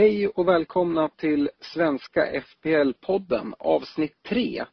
Hej 0.00 0.28
och 0.28 0.48
välkomna 0.48 1.08
till 1.08 1.50
Svenska 1.60 2.26
FPL-podden 2.40 3.54
avsnitt 3.58 4.22
3. 4.28 4.64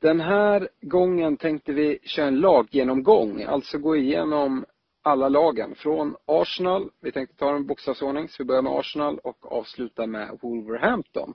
Den 0.00 0.20
här 0.20 0.68
gången 0.80 1.36
tänkte 1.36 1.72
vi 1.72 1.98
köra 2.02 2.26
en 2.26 2.40
laggenomgång, 2.40 3.42
alltså 3.42 3.78
gå 3.78 3.96
igenom 3.96 4.64
alla 5.02 5.28
lagen 5.28 5.74
från 5.74 6.16
Arsenal. 6.26 6.90
Vi 7.00 7.12
tänkte 7.12 7.36
ta 7.36 7.56
en 7.56 7.66
bokstavsordning, 7.66 8.28
så 8.28 8.42
vi 8.42 8.46
börjar 8.46 8.62
med 8.62 8.72
Arsenal 8.72 9.18
och 9.18 9.52
avslutar 9.52 10.06
med 10.06 10.38
Wolverhampton. 10.42 11.34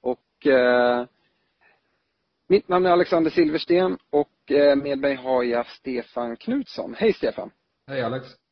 Och 0.00 0.46
eh, 0.46 1.06
mitt 2.46 2.68
namn 2.68 2.86
är 2.86 2.90
Alexander 2.90 3.30
Silversten 3.30 3.98
och 4.10 4.50
eh, 4.50 4.76
med 4.76 4.98
mig 4.98 5.14
har 5.14 5.42
jag 5.42 5.66
Stefan 5.66 6.36
Knutsson. 6.36 6.94
Hej 6.98 7.12
Stefan! 7.12 7.50
Hej 7.86 8.02
Alex. 8.02 8.43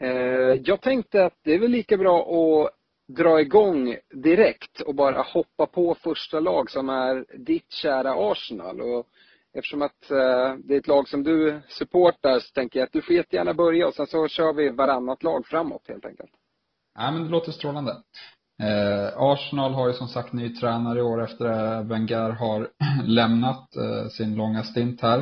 Eh, 0.00 0.60
jag 0.64 0.80
tänkte 0.80 1.24
att 1.24 1.34
det 1.44 1.54
är 1.54 1.58
väl 1.58 1.70
lika 1.70 1.96
bra 1.96 2.20
att 2.20 2.70
dra 3.16 3.40
igång 3.40 3.96
direkt 4.14 4.80
och 4.80 4.94
bara 4.94 5.22
hoppa 5.22 5.66
på 5.66 5.94
första 5.94 6.40
lag 6.40 6.70
som 6.70 6.88
är 6.88 7.24
ditt 7.38 7.72
kära 7.72 8.30
Arsenal. 8.30 8.80
Och 8.80 9.06
eftersom 9.54 9.82
att 9.82 10.10
eh, 10.10 10.54
det 10.64 10.74
är 10.74 10.78
ett 10.78 10.86
lag 10.86 11.08
som 11.08 11.22
du 11.22 11.60
supportar 11.68 12.38
så 12.38 12.52
tänker 12.52 12.78
jag 12.78 12.86
att 12.86 12.92
du 12.92 13.02
får 13.02 13.16
jättegärna 13.16 13.54
börja 13.54 13.86
och 13.86 13.94
sen 13.94 14.06
så 14.06 14.28
kör 14.28 14.52
vi 14.52 14.68
varannat 14.68 15.22
lag 15.22 15.46
framåt 15.46 15.88
helt 15.88 16.06
enkelt. 16.06 16.30
Ja, 16.98 17.10
men 17.10 17.24
det 17.24 17.30
låter 17.30 17.52
strålande. 17.52 17.96
Eh, 18.62 19.22
Arsenal 19.22 19.72
har 19.72 19.88
ju 19.88 19.92
som 19.92 20.08
sagt 20.08 20.32
ny 20.32 20.54
tränare 20.54 20.98
i 20.98 21.02
år 21.02 21.24
efter 21.24 21.46
att 21.46 21.86
Wenger 21.86 22.30
har 22.30 22.68
lämnat 23.06 23.76
eh, 23.76 24.08
sin 24.08 24.34
långa 24.34 24.62
stint 24.62 25.00
här. 25.00 25.18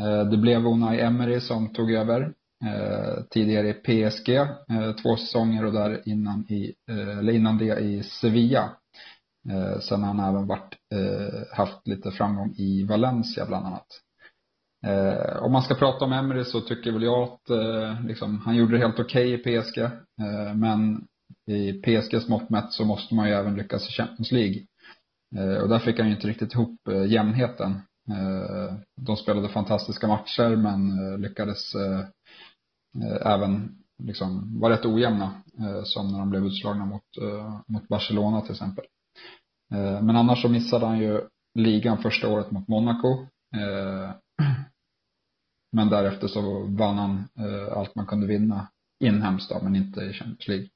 Eh, 0.00 0.24
det 0.30 0.36
blev 0.36 0.66
Unai 0.66 1.00
Emery 1.00 1.40
som 1.40 1.72
tog 1.72 1.92
över. 1.92 2.32
Eh, 2.66 3.22
tidigare 3.30 3.68
i 3.68 3.72
PSG, 3.72 4.28
eh, 4.28 4.92
två 5.02 5.16
säsonger 5.16 5.64
och 5.64 5.72
där 5.72 6.08
innan 6.08 6.46
i, 6.48 6.74
eh, 6.90 7.18
eller 7.18 7.32
innan 7.32 7.58
det 7.58 7.80
i 7.80 8.02
Sevilla. 8.02 8.70
Eh, 9.50 9.78
sen 9.78 10.02
har 10.02 10.14
han 10.14 10.34
även 10.34 10.46
varit, 10.46 10.76
eh, 10.94 11.56
haft 11.56 11.86
lite 11.86 12.10
framgång 12.10 12.54
i 12.56 12.84
Valencia 12.84 13.46
bland 13.46 13.66
annat. 13.66 13.86
Eh, 14.86 15.42
om 15.42 15.52
man 15.52 15.62
ska 15.62 15.74
prata 15.74 16.04
om 16.04 16.12
Emery 16.12 16.44
så 16.44 16.60
tycker 16.60 16.92
väl 16.92 17.02
jag 17.02 17.22
att 17.22 17.50
eh, 17.50 18.06
liksom, 18.06 18.38
han 18.44 18.56
gjorde 18.56 18.72
det 18.72 18.86
helt 18.86 19.00
okej 19.00 19.32
i 19.32 19.38
PSG. 19.38 19.78
Eh, 19.78 20.54
men 20.54 21.04
i 21.46 21.72
PSGs 21.72 22.28
mått 22.28 22.50
mätt 22.50 22.72
så 22.72 22.84
måste 22.84 23.14
man 23.14 23.28
ju 23.28 23.34
även 23.34 23.54
lyckas 23.54 23.88
i 23.88 23.92
Champions 23.92 24.32
League. 24.32 24.56
Eh, 25.36 25.62
och 25.62 25.68
där 25.68 25.78
fick 25.78 25.98
han 25.98 26.08
ju 26.08 26.14
inte 26.14 26.28
riktigt 26.28 26.54
ihop 26.54 26.88
eh, 26.88 27.06
jämnheten. 27.06 27.72
Eh, 28.10 28.74
de 29.00 29.16
spelade 29.16 29.48
fantastiska 29.48 30.06
matcher 30.06 30.56
men 30.56 31.12
eh, 31.12 31.18
lyckades 31.18 31.74
eh, 31.74 32.04
Eh, 33.00 33.32
även 33.32 33.78
liksom 33.98 34.60
var 34.60 34.70
rätt 34.70 34.86
ojämna. 34.86 35.42
Eh, 35.58 35.82
som 35.84 36.12
när 36.12 36.18
de 36.18 36.30
blev 36.30 36.46
utslagna 36.46 36.84
mot, 36.84 37.18
eh, 37.22 37.60
mot 37.66 37.88
Barcelona 37.88 38.40
till 38.40 38.52
exempel. 38.52 38.84
Men 40.02 40.16
annars 40.16 40.42
så 40.42 40.48
missade 40.48 40.86
han 40.86 40.98
ju 40.98 41.20
ligan 41.54 41.98
första 41.98 42.28
året 42.28 42.50
mot 42.50 42.68
Monaco. 42.68 43.08
Men 45.72 45.88
därefter 45.88 46.28
så 46.28 46.66
vann 46.66 46.98
han 46.98 47.28
allt 47.72 47.94
man 47.94 48.06
kunde 48.06 48.26
vinna 48.26 48.68
inhemskt 49.04 49.50
då, 49.50 49.60
men 49.62 49.76
inte 49.76 50.00
i 50.00 50.12
Champions 50.12 50.48
League. 50.48 50.68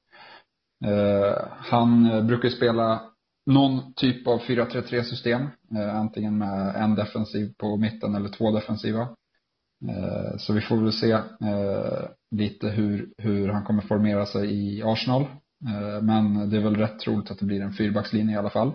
Han 1.57 2.27
brukar 2.27 2.49
spela 2.49 3.01
någon 3.45 3.93
typ 3.93 4.27
av 4.27 4.39
4-3-3 4.39 5.03
system. 5.03 5.47
Antingen 5.93 6.37
med 6.37 6.75
en 6.75 6.95
defensiv 6.95 7.53
på 7.57 7.77
mitten 7.77 8.15
eller 8.15 8.29
två 8.29 8.51
defensiva. 8.51 9.07
Eh, 9.85 10.37
så 10.37 10.53
vi 10.53 10.61
får 10.61 10.77
väl 10.77 10.93
se 10.93 11.11
eh, 11.11 12.09
lite 12.35 12.69
hur, 12.69 13.09
hur 13.17 13.49
han 13.49 13.63
kommer 13.63 13.81
formera 13.81 14.25
sig 14.25 14.51
i 14.51 14.83
Arsenal. 14.83 15.21
Eh, 15.67 16.01
men 16.01 16.49
det 16.49 16.57
är 16.57 16.61
väl 16.61 16.75
rätt 16.75 16.99
troligt 16.99 17.31
att 17.31 17.39
det 17.39 17.45
blir 17.45 17.61
en 17.61 17.73
fyrbackslinje 17.73 18.35
i 18.35 18.37
alla 18.37 18.49
fall. 18.49 18.71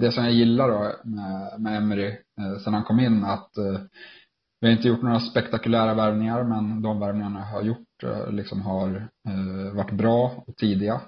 Det 0.00 0.12
som 0.12 0.24
jag 0.24 0.32
gillar 0.32 0.68
då 0.68 1.10
med, 1.10 1.60
med 1.60 1.76
Emery 1.76 2.16
sen 2.64 2.74
han 2.74 2.84
kom 2.84 3.00
in 3.00 3.24
att 3.24 3.50
vi 4.60 4.66
har 4.66 4.76
inte 4.76 4.88
gjort 4.88 5.02
några 5.02 5.20
spektakulära 5.20 5.94
värvningar 5.94 6.42
men 6.42 6.82
de 6.82 7.00
värvningarna 7.00 7.38
jag 7.38 7.46
har 7.46 7.62
gjort 7.62 8.04
liksom 8.30 8.62
har 8.62 9.08
varit 9.74 9.92
bra 9.92 10.44
och 10.46 10.56
tidiga. 10.56 11.00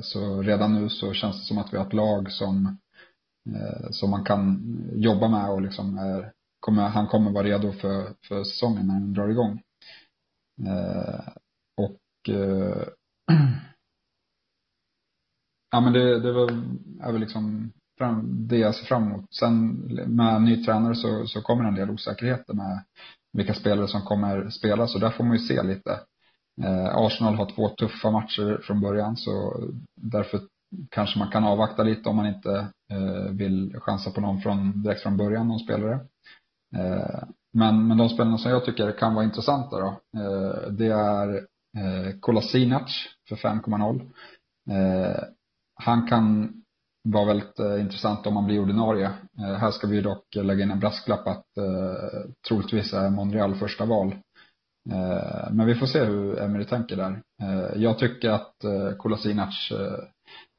Så 0.00 0.42
redan 0.42 0.74
nu 0.74 0.88
så 0.88 1.12
känns 1.12 1.40
det 1.40 1.46
som 1.46 1.58
att 1.58 1.72
vi 1.72 1.76
har 1.76 1.86
ett 1.86 1.92
lag 1.92 2.32
som, 2.32 2.78
som 3.90 4.10
man 4.10 4.24
kan 4.24 4.62
jobba 4.94 5.28
med 5.28 5.50
och 5.50 5.62
liksom 5.62 5.98
är, 5.98 6.32
kommer, 6.66 6.88
han 6.88 7.06
kommer 7.06 7.30
vara 7.30 7.44
redo 7.46 7.72
för, 7.72 8.14
för 8.28 8.44
säsongen 8.44 8.86
när 8.86 8.94
den 8.94 9.12
drar 9.14 9.28
igång. 9.28 9.62
Eh, 10.66 11.20
Och 11.76 12.28
eh, 12.34 12.88
ja 15.70 15.80
men 15.80 15.92
det, 15.92 16.20
det 16.20 16.32
var, 16.32 16.50
är 17.00 17.12
väl 17.12 17.20
liksom 17.20 17.72
fram, 17.98 18.46
det 18.48 18.58
jag 18.58 18.74
ser 18.74 18.86
fram 18.86 19.02
emot. 19.02 19.34
Sen 19.34 19.68
med 20.06 20.42
ny 20.42 20.64
tränare 20.64 20.94
så, 20.94 21.26
så 21.26 21.42
kommer 21.42 21.64
en 21.64 21.74
del 21.74 21.90
osäkerheter 21.90 22.54
med 22.54 22.84
vilka 23.32 23.54
spelare 23.54 23.88
som 23.88 24.02
kommer 24.02 24.50
spela, 24.50 24.86
så 24.86 24.98
där 24.98 25.10
får 25.10 25.24
man 25.24 25.32
ju 25.36 25.38
se 25.38 25.62
lite. 25.62 26.00
Eh, 26.62 26.96
Arsenal 26.96 27.34
har 27.34 27.50
två 27.50 27.68
tuffa 27.68 28.10
matcher 28.10 28.60
från 28.62 28.80
början 28.80 29.16
så 29.16 29.64
därför 30.00 30.40
kanske 30.90 31.18
man 31.18 31.30
kan 31.30 31.44
avvakta 31.44 31.82
lite 31.82 32.08
om 32.08 32.16
man 32.16 32.26
inte 32.26 32.68
eh, 32.92 33.30
vill 33.32 33.76
chansa 33.80 34.10
på 34.10 34.20
någon 34.20 34.40
från, 34.40 34.82
direkt 34.82 35.02
från 35.02 35.16
början, 35.16 35.48
någon 35.48 35.58
spelare. 35.58 36.00
Eh, 36.74 37.22
men, 37.52 37.88
men 37.88 37.98
de 37.98 38.08
spelarna 38.08 38.38
som 38.38 38.50
jag 38.50 38.64
tycker 38.64 38.92
kan 38.92 39.14
vara 39.14 39.24
intressanta 39.24 39.80
då, 39.80 39.86
eh, 40.20 40.70
det 40.70 40.86
är 40.86 41.34
eh, 41.78 42.18
Kolasinac 42.20 43.06
för 43.28 43.36
5,0. 43.36 44.10
Han 45.78 46.06
kan 46.06 46.52
vara 47.08 47.24
väldigt 47.24 47.58
intressant 47.58 48.26
om 48.26 48.36
han 48.36 48.46
blir 48.46 48.60
ordinarie. 48.60 49.10
Här 49.36 49.70
ska 49.70 49.86
vi 49.86 50.00
dock 50.00 50.34
lägga 50.34 50.64
in 50.64 50.70
en 50.70 50.80
brasklapp 50.80 51.26
att 51.26 51.46
troligtvis 52.48 52.92
är 52.92 53.10
Monreal 53.10 53.54
första 53.54 53.84
val. 53.84 54.14
Men 55.50 55.66
vi 55.66 55.74
får 55.74 55.86
se 55.86 56.04
hur 56.04 56.40
Emery 56.40 56.64
tänker 56.64 56.96
där. 56.96 57.22
Jag 57.76 57.98
tycker 57.98 58.30
att 58.30 58.54
Kolasinac 58.98 59.72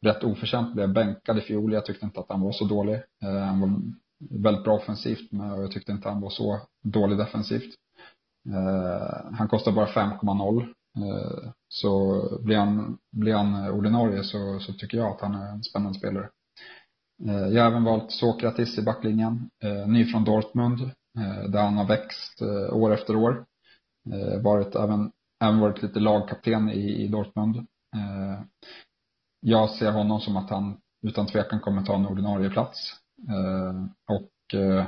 rätt 0.06 0.24
oförtjänt 0.24 0.74
blev 0.74 0.94
bänkad 0.94 1.38
i 1.38 1.42
fjol. 1.42 1.74
Jag 1.74 1.86
tyckte 1.86 2.06
inte 2.06 2.20
att 2.20 2.30
han 2.30 2.42
var 2.42 2.52
så 2.52 2.66
dålig. 2.66 3.02
Han 3.22 3.60
var 3.60 3.70
väldigt 4.30 4.64
bra 4.64 4.74
offensivt 4.74 5.32
men 5.32 5.48
jag 5.62 5.72
tyckte 5.72 5.92
inte 5.92 6.10
han 6.10 6.22
var 6.22 6.30
så 6.30 6.60
dålig 6.84 7.18
defensivt. 7.18 7.76
Eh, 8.50 9.32
han 9.38 9.48
kostar 9.48 9.72
bara 9.72 9.88
5,0. 9.88 10.62
Eh, 10.98 11.52
så 11.70 12.22
blir 12.44 12.58
han, 12.58 12.98
blir 13.12 13.34
han 13.34 13.72
ordinarie 13.72 14.24
så, 14.24 14.60
så 14.60 14.74
tycker 14.74 14.98
jag 14.98 15.12
att 15.12 15.22
han 15.22 15.36
är 15.36 15.50
en 15.52 15.64
spännande 15.64 16.00
spelare. 16.00 16.30
Eh, 17.26 17.48
Jag 17.48 17.64
har 17.64 17.72
även 17.72 17.84
valt 17.84 18.12
Sokratis 18.12 18.78
i 18.78 18.82
backlinjen, 18.82 19.50
eh, 19.64 19.88
ny 19.88 20.06
från 20.06 20.24
Dortmund, 20.24 20.82
eh, 21.20 21.50
där 21.50 21.62
han 21.62 21.78
har 21.78 21.86
växt 21.88 22.42
eh, 22.42 22.74
år 22.76 22.94
efter 22.94 23.16
år. 23.16 23.46
varit 24.44 24.76
även, 24.76 25.12
även 25.44 25.60
varit 25.60 25.82
lite 25.82 26.00
lagkapten 26.00 26.70
i, 26.70 27.04
i 27.04 27.08
Dortmund. 27.08 27.66
Jag 29.42 29.70
ser 29.70 29.92
honom 29.92 30.20
som 30.20 30.38
att 30.38 30.50
han 30.50 30.78
utan 31.08 31.26
tvekan 31.26 31.60
kommer 31.60 31.84
ta 31.84 31.96
en 31.96 32.06
ordinarie 32.08 32.50
plats. 32.50 32.94
Eh, 33.30 33.86
och 34.16 34.60
eh, 34.60 34.86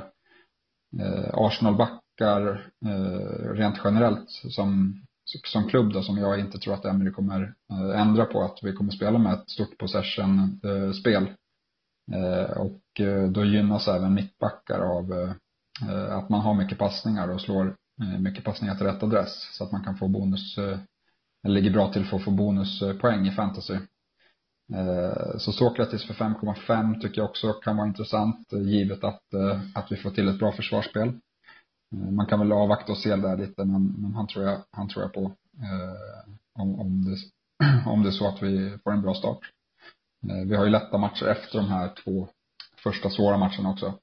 Arsenal 1.32 1.76
backar 1.76 2.70
eh, 2.86 3.52
rent 3.52 3.80
generellt 3.84 4.30
som 4.30 5.00
som 5.44 5.68
klubb 5.68 5.92
då, 5.92 6.02
som 6.02 6.18
jag 6.18 6.40
inte 6.40 6.58
tror 6.58 6.74
att 6.74 6.84
Emery 6.84 7.12
kommer 7.12 7.54
ändra 7.94 8.24
på, 8.24 8.42
att 8.42 8.58
vi 8.62 8.72
kommer 8.72 8.90
spela 8.90 9.18
med 9.18 9.32
ett 9.32 9.50
stort 9.50 9.78
possession-spel. 9.78 11.26
Och 12.56 12.82
då 13.30 13.44
gynnas 13.44 13.88
även 13.88 14.14
mittbackar 14.14 14.80
av 14.80 15.34
att 16.10 16.28
man 16.28 16.40
har 16.40 16.54
mycket 16.54 16.78
passningar 16.78 17.28
och 17.28 17.40
slår 17.40 17.76
mycket 18.18 18.44
passningar 18.44 18.74
till 18.74 18.86
rätt 18.86 19.02
adress 19.02 19.48
så 19.52 19.64
att 19.64 19.72
man 19.72 19.84
kan 19.84 19.96
få 19.96 20.08
bonus, 20.08 20.58
eller 20.58 21.54
ligger 21.54 21.70
bra 21.70 21.92
till 21.92 22.04
för 22.04 22.16
att 22.16 22.24
få 22.24 22.30
bonuspoäng 22.30 23.26
i 23.26 23.30
fantasy. 23.30 23.78
Eh, 24.74 25.38
så 25.38 25.52
Sokratis 25.52 26.06
för 26.06 26.14
5,5 26.14 27.00
tycker 27.00 27.20
jag 27.20 27.30
också 27.30 27.52
kan 27.52 27.76
vara 27.76 27.86
intressant 27.86 28.52
eh, 28.52 28.62
givet 28.62 29.04
att, 29.04 29.34
eh, 29.34 29.60
att 29.74 29.92
vi 29.92 29.96
får 29.96 30.10
till 30.10 30.28
ett 30.28 30.38
bra 30.38 30.52
försvarsspel. 30.52 31.12
Man 32.10 32.26
kan 32.26 32.38
väl 32.38 32.52
avvakta 32.52 32.92
och 32.92 32.98
se 32.98 33.16
där 33.16 33.36
lite 33.36 33.64
men, 33.64 33.94
men 33.98 34.14
han, 34.14 34.26
tror 34.26 34.44
jag, 34.44 34.58
han 34.70 34.88
tror 34.88 35.02
jag 35.04 35.12
på. 35.12 35.32
Om, 36.58 36.80
om, 36.80 37.04
det, 37.04 37.16
om 37.90 38.02
det 38.02 38.08
är 38.08 38.12
så 38.12 38.28
att 38.28 38.42
vi 38.42 38.78
får 38.84 38.90
en 38.90 39.02
bra 39.02 39.14
start. 39.14 39.38
Vi 40.46 40.56
har 40.56 40.64
ju 40.64 40.70
lätta 40.70 40.98
matcher 40.98 41.26
efter 41.26 41.58
de 41.58 41.68
här 41.68 41.92
två 42.04 42.28
första 42.82 43.10
svåra 43.10 43.38
matcherna 43.38 43.70
också. 43.70 43.94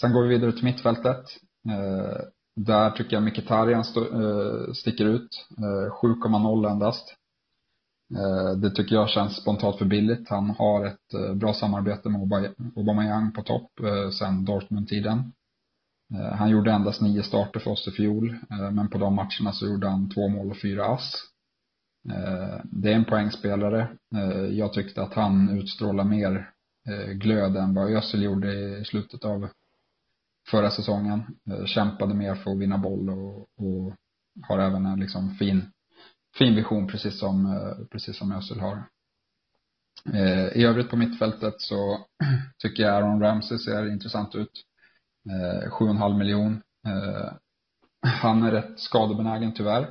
Sen 0.00 0.12
går 0.12 0.22
vi 0.22 0.28
vidare 0.28 0.52
till 0.52 0.64
mittfältet. 0.64 1.24
Där 2.56 2.90
tycker 2.90 3.16
jag 3.16 3.22
Mkhitaryan 3.22 3.84
sticker 4.74 5.04
ut. 5.04 5.46
7,0 6.02 6.70
endast. 6.70 7.16
Eh, 8.16 8.56
det 8.56 8.70
tycker 8.70 8.94
jag 8.94 9.10
känns 9.10 9.36
spontant 9.36 9.78
för 9.78 9.84
billigt. 9.84 10.28
Han 10.28 10.50
har 10.50 10.86
ett 10.86 11.14
eh, 11.14 11.34
bra 11.34 11.54
samarbete 11.54 12.08
med 12.08 12.20
Aubameyang 12.76 13.32
på 13.32 13.42
topp 13.42 13.80
eh, 13.80 14.10
sen 14.10 14.44
Dortmund-tiden. 14.44 15.32
Han 16.38 16.50
gjorde 16.50 16.72
endast 16.72 17.00
nio 17.00 17.22
starter 17.22 17.60
för 17.60 17.70
oss 17.70 17.88
i 17.88 17.90
fjol, 17.90 18.36
men 18.72 18.88
på 18.88 18.98
de 18.98 19.14
matcherna 19.14 19.52
så 19.52 19.66
gjorde 19.66 19.88
han 19.88 20.10
två 20.10 20.28
mål 20.28 20.50
och 20.50 20.60
fyra 20.62 20.86
ass. 20.86 21.14
Det 22.64 22.92
är 22.92 22.96
en 22.96 23.04
poängspelare. 23.04 23.88
Jag 24.50 24.72
tyckte 24.72 25.02
att 25.02 25.14
han 25.14 25.48
utstrålar 25.58 26.04
mer 26.04 26.50
glöd 27.14 27.56
än 27.56 27.74
vad 27.74 27.90
Özil 27.90 28.22
gjorde 28.22 28.78
i 28.78 28.84
slutet 28.84 29.24
av 29.24 29.48
förra 30.50 30.70
säsongen. 30.70 31.22
Kämpade 31.66 32.14
mer 32.14 32.34
för 32.34 32.50
att 32.50 32.58
vinna 32.58 32.78
boll 32.78 33.10
och, 33.10 33.38
och 33.38 33.94
har 34.42 34.58
även 34.58 34.86
en 34.86 35.00
liksom 35.00 35.34
fin, 35.34 35.62
fin 36.38 36.54
vision 36.54 36.86
precis 36.86 37.18
som, 37.18 37.46
eh, 37.46 37.86
precis 37.90 38.18
som 38.18 38.32
Özil 38.32 38.60
har. 38.60 38.84
Eh, 40.12 40.48
I 40.56 40.64
övrigt 40.64 40.90
på 40.90 40.96
mittfältet 40.96 41.60
så 41.60 41.98
tycker 42.58 42.82
jag 42.82 42.94
Aaron 42.94 43.20
Ramsey 43.20 43.58
ser 43.58 43.92
intressant 43.92 44.34
ut. 44.34 44.64
Eh, 45.30 45.70
7,5 45.70 46.18
miljon. 46.18 46.62
Han 48.22 48.42
är 48.42 48.52
rätt 48.52 48.80
skadebenägen 48.80 49.52
tyvärr. 49.52 49.90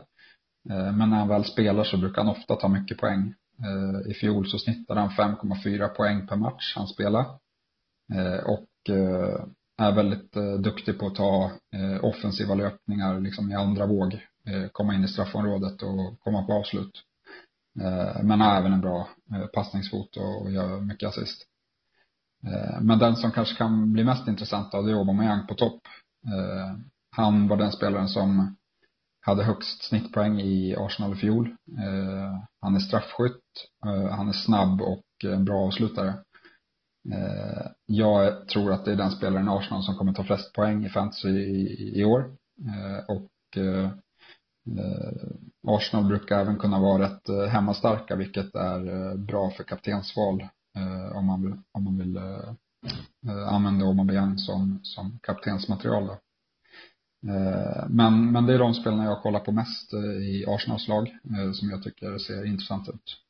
Men 0.70 1.10
när 1.10 1.18
han 1.18 1.28
väl 1.28 1.46
spelar 1.46 1.84
så 1.84 1.98
brukar 1.98 2.24
han 2.24 2.32
ofta 2.32 2.56
ta 2.56 2.68
mycket 2.68 2.98
poäng. 2.98 3.34
I 4.08 4.14
fjol 4.14 4.48
så 4.48 4.60
snittade 4.60 5.00
han 5.00 5.10
5,4 5.10 5.88
poäng 5.88 6.28
per 6.28 6.36
match 6.36 6.74
han 6.76 6.88
spelade. 6.88 7.26
Och 8.46 8.70
är 9.78 9.92
väldigt 9.92 10.32
duktig 10.60 11.00
på 11.00 11.08
att 11.08 11.16
ta 11.16 11.52
offensiva 12.02 12.56
löpningar 12.56 13.20
liksom 13.20 13.52
i 13.52 13.56
andra 13.56 13.86
våg. 13.86 14.20
Eh, 14.48 14.68
komma 14.72 14.94
in 14.96 15.04
i 15.04 15.08
straffområdet 15.08 15.82
och 15.82 16.20
komma 16.20 16.44
på 16.44 16.54
avslut. 16.54 17.04
Eh, 17.82 18.24
men 18.24 18.42
har 18.42 18.58
även 18.58 18.74
en 18.74 18.82
bra 18.82 19.08
eh, 19.34 19.46
passningsfot 19.46 20.18
och 20.18 20.52
gör 20.52 20.82
mycket 20.82 21.10
assist. 21.10 21.48
Men 22.82 23.00
den 23.00 23.16
som 23.16 23.32
kanske 23.32 23.56
kan 23.56 23.94
bli 23.94 24.04
mest 24.04 24.28
intressant 24.28 24.74
av 24.74 24.86
det 24.86 24.92
är 24.92 24.96
Aubameyang 24.96 25.48
på 25.48 25.56
topp. 25.56 25.82
Han 27.16 27.48
var 27.48 27.58
den 27.58 27.72
spelaren 27.72 28.08
som 28.08 28.56
hade 29.22 29.44
högst 29.44 29.84
snittpoäng 29.84 30.42
i 30.42 30.76
Arsenal 30.76 31.14
i 31.14 31.16
fjol. 31.16 31.56
Han 32.62 32.76
är 32.76 32.80
straffskytt, 32.80 33.42
han 34.12 34.30
är 34.30 34.34
snabb 34.34 34.82
och 34.82 35.04
en 35.26 35.46
bra 35.46 35.68
avslutare. 35.68 36.14
Jag 37.86 38.48
tror 38.48 38.72
att 38.72 38.86
det 38.86 38.92
är 38.92 38.96
den 38.96 39.12
spelaren 39.12 39.48
i 39.48 39.52
Arsenal 39.52 39.84
som 39.84 39.96
kommer 39.96 40.14
ta 40.14 40.24
flest 40.24 40.54
poäng 40.54 40.86
i 40.86 40.90
fantasy 40.90 41.30
i, 41.96 42.04
år. 42.04 42.36
Och 43.08 43.58
Eh, 44.68 45.28
Arsenal 45.68 46.06
brukar 46.06 46.40
även 46.40 46.58
kunna 46.58 46.80
vara 46.80 47.04
rätt 47.04 47.30
eh, 47.30 47.46
hemmastarka 47.46 48.16
vilket 48.16 48.56
är 48.56 49.10
eh, 49.12 49.16
bra 49.16 49.50
för 49.50 49.64
kaptensval 49.64 50.44
Eh, 50.78 51.18
om 51.18 51.26
man 51.26 51.42
vill, 51.44 51.54
om 51.72 51.84
man 51.84 51.98
vill 51.98 52.18
eh, 52.18 53.54
använda 53.54 53.86
Aubameyang 53.86 54.38
som, 54.38 54.80
som 54.84 55.20
kaptensmaterial 55.24 56.08
då. 56.08 56.20
Men, 57.90 58.32
men 58.32 58.46
det 58.46 58.54
är 58.54 58.60
de 58.60 58.74
spelarna 58.74 59.06
jag 59.06 59.22
kollar 59.22 59.40
på 59.40 59.52
mest 59.52 59.94
i 60.22 60.46
Arsenals 60.48 60.88
lag 60.88 61.10
som 61.54 61.70
jag 61.70 61.84
tycker 61.84 62.18
ser 62.18 62.46
intressant 62.46 62.90
ut. 62.90 63.23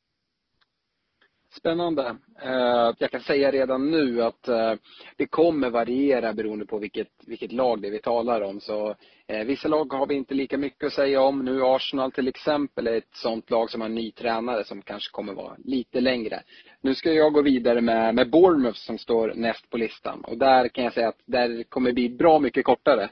Spännande. 1.56 2.16
Eh, 2.42 2.94
jag 2.98 3.10
kan 3.10 3.20
säga 3.20 3.50
redan 3.50 3.90
nu 3.90 4.22
att 4.22 4.48
eh, 4.48 4.74
det 5.16 5.26
kommer 5.26 5.70
variera 5.70 6.32
beroende 6.32 6.66
på 6.66 6.78
vilket, 6.78 7.08
vilket 7.26 7.52
lag 7.52 7.82
det 7.82 7.88
är 7.88 7.92
vi 7.92 7.98
talar 7.98 8.40
om. 8.40 8.60
Så 8.60 8.94
eh, 9.26 9.44
vissa 9.44 9.68
lag 9.68 9.92
har 9.92 10.06
vi 10.06 10.14
inte 10.14 10.34
lika 10.34 10.58
mycket 10.58 10.86
att 10.86 10.92
säga 10.92 11.20
om. 11.20 11.44
Nu 11.44 11.62
Arsenal 11.62 12.12
till 12.12 12.28
exempel 12.28 12.86
är 12.86 12.96
ett 12.96 13.14
sånt 13.14 13.50
lag 13.50 13.70
som 13.70 13.80
har 13.80 13.88
en 13.88 13.94
ny 13.94 14.10
tränare 14.10 14.64
som 14.64 14.82
kanske 14.82 15.12
kommer 15.12 15.32
vara 15.32 15.56
lite 15.64 16.00
längre. 16.00 16.42
Nu 16.80 16.94
ska 16.94 17.12
jag 17.12 17.32
gå 17.32 17.42
vidare 17.42 17.80
med, 17.80 18.14
med 18.14 18.30
Bournemouth 18.30 18.78
som 18.78 18.98
står 18.98 19.32
näst 19.34 19.70
på 19.70 19.76
listan. 19.76 20.24
Och 20.24 20.38
där 20.38 20.68
kan 20.68 20.84
jag 20.84 20.92
säga 20.92 21.08
att 21.08 21.22
där 21.26 21.62
kommer 21.62 21.92
bli 21.92 22.08
bra 22.08 22.38
mycket 22.38 22.64
kortare. 22.64 23.08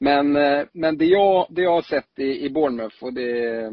Men, 0.00 0.32
men 0.72 0.98
det, 0.98 1.04
jag, 1.04 1.46
det 1.50 1.62
jag 1.62 1.70
har 1.72 1.82
sett 1.82 2.18
i, 2.18 2.44
i 2.44 2.50
Bournemouth 2.50 3.04
och 3.04 3.12
det 3.12 3.70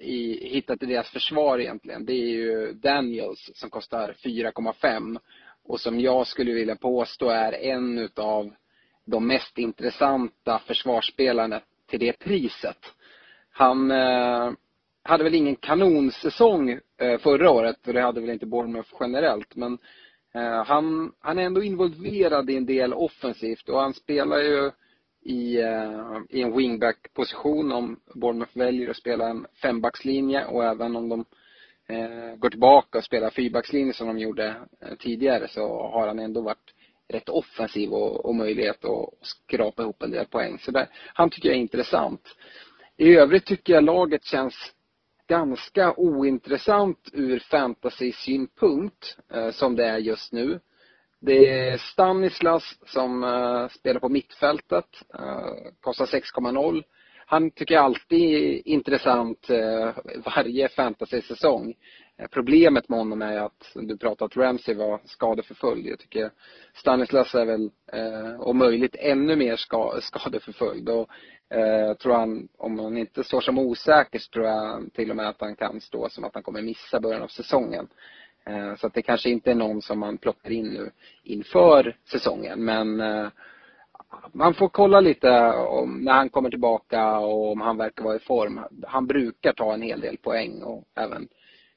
i, 0.00 0.48
hittat 0.48 0.82
i 0.82 0.86
deras 0.86 1.10
försvar 1.10 1.58
egentligen, 1.58 2.04
det 2.04 2.12
är 2.12 2.28
ju 2.28 2.72
Daniels 2.72 3.50
som 3.54 3.70
kostar 3.70 4.14
4,5 4.24 5.18
och 5.64 5.80
som 5.80 6.00
jag 6.00 6.26
skulle 6.26 6.52
vilja 6.52 6.76
påstå 6.76 7.28
är 7.28 7.52
en 7.52 7.98
utav 7.98 8.54
de 9.04 9.26
mest 9.26 9.58
intressanta 9.58 10.58
försvarsspelarna 10.66 11.60
till 11.86 12.00
det 12.00 12.18
priset. 12.18 12.94
Han 13.50 13.90
eh, 13.90 14.52
hade 15.02 15.24
väl 15.24 15.34
ingen 15.34 15.56
kanonsäsong 15.56 16.70
eh, 16.98 17.18
förra 17.18 17.50
året 17.50 17.86
och 17.86 17.92
det 17.94 18.00
hade 18.00 18.20
väl 18.20 18.30
inte 18.30 18.46
Bournemouth 18.46 18.94
generellt 19.00 19.56
men 19.56 19.78
eh, 20.34 20.64
han, 20.64 21.12
han 21.20 21.38
är 21.38 21.42
ändå 21.42 21.62
involverad 21.62 22.50
i 22.50 22.56
en 22.56 22.66
del 22.66 22.94
offensivt 22.94 23.68
och 23.68 23.80
han 23.80 23.94
spelar 23.94 24.38
ju 24.38 24.70
i, 25.22 25.60
eh, 25.60 26.20
i 26.28 26.42
en 26.42 26.56
wingback-position 26.56 27.72
om 27.72 28.00
Bournemouth 28.14 28.58
väljer 28.58 28.90
att 28.90 28.96
spela 28.96 29.28
en 29.28 29.46
fembackslinje 29.62 30.44
och 30.46 30.64
även 30.64 30.96
om 30.96 31.08
de 31.08 31.24
eh, 31.88 32.36
går 32.36 32.50
tillbaka 32.50 32.98
och 32.98 33.04
spelar 33.04 33.30
fyrbackslinje 33.30 33.92
som 33.92 34.06
de 34.06 34.18
gjorde 34.18 34.54
eh, 34.80 34.94
tidigare 34.98 35.48
så 35.48 35.90
har 35.92 36.06
han 36.06 36.18
ändå 36.18 36.40
varit 36.40 36.74
rätt 37.08 37.28
offensiv 37.28 37.92
och, 37.92 38.26
och 38.26 38.34
möjlighet 38.34 38.84
att 38.84 39.08
skrapa 39.20 39.82
ihop 39.82 40.02
en 40.02 40.10
del 40.10 40.26
poäng. 40.26 40.58
Så 40.58 40.70
där, 40.70 40.88
han 41.14 41.30
tycker 41.30 41.48
jag 41.48 41.56
är 41.56 41.60
intressant. 41.60 42.36
I 42.96 43.14
övrigt 43.14 43.46
tycker 43.46 43.72
jag 43.72 43.84
laget 43.84 44.24
känns 44.24 44.54
ganska 45.28 45.94
ointressant 45.96 47.08
ur 47.12 47.38
fantasy-synpunkt 47.38 49.16
som 49.52 49.76
det 49.76 49.86
är 49.86 49.98
just 49.98 50.32
nu. 50.32 50.60
Det 51.22 51.48
är 51.48 51.78
Stanislas 51.78 52.78
som 52.86 53.24
uh, 53.24 53.68
spelar 53.68 54.00
på 54.00 54.08
mittfältet. 54.08 54.86
Uh, 55.18 55.72
kostar 55.80 56.06
6,0. 56.06 56.82
Han 57.26 57.50
tycker 57.50 57.74
jag 57.74 57.84
alltid 57.84 58.22
är 58.22 58.68
intressant 58.68 59.50
uh, 59.50 59.90
varje 60.36 60.68
fantasy-säsong. 60.68 61.74
Problemet 62.30 62.88
med 62.88 62.98
honom 62.98 63.22
är 63.22 63.36
att 63.36 63.72
du 63.74 63.98
pratade 63.98 64.24
att 64.24 64.36
Ramsey 64.36 64.74
var 64.74 65.00
skadeförföljd. 65.04 65.86
Jag 65.86 65.98
tycker 65.98 66.30
Stanislas 66.74 67.34
är 67.34 67.44
väl 67.44 67.70
om 68.38 68.58
möjligt 68.58 68.96
ännu 68.98 69.36
mer 69.36 69.56
skadeförföljd. 70.00 70.88
Och 70.88 71.08
jag 71.48 71.98
tror 71.98 72.14
han, 72.14 72.48
om 72.58 72.78
han 72.78 72.96
inte 72.96 73.24
står 73.24 73.40
som 73.40 73.58
osäker 73.58 74.18
så 74.18 74.30
tror 74.30 74.46
jag 74.46 74.92
till 74.94 75.10
och 75.10 75.16
med 75.16 75.28
att 75.28 75.40
han 75.40 75.56
kan 75.56 75.80
stå 75.80 76.08
som 76.08 76.24
att 76.24 76.34
han 76.34 76.42
kommer 76.42 76.62
missa 76.62 77.00
början 77.00 77.22
av 77.22 77.28
säsongen. 77.28 77.88
Eh, 78.44 78.76
så 78.76 78.86
att 78.86 78.94
det 78.94 79.02
kanske 79.02 79.30
inte 79.30 79.50
är 79.50 79.54
någon 79.54 79.82
som 79.82 79.98
man 79.98 80.18
plockar 80.18 80.50
in 80.50 80.68
nu 80.68 80.90
inför 81.22 81.96
säsongen. 82.10 82.64
Men 82.64 83.00
eh, 83.00 83.28
man 84.32 84.54
får 84.54 84.68
kolla 84.68 85.00
lite 85.00 85.52
om 85.52 85.98
när 85.98 86.12
han 86.12 86.28
kommer 86.28 86.50
tillbaka 86.50 87.18
och 87.18 87.52
om 87.52 87.60
han 87.60 87.76
verkar 87.76 88.04
vara 88.04 88.16
i 88.16 88.18
form. 88.18 88.60
Han 88.86 89.06
brukar 89.06 89.52
ta 89.52 89.74
en 89.74 89.82
hel 89.82 90.00
del 90.00 90.16
poäng 90.16 90.62
och 90.62 90.84
även 90.94 91.28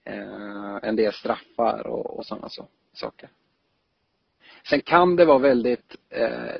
eh, 0.04 0.78
en 0.82 0.96
del 0.96 1.14
straffar 1.14 1.88
och, 1.88 2.18
och 2.18 2.26
sådana 2.26 2.50
så, 2.50 2.68
saker. 2.94 3.30
Sen 4.70 4.82
kan 4.82 5.16
det 5.16 5.26
vara 5.26 5.38
väldigt 5.38 5.96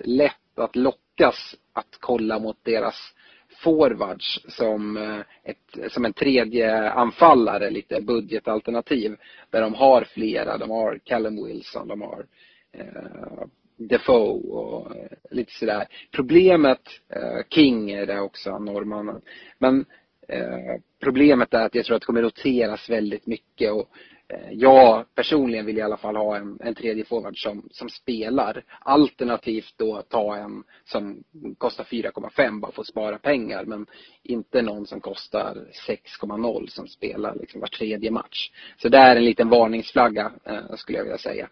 lätt 0.04 0.60
att 0.60 0.76
lockas 0.76 1.56
att 1.74 1.98
kolla 2.00 2.40
mot 2.40 2.58
deras 2.64 3.14
forwards 3.64 4.40
som, 4.48 4.98
eh, 4.98 5.20
ett, 5.44 5.92
som 5.94 6.06
en 6.06 6.14
tredje 6.14 6.92
anfallare, 6.92 7.70
lite 7.70 8.02
budgetalternativ. 8.02 9.16
Där 9.50 9.62
de 9.62 9.74
har 9.74 10.04
flera, 10.04 10.58
de 10.58 10.70
har 10.70 11.00
Callum 11.04 11.46
Wilson, 11.46 11.88
de 11.88 12.02
har 12.02 12.26
eh, 12.72 13.48
Defoe 13.78 14.52
och 14.52 14.96
eh, 14.96 15.12
lite 15.32 15.52
sådär. 15.52 15.86
Problemet, 16.12 16.82
eh, 17.10 17.48
King 17.50 17.92
är 17.92 18.06
det 18.06 18.20
också, 18.20 18.60
norrmannen. 18.60 19.22
Men 19.58 19.86
eh, 20.28 20.82
problemet 21.04 21.54
är 21.54 21.66
att 21.66 21.76
jag 21.76 21.86
tror 21.86 21.96
att 21.96 22.02
det 22.02 22.06
kommer 22.06 22.22
roteras 22.22 22.90
väldigt 22.90 23.28
mycket 23.28 23.72
och 23.72 23.90
Eh, 23.90 24.13
Eh, 24.34 24.52
jag 24.52 25.06
personligen 25.16 25.66
vill 25.66 25.78
i 25.78 25.82
alla 25.82 25.98
fall 25.98 26.16
ha 26.16 26.38
en, 26.38 26.58
en 26.62 26.76
tredje 26.76 27.06
forward 27.06 27.38
som, 27.44 27.70
som 27.72 27.90
spelar. 27.90 28.64
Alternativt 28.80 29.74
då 29.78 30.02
ta 30.02 30.36
en 30.36 30.64
som 30.86 31.24
kostar 31.58 31.84
4,5 31.84 32.60
bara 32.60 32.72
för 32.72 32.82
att 32.82 32.88
spara 32.88 33.18
pengar. 33.18 33.66
Men 33.66 33.86
inte 34.24 34.62
någon 34.62 34.86
som 34.86 35.02
kostar 35.02 35.68
6,0 35.88 36.68
som 36.68 36.88
spelar 36.88 37.36
liksom 37.36 37.62
var 37.62 37.68
tredje 37.68 38.12
match. 38.12 38.52
Så 38.78 38.90
det 38.90 38.98
är 38.98 39.16
en 39.16 39.26
liten 39.26 39.50
varningsflagga 39.50 40.32
eh, 40.44 40.76
skulle 40.76 40.98
jag 40.98 41.06
vilja 41.06 41.18
säga. 41.18 41.50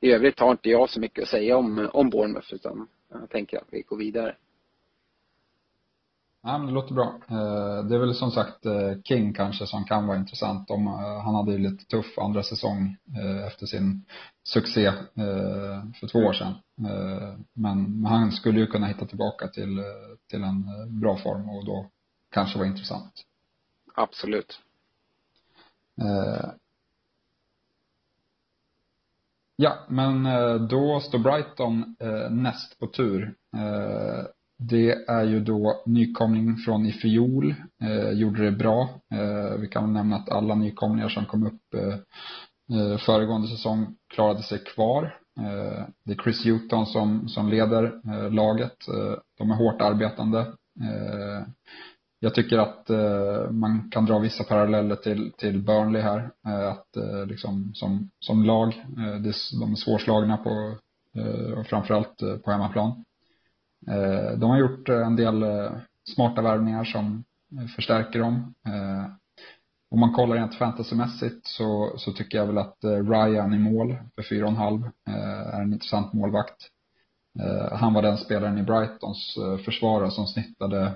I 0.00 0.12
övrigt 0.12 0.40
har 0.40 0.50
inte 0.50 0.70
jag 0.70 0.90
så 0.90 1.00
mycket 1.00 1.22
att 1.22 1.28
säga 1.28 1.56
om, 1.56 1.90
om 1.92 2.10
Bournemouth 2.10 2.54
utan 2.54 2.88
jag 3.12 3.30
tänker 3.30 3.56
att 3.56 3.68
vi 3.70 3.82
går 3.82 3.96
vidare. 3.96 4.34
Ja, 6.46 6.58
men 6.58 6.66
det 6.66 6.72
låter 6.72 6.94
bra. 6.94 7.20
Eh, 7.28 7.84
det 7.84 7.94
är 7.94 7.98
väl 7.98 8.14
som 8.14 8.30
sagt 8.30 8.66
eh, 8.66 8.92
King 9.04 9.32
kanske 9.32 9.66
som 9.66 9.84
kan 9.84 10.06
vara 10.06 10.18
intressant 10.18 10.70
om 10.70 10.86
eh, 10.86 11.20
han 11.24 11.34
hade 11.34 11.52
ju 11.52 11.58
lite 11.58 11.84
tuff 11.84 12.18
andra 12.18 12.42
säsong 12.42 12.96
efter 13.46 13.66
sin 13.66 14.04
succé 14.44 14.92
för 16.00 16.08
två 16.08 16.18
år 16.18 16.32
sedan. 16.32 16.54
Men 17.52 18.04
han 18.04 18.32
skulle 18.32 18.60
ju 18.60 18.66
kunna 18.66 18.86
hitta 18.86 19.06
tillbaka 19.06 19.48
till, 19.48 19.82
till 20.30 20.42
en 20.42 20.64
bra 21.00 21.16
form 21.16 21.48
och 21.48 21.64
då 21.64 21.86
kanske 22.30 22.58
vara 22.58 22.68
intressant. 22.68 23.12
Absolut. 23.94 24.60
Ja, 29.56 29.78
men 29.88 30.24
då 30.68 31.00
står 31.00 31.18
Brighton 31.18 31.96
näst 32.30 32.78
på 32.78 32.86
tur. 32.86 33.34
Det 34.58 35.08
är 35.08 35.24
ju 35.24 35.40
då 35.40 35.82
nykomling 35.86 36.56
från 36.56 36.86
i 36.86 36.92
fjol, 36.92 37.54
eh, 37.82 38.10
gjorde 38.10 38.44
det 38.44 38.52
bra. 38.52 38.88
Eh, 39.14 39.58
vi 39.60 39.68
kan 39.68 39.92
nämna 39.92 40.16
att 40.16 40.28
alla 40.28 40.54
nykomlingar 40.54 41.08
som 41.08 41.26
kom 41.26 41.46
upp 41.46 41.74
eh, 41.74 41.94
eh, 42.78 42.98
föregående 42.98 43.48
säsong 43.48 43.96
klarade 44.14 44.42
sig 44.42 44.58
kvar. 44.58 45.18
Eh, 45.40 45.84
det 46.04 46.12
är 46.12 46.22
Chris 46.22 46.44
Hewton 46.44 46.86
som, 46.86 47.28
som 47.28 47.48
leder 47.48 47.84
eh, 47.84 48.30
laget. 48.32 48.88
Eh, 48.88 49.18
de 49.38 49.50
är 49.50 49.54
hårt 49.54 49.80
arbetande. 49.80 50.40
Eh, 50.80 51.46
jag 52.18 52.34
tycker 52.34 52.58
att 52.58 52.90
man 53.50 53.90
kan 53.90 54.06
dra 54.06 54.18
vissa 54.18 54.44
paralleller 54.44 54.96
till, 54.96 55.32
till 55.38 55.62
Burnley 55.62 56.02
här. 56.02 56.30
att 56.70 56.88
liksom 57.28 57.70
som, 57.74 58.10
som 58.20 58.44
lag, 58.44 58.84
de 59.60 59.72
är 59.72 59.74
svårslagna 59.74 60.36
på, 60.36 60.76
och 61.56 61.66
framförallt 61.66 62.18
på 62.44 62.50
hemmaplan. 62.50 63.04
Eh, 63.88 64.38
de 64.38 64.50
har 64.50 64.58
gjort 64.58 64.88
eh, 64.88 65.06
en 65.06 65.16
del 65.16 65.42
eh, 65.42 65.72
smarta 66.14 66.42
värvningar 66.42 66.84
som 66.84 67.24
förstärker 67.76 68.18
dem. 68.18 68.54
Om 69.90 70.00
man 70.00 70.12
kollar 70.12 70.36
rent 70.36 70.54
fantasymässigt 70.54 71.46
så, 71.46 71.94
så 71.96 72.12
tycker 72.12 72.38
jag 72.38 72.46
väl 72.46 72.58
att 72.58 72.78
Ryan 72.82 73.54
i 73.54 73.58
mål 73.58 73.96
för 74.14 74.22
4,5 74.22 74.90
är 75.54 75.60
en 75.60 75.72
intressant 75.72 76.12
målvakt. 76.12 76.56
Han 77.72 77.94
var 77.94 78.02
den 78.02 78.18
spelaren 78.18 78.58
i 78.58 78.62
Brightons 78.62 79.38
försvarare 79.64 80.10
som 80.10 80.26
snittade 80.26 80.92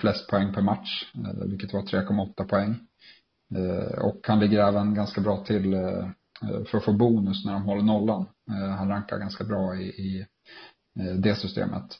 flest 0.00 0.30
poäng 0.30 0.54
per 0.54 0.62
match, 0.62 1.12
vilket 1.46 1.72
var 1.72 1.82
3,8 1.82 2.44
poäng. 2.44 2.74
Och 4.02 4.20
han 4.22 4.40
ligger 4.40 4.68
även 4.68 4.94
ganska 4.94 5.20
bra 5.20 5.44
till 5.44 5.74
för 6.40 6.78
att 6.78 6.84
få 6.84 6.92
bonus 6.92 7.44
när 7.44 7.52
de 7.52 7.62
håller 7.62 7.82
nollan. 7.82 8.26
Han 8.78 8.88
rankar 8.88 9.18
ganska 9.18 9.44
bra 9.44 9.76
i, 9.76 9.86
i 9.86 10.26
det 11.18 11.34
systemet. 11.34 11.98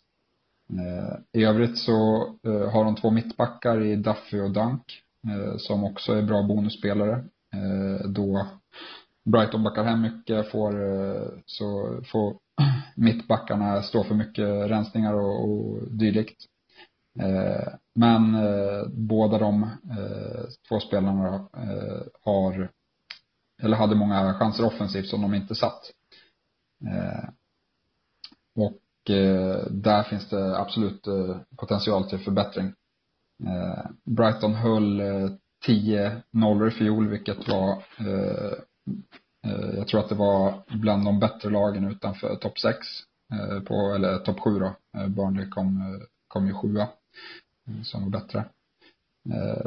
Eh, 0.78 1.40
I 1.40 1.44
övrigt 1.44 1.78
så 1.78 2.22
eh, 2.46 2.70
har 2.72 2.84
de 2.84 2.96
två 2.96 3.10
mittbackar 3.10 3.80
i 3.80 3.96
Duffy 3.96 4.40
och 4.40 4.50
Dunk 4.50 4.82
eh, 5.28 5.56
som 5.56 5.84
också 5.84 6.12
är 6.12 6.22
bra 6.22 6.42
bonusspelare. 6.42 7.24
Då 8.04 8.46
Brighton 9.24 9.62
backar 9.62 9.84
hem 9.84 10.00
mycket 10.00 10.50
får, 10.50 10.72
så 11.46 12.00
får 12.04 12.36
mittbackarna 12.96 13.82
stå 13.82 14.04
för 14.04 14.14
mycket 14.14 14.70
rensningar 14.70 15.14
och, 15.14 15.44
och 15.44 15.78
dylikt. 15.90 16.44
Men 17.94 18.36
båda 19.08 19.38
de 19.38 19.70
två 20.68 20.80
spelarna 20.80 21.48
har, 22.24 22.70
eller 23.62 23.76
hade 23.76 23.94
många 23.94 24.34
chanser 24.34 24.64
offensivt 24.64 25.06
som 25.06 25.22
de 25.22 25.34
inte 25.34 25.54
satt. 25.54 25.82
Och 29.00 29.10
eh, 29.10 29.66
där 29.70 30.02
finns 30.02 30.28
det 30.28 30.58
absolut 30.58 31.06
eh, 31.06 31.36
potential 31.56 32.08
till 32.08 32.18
förbättring. 32.18 32.66
Eh, 33.46 33.90
Brighton 34.04 34.54
höll 34.54 35.02
10 35.66 36.22
nollor 36.30 36.68
i 36.68 36.70
fjol, 36.70 37.08
vilket 37.08 37.48
var 37.48 37.84
jag 39.76 39.88
tror 39.88 40.00
att 40.00 40.08
det 40.08 40.14
var 40.14 40.62
bland 40.68 41.04
de 41.04 41.20
bättre 41.20 41.50
lagen 41.50 41.88
utanför 41.88 42.36
topp 42.36 42.58
6 42.58 42.78
på, 43.66 43.74
eller 43.94 44.18
topp 44.18 44.40
7 44.40 44.58
då. 44.58 44.76
Burnley 45.08 45.48
kom, 45.48 46.00
kom 46.28 46.46
ju 46.46 46.54
sjua 46.54 46.88
som 47.82 48.02
var 48.02 48.10
bättre. 48.10 48.44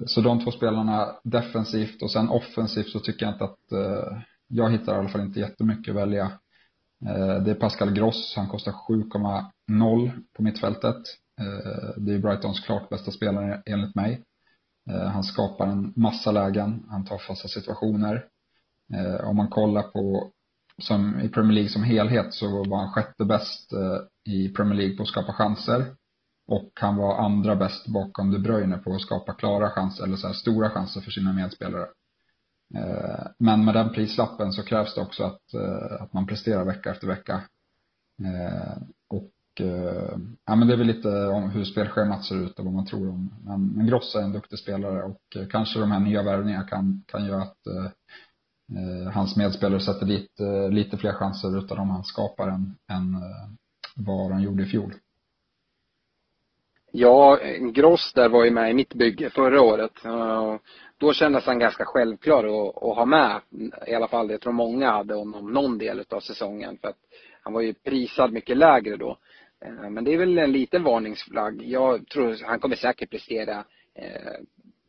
Så 0.05 0.21
de 0.21 0.43
två 0.43 0.51
spelarna 0.51 1.15
defensivt 1.23 2.01
och 2.01 2.11
sen 2.11 2.29
offensivt 2.29 2.89
så 2.89 2.99
tycker 2.99 3.25
jag 3.25 3.35
inte 3.35 3.43
att 3.43 3.59
jag 4.47 4.71
hittar 4.71 4.95
i 4.95 4.97
alla 4.97 5.09
fall 5.09 5.21
inte 5.21 5.39
jättemycket 5.39 5.91
att 5.91 6.01
välja 6.01 6.31
Eh, 7.07 7.43
det 7.43 7.51
är 7.51 7.55
Pascal 7.55 7.93
Gross, 7.93 8.33
han 8.35 8.47
kostar 8.47 8.71
7,0 8.71 10.11
på 10.35 10.43
mittfältet. 10.43 10.95
Eh, 11.41 11.89
det 11.97 12.13
är 12.13 12.19
Brightons 12.19 12.59
klart 12.59 12.89
bästa 12.89 13.11
spelare 13.11 13.63
enligt 13.65 13.95
mig. 13.95 14.23
Eh, 14.89 15.07
han 15.07 15.23
skapar 15.23 15.67
en 15.67 15.93
massa 15.95 16.31
lägen, 16.31 16.85
han 16.89 17.05
tar 17.05 17.17
fasta 17.17 17.47
situationer. 17.47 18.25
Om 19.23 19.35
man 19.35 19.47
kollar 19.47 19.81
på, 19.81 20.31
som 20.81 21.19
i 21.19 21.29
Premier 21.29 21.53
League 21.53 21.69
som 21.69 21.83
helhet 21.83 22.33
så 22.33 22.63
var 22.63 22.77
han 22.77 22.91
sjätte 22.91 23.25
bäst 23.25 23.73
i 24.29 24.49
Premier 24.49 24.77
League 24.77 24.97
på 24.97 25.03
att 25.03 25.09
skapa 25.09 25.33
chanser. 25.33 25.85
Och 26.47 26.71
han 26.75 26.95
var 26.95 27.25
andra 27.25 27.55
bäst 27.55 27.87
bakom 27.87 28.31
De 28.31 28.39
Bruyne 28.39 28.77
på 28.77 28.95
att 28.95 29.01
skapa 29.01 29.33
klara 29.33 29.69
chanser, 29.69 30.03
eller 30.03 30.15
så 30.15 30.27
här 30.27 30.33
stora 30.33 30.69
chanser 30.69 31.01
för 31.01 31.11
sina 31.11 31.33
medspelare. 31.33 31.87
Eh, 32.73 33.27
men 33.37 33.65
med 33.65 33.73
den 33.73 33.89
prislappen 33.89 34.51
så 34.51 34.63
krävs 34.63 34.95
det 34.95 35.01
också 35.01 35.23
att, 35.23 35.53
eh, 35.53 36.01
att 36.01 36.13
man 36.13 36.27
presterar 36.27 36.65
vecka 36.65 36.91
efter 36.91 37.07
vecka. 37.07 37.41
Eh, 38.23 38.77
och 39.09 39.29
ja, 40.45 40.55
men 40.55 40.67
det 40.67 40.73
är 40.73 40.77
väl 40.77 40.87
lite 40.87 41.25
om 41.25 41.49
hur 41.49 41.63
spelschemat 41.63 42.25
ser 42.25 42.35
ut 42.35 42.59
och 42.59 42.65
vad 42.65 42.73
man 42.73 42.85
tror 42.85 43.09
om. 43.09 43.35
Men, 43.45 43.67
men 43.67 43.87
Gross 43.87 44.15
är 44.15 44.21
en 44.21 44.31
duktig 44.31 44.59
spelare 44.59 45.03
och 45.03 45.51
kanske 45.51 45.79
de 45.79 45.91
här 45.91 45.99
nya 45.99 46.23
värvningarna 46.23 46.67
kan, 46.67 47.03
kan 47.07 47.25
göra 47.25 47.41
att 47.41 47.67
eh, 48.71 49.11
hans 49.11 49.35
medspelare 49.35 49.79
sätter 49.79 50.05
dit 50.05 50.39
eh, 50.39 50.69
lite 50.69 50.97
fler 50.97 51.13
chanser 51.13 51.57
utav 51.57 51.77
dem 51.77 51.89
han 51.89 52.03
skapar 52.03 52.47
än, 52.47 52.75
än 52.91 53.15
eh, 53.15 53.49
vad 53.95 54.31
han 54.31 54.41
gjorde 54.41 54.63
i 54.63 54.65
fjol. 54.65 54.93
Ja, 56.95 57.39
Gross 57.59 58.13
där 58.13 58.29
var 58.29 58.45
ju 58.45 58.51
med 58.51 58.71
i 58.71 58.73
mitt 58.73 58.93
bygge 58.93 59.29
förra 59.29 59.61
året 59.61 60.05
eh, 60.05 60.55
då 60.97 61.13
kändes 61.13 61.45
han 61.45 61.59
ganska 61.59 61.85
självklar 61.85 62.43
att, 62.43 62.83
att 62.83 62.95
ha 62.95 63.05
med. 63.05 63.41
I 63.87 63.93
alla 63.93 64.07
fall, 64.07 64.31
jag 64.31 64.41
tror 64.41 64.53
många 64.53 64.91
hade 64.91 65.13
honom 65.13 65.53
någon 65.53 65.77
del 65.77 66.05
av 66.09 66.19
säsongen. 66.19 66.77
För 66.81 66.87
att 66.87 66.97
han 67.41 67.53
var 67.53 67.61
ju 67.61 67.73
prisad 67.73 68.33
mycket 68.33 68.57
lägre 68.57 68.95
då. 68.95 69.17
Eh, 69.65 69.89
men 69.89 70.03
det 70.03 70.13
är 70.13 70.17
väl 70.17 70.37
en 70.37 70.51
liten 70.51 70.83
varningsflagg. 70.83 71.61
Jag 71.63 72.07
tror 72.07 72.37
han 72.45 72.59
kommer 72.59 72.75
säkert 72.75 73.09
prestera 73.09 73.63
eh, 73.95 74.41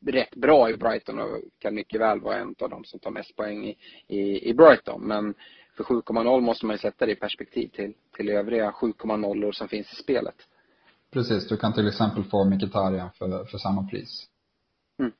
rätt 0.06 0.34
bra 0.34 0.70
i 0.70 0.76
Brighton 0.76 1.18
och 1.18 1.38
kan 1.58 1.75
mycket 1.75 2.00
väl 2.00 2.20
vara 2.20 2.37
en 2.37 2.54
av 2.61 2.70
de 2.70 2.84
som 2.84 3.00
tar 3.00 3.11
mest 3.11 3.37
poäng 3.37 3.64
i, 3.64 3.76
i, 4.08 4.50
i 4.50 4.54
Brighton. 4.54 5.00
Men 5.00 5.34
för 5.76 5.84
7,0 5.84 6.40
måste 6.40 6.66
man 6.66 6.75
ju 6.75 6.78
sätta 6.78 7.06
det 7.06 7.12
i 7.12 7.16
perspektiv 7.16 7.68
till, 7.68 7.92
till 8.16 8.28
övriga 8.28 8.70
7,0 8.70 9.52
som 9.52 9.68
finns 9.68 9.92
i 9.92 9.96
spelet. 9.96 10.37
Precis, 11.14 11.49
du 11.49 11.56
kan 11.56 11.73
till 11.73 11.88
exempel 11.88 12.25
få 12.25 12.44
Mkhitaryan 12.44 13.11
för, 13.18 13.44
för 13.44 13.59
samma 13.59 13.88
pris. 13.88 14.26
Mm. 14.99 15.12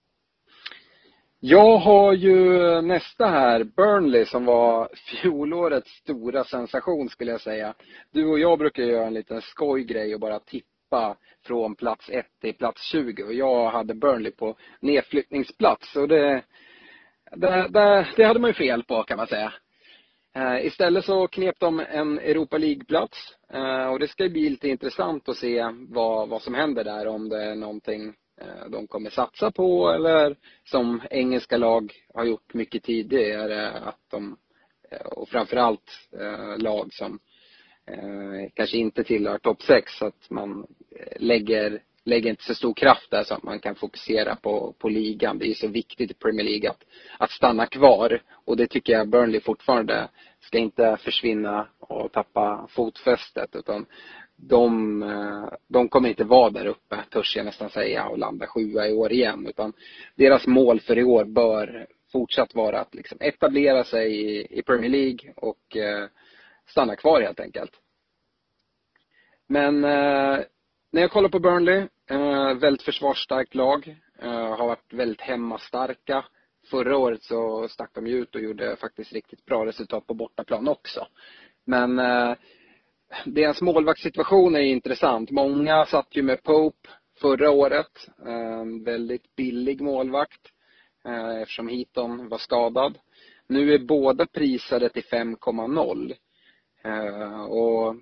Jag 1.41 1.79
har 1.79 2.13
ju 2.13 2.81
nästa 2.83 3.27
här, 3.27 3.65
Burnley, 3.65 4.25
som 4.25 4.45
var 4.45 4.89
fjolårets 4.95 5.91
stora 5.91 6.45
sensation 6.45 7.09
skulle 7.09 7.31
jag 7.31 7.41
säga. 7.41 7.75
Du 8.11 8.27
och 8.27 8.39
jag 8.39 8.59
brukar 8.59 8.83
göra 8.83 9.07
en 9.07 9.15
liten 9.15 9.43
skojgrej 9.43 10.15
och 10.15 10.21
bara 10.21 10.39
tippa 10.39 11.17
från 11.47 11.75
plats 11.75 12.11
1 12.11 12.27
till 12.41 12.55
plats 12.55 12.83
20 12.83 13.23
och 13.23 13.35
jag 13.35 13.71
hade 13.71 13.95
Burnley 13.95 14.33
på 14.33 14.57
nedflyttningsplats 14.81 15.97
och 15.97 16.09
det, 16.09 16.43
det, 17.37 17.69
det, 17.69 18.07
det 18.17 18.25
hade 18.25 18.41
man 18.41 18.51
ju 18.51 18.55
fel 18.55 18.83
på 18.83 19.03
kan 19.03 19.17
man 19.17 19.27
säga. 19.27 19.53
Eh, 20.37 20.67
istället 20.67 21.05
så 21.05 21.27
knep 21.29 21.61
de 21.61 21.81
en 21.81 22.19
Europa 22.19 22.59
League-plats 22.59 23.19
eh, 23.53 23.87
och 23.87 23.99
det 23.99 24.09
ska 24.09 24.29
bli 24.29 24.51
lite 24.51 24.69
intressant 24.69 25.29
att 25.29 25.37
se 25.37 25.71
vad, 25.89 26.29
vad 26.29 26.43
som 26.43 26.55
händer 26.55 26.85
där, 26.85 27.07
om 27.07 27.29
det 27.29 27.43
är 27.43 27.55
någonting 27.55 28.15
eh, 28.41 28.69
de 28.71 28.87
kommer 28.87 29.11
satsa 29.11 29.51
på 29.51 29.89
eller 29.91 30.37
som 30.65 31.03
engelska 31.11 31.57
lag 31.57 31.93
har 32.15 32.25
gjort 32.25 32.55
mycket 32.55 32.83
tidigare 32.83 33.71
att 33.71 34.01
de, 34.11 34.37
eh, 34.91 35.07
och 35.07 35.29
framförallt 35.29 35.91
eh, 36.21 36.59
lag 36.59 36.93
som 36.93 37.19
eh, 37.87 38.51
kanske 38.55 38.77
inte 38.77 39.05
tillhör 39.05 39.39
topp 39.39 39.63
6, 39.63 40.03
att 40.03 40.31
man 40.31 40.67
lägger 41.17 41.83
lägger 42.05 42.31
inte 42.31 42.45
så 42.45 42.55
stor 42.55 42.75
kraft 42.75 43.11
där 43.11 43.25
så 43.25 43.35
att 43.35 43.43
man 43.43 43.61
kan 43.61 43.75
fokusera 43.75 44.37
på, 44.37 44.75
på 44.79 44.89
ligan. 44.89 45.39
Det 45.39 45.47
är 45.47 45.55
så 45.55 45.69
viktigt 45.69 46.11
i 46.11 46.15
Premier 46.15 46.45
League 46.45 46.71
att, 46.71 46.85
att 47.19 47.31
stanna 47.31 47.67
kvar. 47.67 48.23
Och 48.45 48.57
det 48.57 48.67
tycker 48.67 48.93
jag 48.93 49.09
Burnley 49.09 49.41
fortfarande 49.41 50.09
ska 50.41 50.59
inte 50.59 50.97
försvinna 50.97 51.69
och 51.79 52.13
tappa 52.13 52.67
fotfästet 52.71 53.57
utan 53.57 53.87
de, 54.37 55.05
de 55.69 55.89
kommer 55.89 56.09
inte 56.09 56.25
vara 56.25 56.51
där 56.51 56.67
uppe, 56.67 56.97
törs 57.11 57.37
jag 57.37 57.47
nästan 57.47 57.71
säga, 57.71 58.09
och 58.09 58.19
landa 58.19 58.47
sjua 58.47 58.89
i 58.89 58.93
år 58.93 59.13
igen. 59.13 59.47
Utan 59.47 59.73
deras 60.15 60.47
mål 60.47 60.81
för 60.81 60.99
i 60.99 61.05
år 61.05 61.25
bör 61.25 61.87
fortsatt 62.13 62.55
vara 62.55 62.81
att 62.81 62.95
liksom 62.95 63.19
etablera 63.21 63.85
sig 63.85 64.15
i, 64.15 64.59
i 64.59 64.63
Premier 64.63 64.91
League 64.91 65.33
och 65.37 65.77
eh, 65.77 66.09
stanna 66.67 66.97
kvar 66.97 67.21
helt 67.21 67.41
enkelt. 67.41 67.73
Men 69.47 69.85
eh, 69.85 70.39
när 70.95 71.01
jag 71.01 71.11
kollar 71.11 71.29
på 71.29 71.39
Burnley 71.39 71.87
Eh, 72.11 72.55
väldigt 72.55 72.83
försvarsstarkt 72.83 73.55
lag. 73.55 73.97
Eh, 74.19 74.57
har 74.57 74.67
varit 74.67 74.93
väldigt 74.93 75.21
hemmastarka. 75.21 76.25
Förra 76.71 76.97
året 76.97 77.23
så 77.23 77.69
stack 77.69 77.91
de 77.95 78.07
ut 78.07 78.35
och 78.35 78.41
gjorde 78.41 78.77
faktiskt 78.77 79.13
riktigt 79.13 79.45
bra 79.45 79.67
resultat 79.67 80.07
på 80.07 80.15
bortaplan 80.15 80.69
också. 80.69 81.07
Men 81.65 81.99
eh, 81.99 82.35
deras 83.25 83.61
målvaktssituation 83.61 84.57
är 84.57 84.61
intressant. 84.61 85.31
Många 85.31 85.87
satt 85.87 86.17
ju 86.17 86.23
med 86.23 86.43
Pope 86.43 86.89
förra 87.21 87.51
året. 87.51 88.09
Eh, 88.27 88.85
väldigt 88.85 89.37
billig 89.37 89.81
målvakt 89.81 90.51
eh, 91.05 91.41
eftersom 91.43 91.69
Heaton 91.69 92.29
var 92.29 92.39
skadad. 92.39 92.99
Nu 93.47 93.75
är 93.75 93.79
båda 93.79 94.27
prisade 94.27 94.89
till 94.89 95.05
5,0. 95.05 96.15
Eh, 96.85 97.45
och 97.45 97.97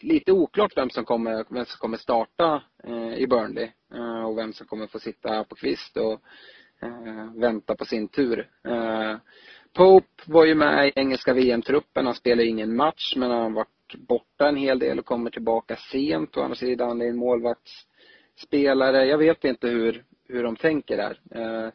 lite 0.00 0.32
oklart 0.32 0.76
vem 0.76 0.90
som 0.90 1.04
kommer, 1.04 1.44
vem 1.48 1.64
som 1.64 1.78
kommer 1.78 1.96
starta 1.96 2.62
eh, 2.84 3.14
i 3.14 3.26
Burnley 3.26 3.70
eh, 3.94 4.24
och 4.24 4.38
vem 4.38 4.52
som 4.52 4.66
kommer 4.66 4.86
få 4.86 4.98
sitta 4.98 5.44
på 5.44 5.54
kvist 5.54 5.96
och 5.96 6.20
eh, 6.82 7.32
vänta 7.34 7.74
på 7.76 7.84
sin 7.84 8.08
tur. 8.08 8.48
Eh, 8.68 9.16
Pope 9.72 10.22
var 10.26 10.44
ju 10.44 10.54
med 10.54 10.88
i 10.88 10.92
engelska 10.94 11.34
VM-truppen. 11.34 12.06
Han 12.06 12.14
spelar 12.14 12.44
ingen 12.44 12.76
match 12.76 13.16
men 13.16 13.30
han 13.30 13.42
har 13.42 13.50
varit 13.50 13.94
borta 14.08 14.48
en 14.48 14.56
hel 14.56 14.78
del 14.78 14.98
och 14.98 15.04
kommer 15.04 15.30
tillbaka 15.30 15.76
sent. 15.76 16.36
Å 16.36 16.42
andra 16.42 16.54
sidan 16.54 17.02
är 17.02 17.06
en 17.06 17.16
målvaktsspelare. 17.16 19.04
Jag 19.04 19.18
vet 19.18 19.44
inte 19.44 19.68
hur, 19.68 20.04
hur 20.28 20.42
de 20.42 20.56
tänker 20.56 20.96
där. 20.96 21.20
Eh, 21.30 21.70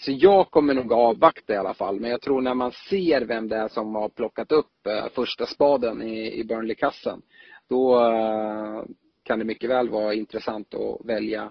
så 0.00 0.12
jag 0.12 0.50
kommer 0.50 0.74
nog 0.74 0.92
avvakta 0.92 1.54
i 1.54 1.56
alla 1.56 1.74
fall. 1.74 2.00
Men 2.00 2.10
jag 2.10 2.20
tror 2.20 2.40
när 2.40 2.54
man 2.54 2.72
ser 2.72 3.20
vem 3.20 3.48
det 3.48 3.56
är 3.56 3.68
som 3.68 3.94
har 3.94 4.08
plockat 4.08 4.52
upp 4.52 4.86
eh, 4.86 5.08
första 5.14 5.46
spaden 5.46 6.02
i, 6.02 6.44
Burnley-kassen. 6.44 7.22
Då 7.68 8.10
eh, 8.10 8.82
kan 9.22 9.38
det 9.38 9.44
mycket 9.44 9.70
väl 9.70 9.88
vara 9.88 10.14
intressant 10.14 10.74
att 10.74 11.06
välja 11.06 11.50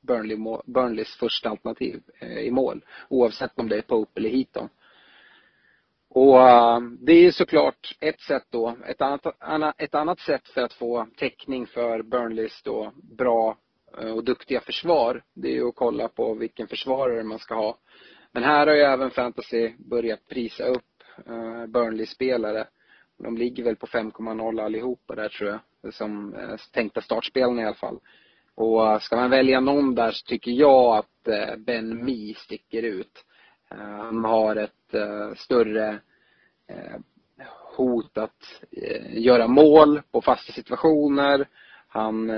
Burnley, 0.00 0.36
Burnleys 0.64 1.16
första 1.16 1.50
alternativ 1.50 2.02
i 2.20 2.50
mål. 2.50 2.84
Oavsett 3.08 3.58
om 3.58 3.68
det 3.68 3.76
är 3.76 3.82
Pope 3.82 4.20
eller 4.20 4.30
Heaton. 4.30 4.68
Och 6.08 6.38
det 7.00 7.12
är 7.12 7.30
såklart 7.30 7.96
ett 8.00 8.20
sätt 8.20 8.46
då. 8.50 8.76
Ett 8.86 9.00
annat, 9.02 9.26
ett 9.78 9.94
annat 9.94 10.20
sätt 10.20 10.48
för 10.48 10.60
att 10.60 10.72
få 10.72 11.06
täckning 11.16 11.66
för 11.66 12.02
Burnleys 12.02 12.62
då 12.62 12.92
bra 13.16 13.56
Eh, 13.98 14.10
och 14.10 14.24
duktiga 14.24 14.60
försvar, 14.60 15.22
det 15.34 15.48
är 15.48 15.52
ju 15.52 15.68
att 15.68 15.74
kolla 15.74 16.08
på 16.08 16.34
vilken 16.34 16.68
försvarare 16.68 17.24
man 17.24 17.38
ska 17.38 17.54
ha. 17.54 17.78
Men 18.32 18.42
här 18.42 18.66
har 18.66 18.74
ju 18.74 18.82
även 18.82 19.10
fantasy 19.10 19.72
börjat 19.78 20.28
prisa 20.28 20.64
upp 20.64 21.02
eh, 21.26 21.66
Burnley-spelare. 21.66 22.66
De 23.18 23.36
ligger 23.36 23.64
väl 23.64 23.76
på 23.76 23.86
5,0 23.86 24.64
allihopa 24.64 25.14
där 25.14 25.28
tror 25.28 25.60
jag, 25.82 25.94
som 25.94 26.34
eh, 26.34 26.56
tänkta 26.72 27.00
startspelen 27.00 27.58
i 27.58 27.64
alla 27.64 27.74
fall. 27.74 27.98
Och 28.54 29.02
ska 29.02 29.16
man 29.16 29.30
välja 29.30 29.60
någon 29.60 29.94
där 29.94 30.10
så 30.10 30.26
tycker 30.26 30.50
jag 30.50 30.96
att 30.96 31.58
Ben 31.58 32.04
Mi 32.04 32.34
sticker 32.34 32.82
ut. 32.82 33.24
Han 33.68 34.24
har 34.24 34.56
ett 34.56 34.94
större 35.36 35.98
hot 37.76 38.18
att 38.18 38.62
göra 39.10 39.46
mål 39.46 40.02
på 40.10 40.22
fasta 40.22 40.52
situationer. 40.52 41.48
Han 41.88 42.30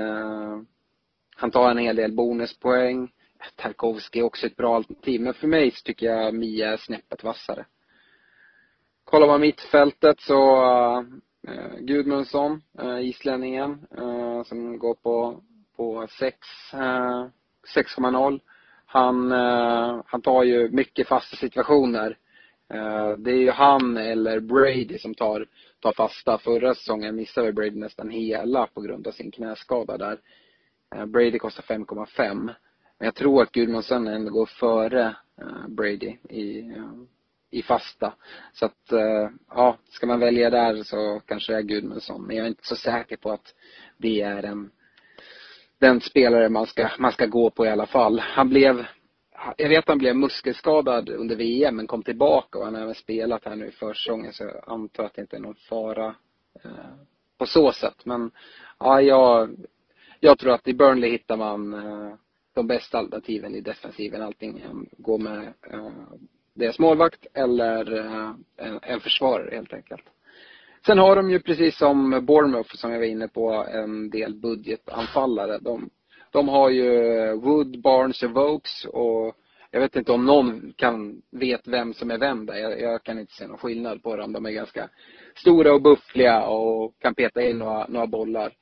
han 1.36 1.50
tar 1.50 1.70
en 1.70 1.78
hel 1.78 1.96
del 1.96 2.12
bonuspoäng. 2.12 3.12
Tarkovski 3.56 4.18
är 4.18 4.22
också 4.22 4.46
ett 4.46 4.56
bra 4.56 4.76
alternativ. 4.76 5.20
Men 5.20 5.34
för 5.34 5.46
mig 5.46 5.70
så 5.70 5.82
tycker 5.82 6.06
jag 6.06 6.34
Mia 6.34 6.72
är 6.72 6.76
snäppet 6.76 7.24
vassare. 7.24 7.66
Kollar 9.04 9.26
man 9.26 9.40
mittfältet 9.40 10.20
så 10.20 10.64
uh, 11.48 11.78
Gudmundsson, 11.80 12.62
uh, 12.82 13.08
islänningen, 13.08 13.86
uh, 13.98 14.42
som 14.42 14.78
går 14.78 14.94
på, 14.94 15.40
på 15.76 16.06
6, 16.18 16.36
uh, 16.74 17.26
6,0. 17.76 18.40
Han, 18.86 19.32
uh, 19.32 20.02
han 20.06 20.22
tar 20.22 20.42
ju 20.42 20.68
mycket 20.68 21.08
fasta 21.08 21.36
situationer. 21.36 22.18
det 23.18 23.30
är 23.30 23.40
ju 23.40 23.50
han 23.50 23.96
eller 23.96 24.40
Brady 24.40 24.98
som 24.98 25.14
tar, 25.14 25.46
tar 25.80 25.92
fasta. 25.92 26.38
Förra 26.38 26.74
säsongen 26.74 27.16
missade 27.16 27.52
Brady 27.52 27.78
nästan 27.78 28.10
hela 28.10 28.66
på 28.66 28.80
grund 28.80 29.06
av 29.06 29.12
sin 29.12 29.30
knäskada 29.30 29.98
där. 29.98 30.18
Eh, 30.94 31.06
Brady 31.06 31.38
kostar 31.38 31.62
5,5. 31.62 32.54
Men 32.98 33.06
jag 33.06 33.14
tror 33.14 33.42
att 33.42 33.52
Gudmundsson 33.52 34.08
ändå 34.08 34.30
går 34.30 34.46
före 34.46 35.16
eh, 35.40 35.68
Brady 35.68 36.16
i, 36.28 36.58
eh, 36.58 36.92
i 37.50 37.62
fasta. 37.62 38.14
Så 38.52 38.66
att, 38.66 38.92
eh, 38.92 39.30
ja, 39.48 39.78
ska 39.88 40.06
man 40.06 40.20
välja 40.20 40.50
där 40.50 40.82
så 40.82 41.20
kanske 41.26 41.52
det 41.52 41.58
är 41.58 41.62
Gudmundsson. 41.62 42.26
Men 42.26 42.36
jag 42.36 42.44
är 42.44 42.48
inte 42.48 42.66
så 42.66 42.76
säker 42.76 43.16
på 43.16 43.32
att 43.32 43.54
det 43.96 44.20
är 44.20 44.42
en, 44.42 44.70
den 45.78 46.00
spelare 46.00 46.48
man 46.48 46.66
ska, 46.66 46.88
man 46.98 47.12
ska 47.12 47.26
gå 47.26 47.50
på 47.50 47.66
i 47.66 47.70
alla 47.70 47.86
fall. 47.86 48.18
Han 48.18 48.48
blev, 48.48 48.86
jag 49.56 49.68
vet 49.68 49.78
att 49.78 49.88
han 49.88 49.98
blev 49.98 50.16
muskelskadad 50.16 51.08
under 51.08 51.36
VM 51.36 51.76
men 51.76 51.86
kom 51.86 52.02
tillbaka 52.02 52.58
och 52.58 52.64
han 52.64 52.74
har 52.74 52.82
även 52.82 52.94
spelat 52.94 53.44
här 53.44 53.56
nu 53.56 53.66
i 53.66 53.70
försäsongen 53.70 54.32
så 54.32 54.44
jag 54.44 54.64
antar 54.66 55.04
att 55.04 55.14
det 55.14 55.22
inte 55.22 55.36
är 55.36 55.40
någon 55.40 55.54
fara 55.54 56.14
eh, 56.64 56.70
på 57.38 57.46
så 57.46 57.72
sätt. 57.72 58.04
Men 58.04 58.30
ja, 58.78 59.00
jag, 59.00 59.56
jag 60.24 60.38
tror 60.38 60.52
att 60.52 60.68
i 60.68 60.74
Burnley 60.74 61.10
hittar 61.10 61.36
man 61.36 61.74
eh, 61.74 62.14
de 62.54 62.66
bästa 62.66 62.98
alternativen 62.98 63.54
i 63.54 63.60
defensiven. 63.60 64.22
Allting 64.22 64.62
går 64.98 65.18
med 65.18 65.52
eh, 65.70 65.90
deras 66.54 66.78
målvakt 66.78 67.26
eller 67.34 67.98
eh, 67.98 68.30
en, 68.56 68.78
en 68.82 69.00
försvarare 69.00 69.54
helt 69.54 69.72
enkelt. 69.72 70.02
Sen 70.86 70.98
har 70.98 71.16
de 71.16 71.30
ju 71.30 71.40
precis 71.40 71.78
som 71.78 72.24
Bournemouth 72.26 72.74
som 72.76 72.92
jag 72.92 72.98
var 72.98 73.06
inne 73.06 73.28
på 73.28 73.66
en 73.68 74.10
del 74.10 74.34
budgetanfallare. 74.34 75.58
De, 75.58 75.90
de 76.30 76.48
har 76.48 76.70
ju 76.70 76.90
Wood, 77.34 77.82
Barnes 77.82 78.22
och 78.22 78.30
Vokes 78.30 78.84
och 78.84 79.36
jag 79.70 79.80
vet 79.80 79.96
inte 79.96 80.12
om 80.12 80.26
någon 80.26 80.72
kan, 80.76 81.22
vet 81.30 81.68
vem 81.68 81.94
som 81.94 82.10
är 82.10 82.18
vem 82.18 82.46
där. 82.46 82.54
Jag, 82.54 82.80
jag, 82.80 83.02
kan 83.02 83.18
inte 83.18 83.32
se 83.32 83.46
någon 83.46 83.58
skillnad 83.58 84.02
på 84.02 84.16
dem. 84.16 84.32
De 84.32 84.46
är 84.46 84.50
ganska 84.50 84.88
stora 85.36 85.74
och 85.74 85.82
buffliga 85.82 86.46
och 86.46 86.94
kan 86.98 87.14
peta 87.14 87.42
in 87.42 87.58
några, 87.58 87.86
några 87.86 88.06
bollar 88.06 88.52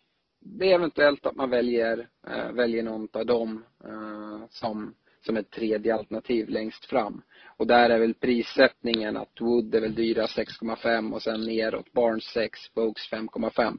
det 0.45 0.71
är 0.71 0.75
eventuellt 0.75 1.27
att 1.27 1.37
man 1.37 1.51
väljer, 1.51 2.09
eh, 2.27 2.53
väljer 2.53 2.83
någon 2.83 3.09
av 3.13 3.27
dem 3.27 3.65
eh, 3.85 4.47
som, 4.51 4.95
som 5.21 5.37
ett 5.37 5.51
tredje 5.51 5.95
alternativ 5.95 6.49
längst 6.49 6.85
fram. 6.85 7.23
Och 7.57 7.67
där 7.67 7.91
är 7.91 7.99
väl 7.99 8.15
prissättningen 8.15 9.17
att 9.17 9.41
Wood 9.41 9.75
är 9.75 9.81
väl 9.81 9.95
dyra 9.95 10.27
6,5 10.27 11.13
och 11.13 11.23
sen 11.23 11.41
neråt 11.41 11.93
Barnes 11.93 12.25
6, 12.25 12.61
Vokes 12.75 13.11
5,5. 13.13 13.79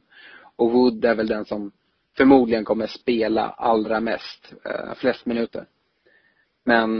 Och 0.55 0.71
Wood 0.71 1.05
är 1.05 1.15
väl 1.15 1.27
den 1.27 1.45
som 1.45 1.71
förmodligen 2.17 2.65
kommer 2.65 2.87
spela 2.87 3.49
allra 3.49 3.99
mest, 3.99 4.53
eh, 4.65 4.93
flest 4.95 5.25
minuter. 5.25 5.65
Men 6.65 6.99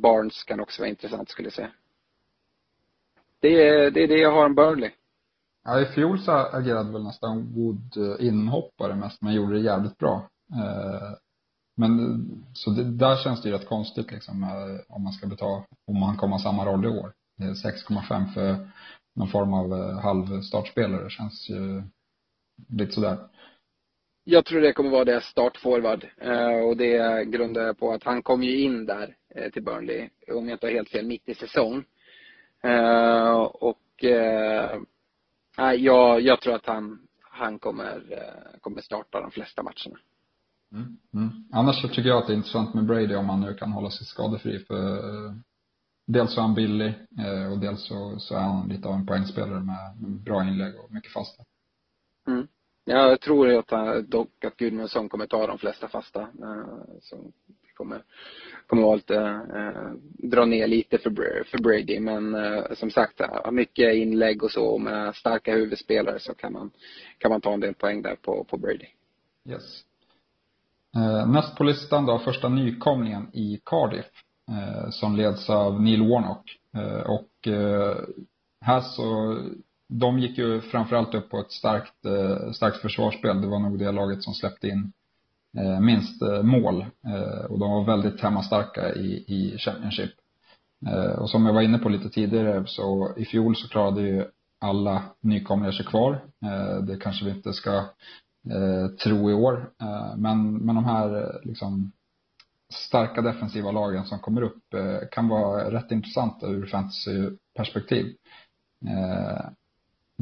Barnes 0.00 0.44
kan 0.44 0.60
också 0.60 0.82
vara 0.82 0.88
intressant 0.88 1.28
skulle 1.28 1.46
jag 1.46 1.52
säga. 1.52 1.72
Det 3.40 3.68
är, 3.68 3.90
det 3.90 4.02
är 4.02 4.08
det 4.08 4.18
jag 4.18 4.32
har 4.32 4.46
om 4.46 4.54
Burnley. 4.54 4.90
Ja, 5.64 5.80
i 5.80 5.84
fjol 5.84 6.18
så 6.18 6.32
agerade 6.32 6.92
väl 6.92 7.04
nästan 7.04 7.52
Wood 7.54 7.96
eh, 7.96 8.26
inhoppare 8.26 8.94
mest, 8.96 9.22
men 9.22 9.34
gjorde 9.34 9.54
det 9.54 9.60
jävligt 9.60 9.98
bra. 9.98 10.28
Eh, 10.52 11.10
men 11.76 11.98
så 12.52 12.70
det, 12.70 12.84
där 12.84 13.16
känns 13.16 13.42
det 13.42 13.48
ju 13.48 13.54
rätt 13.54 13.68
konstigt 13.68 14.12
liksom 14.12 14.42
eh, 14.42 14.94
om 14.94 15.02
man 15.02 15.12
ska 15.12 15.26
betala, 15.26 15.64
om 15.86 16.02
han 16.02 16.16
kommer 16.16 16.32
ha 16.32 16.42
samma 16.42 16.66
roll 16.66 16.84
i 16.84 16.88
år. 16.88 17.12
6,5 17.40 18.32
för 18.34 18.70
någon 19.14 19.28
form 19.28 19.54
av 19.54 20.00
halvstartspelare 20.00 21.10
känns 21.10 21.50
ju 21.50 21.82
lite 22.68 22.92
sådär. 22.92 23.18
Jag 24.24 24.44
tror 24.44 24.60
det 24.60 24.72
kommer 24.72 24.90
vara 24.90 25.04
deras 25.04 25.24
startforward 25.24 26.06
och 26.68 26.76
det 26.76 27.24
grundar 27.24 27.62
jag 27.62 27.78
på 27.78 27.92
att 27.92 28.04
han 28.04 28.22
kom 28.22 28.42
ju 28.42 28.60
in 28.60 28.86
där 28.86 29.16
till 29.52 29.62
Burnley, 29.62 30.08
om 30.32 30.48
jag 30.48 30.54
inte 30.54 30.66
har 30.66 30.72
helt 30.72 30.88
fel, 30.88 31.06
mitt 31.06 31.28
i 31.28 31.34
säsong. 31.34 31.84
Och 33.52 34.04
jag, 35.60 36.20
jag 36.20 36.40
tror 36.40 36.54
att 36.54 36.66
han, 36.66 36.98
han 37.20 37.58
kommer, 37.58 38.04
eh, 38.10 38.60
kommer 38.60 38.80
starta 38.80 39.20
de 39.20 39.30
flesta 39.30 39.62
matcherna. 39.62 39.98
Mm. 40.72 40.96
Mm. 41.14 41.44
Annars 41.52 41.82
så 41.82 41.88
tycker 41.88 42.08
jag 42.08 42.18
att 42.18 42.26
det 42.26 42.32
är 42.32 42.36
intressant 42.36 42.74
med 42.74 42.86
Brady 42.86 43.14
om 43.14 43.28
han 43.28 43.40
nu 43.40 43.54
kan 43.54 43.72
hålla 43.72 43.90
sig 43.90 44.06
skadefri 44.06 44.58
för 44.58 44.96
eh, 44.96 45.32
dels 46.06 46.34
så 46.34 46.40
är 46.40 46.42
han 46.42 46.54
billig 46.54 46.94
eh, 47.18 47.52
och 47.52 47.58
dels 47.58 47.86
så, 47.86 48.18
så 48.18 48.34
är 48.34 48.40
han 48.40 48.68
lite 48.68 48.88
av 48.88 48.94
en 48.94 49.06
poängspelare 49.06 49.60
med 49.60 50.10
bra 50.24 50.44
inlägg 50.44 50.80
och 50.80 50.92
mycket 50.92 51.12
fasta. 51.12 51.44
Mm. 52.26 52.46
Jag 52.84 53.20
tror 53.20 53.54
att 53.72 54.08
dock 54.08 54.44
att 54.44 54.56
Gudmundsson 54.56 55.08
kommer 55.08 55.26
ta 55.26 55.46
de 55.46 55.58
flesta 55.58 55.88
fasta. 55.88 56.20
Det 56.20 57.00
kommer, 57.80 58.02
kommer 58.66 58.82
vara 58.82 58.96
lite, 58.96 59.16
eh, 59.56 59.92
dra 60.28 60.44
ner 60.44 60.66
lite 60.66 60.98
för, 60.98 61.10
för 61.44 61.58
Brady. 61.58 62.00
Men 62.00 62.34
eh, 62.34 62.62
som 62.74 62.90
sagt, 62.90 63.20
eh, 63.20 63.50
mycket 63.50 63.94
inlägg 63.94 64.42
och 64.42 64.50
så 64.50 64.78
med 64.78 65.14
starka 65.14 65.54
huvudspelare 65.54 66.18
så 66.18 66.34
kan 66.34 66.52
man, 66.52 66.70
kan 67.18 67.30
man 67.30 67.40
ta 67.40 67.52
en 67.52 67.60
del 67.60 67.74
poäng 67.74 68.02
där 68.02 68.16
på, 68.22 68.44
på 68.44 68.56
Brady. 68.56 68.86
Yes. 69.48 69.84
Eh, 70.96 71.32
näst 71.32 71.56
på 71.56 71.64
listan 71.64 72.06
då, 72.06 72.18
första 72.18 72.48
nykomlingen 72.48 73.30
i 73.32 73.60
Cardiff. 73.64 74.06
Eh, 74.50 74.90
som 74.90 75.16
leds 75.16 75.50
av 75.50 75.82
Neil 75.82 76.00
Warnock. 76.00 76.58
Eh, 76.74 77.10
och 77.10 77.48
eh, 77.48 77.96
här 78.60 78.80
så, 78.80 79.38
de 79.88 80.18
gick 80.18 80.38
ju 80.38 80.60
framförallt 80.60 81.14
upp 81.14 81.30
på 81.30 81.40
ett 81.40 81.52
starkt, 81.52 82.04
eh, 82.04 82.50
starkt 82.52 82.76
försvarsspel. 82.76 83.40
Det 83.40 83.46
var 83.46 83.58
nog 83.58 83.78
det 83.78 83.92
laget 83.92 84.22
som 84.22 84.34
släppte 84.34 84.68
in 84.68 84.92
Eh, 85.58 85.80
minst 85.80 86.22
eh, 86.22 86.42
mål. 86.42 86.80
Eh, 87.06 87.44
och 87.44 87.58
de 87.58 87.70
var 87.70 87.84
väldigt 87.84 88.20
hemmastarka 88.20 88.94
i, 88.94 89.24
i 89.26 89.58
Championship. 89.58 90.10
och 91.18 91.30
som 91.30 91.46
jag 91.46 91.52
var 91.52 91.62
inne 91.62 91.78
på 91.78 91.88
lite 91.88 92.10
tidigare 92.10 92.64
så 92.66 93.14
i 93.16 93.24
fjol 93.24 93.56
så 93.56 93.68
klarade 93.68 94.00
ju 94.00 94.24
alla 94.60 95.02
nykomlingar 95.20 95.72
sig 95.72 95.86
kvar. 95.86 96.20
det 96.86 96.96
kanske 96.96 97.24
vi 97.24 97.30
inte 97.30 97.52
ska 97.52 97.84
eh, 98.48 98.88
tro 99.04 99.30
i 99.30 99.34
år. 99.34 99.70
Eh, 99.82 100.16
men, 100.16 100.56
men 100.56 100.74
de 100.74 100.84
här 100.84 101.40
liksom 101.42 101.92
starka 102.72 103.22
defensiva 103.22 103.72
lagen 103.72 104.04
som 104.04 104.18
kommer 104.18 104.42
upp 104.42 104.74
eh, 104.74 105.08
kan 105.10 105.28
vara 105.28 105.70
rätt 105.70 105.90
intressanta 105.90 106.46
ur 106.46 106.66
fantasyperspektiv. 106.66 108.16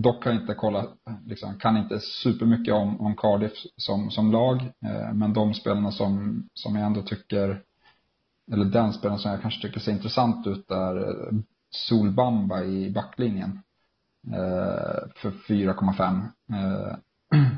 Dock 0.02 0.24
har 0.24 0.32
jag 0.32 0.40
inte 0.40 0.54
kollat, 0.54 0.88
liksom, 1.26 1.58
kan 1.58 1.76
inte 1.76 2.00
supermycket 2.00 2.74
om, 2.74 3.00
om 3.00 3.16
Cardiff 3.16 3.52
som, 3.76 4.10
som 4.10 4.32
lag. 4.32 4.60
Eh, 4.60 5.12
men 5.14 5.32
de 5.32 5.54
spelarna 5.54 5.92
som, 5.92 6.42
som 6.54 6.76
jag 6.76 6.86
ändå 6.86 7.02
tycker, 7.02 7.62
eller 8.52 8.64
den 8.64 8.92
spelaren 8.92 9.18
som 9.18 9.30
jag 9.30 9.42
kanske 9.42 9.62
tycker 9.62 9.80
ser 9.80 9.92
intressant 9.92 10.46
ut 10.46 10.70
är 10.70 10.96
eh, 10.96 11.38
Solbamba 11.70 12.64
i 12.64 12.90
backlinjen. 12.90 13.60
Eh, 14.26 15.08
för 15.14 15.30
4,5. 15.30 16.22
Eh, 16.52 16.96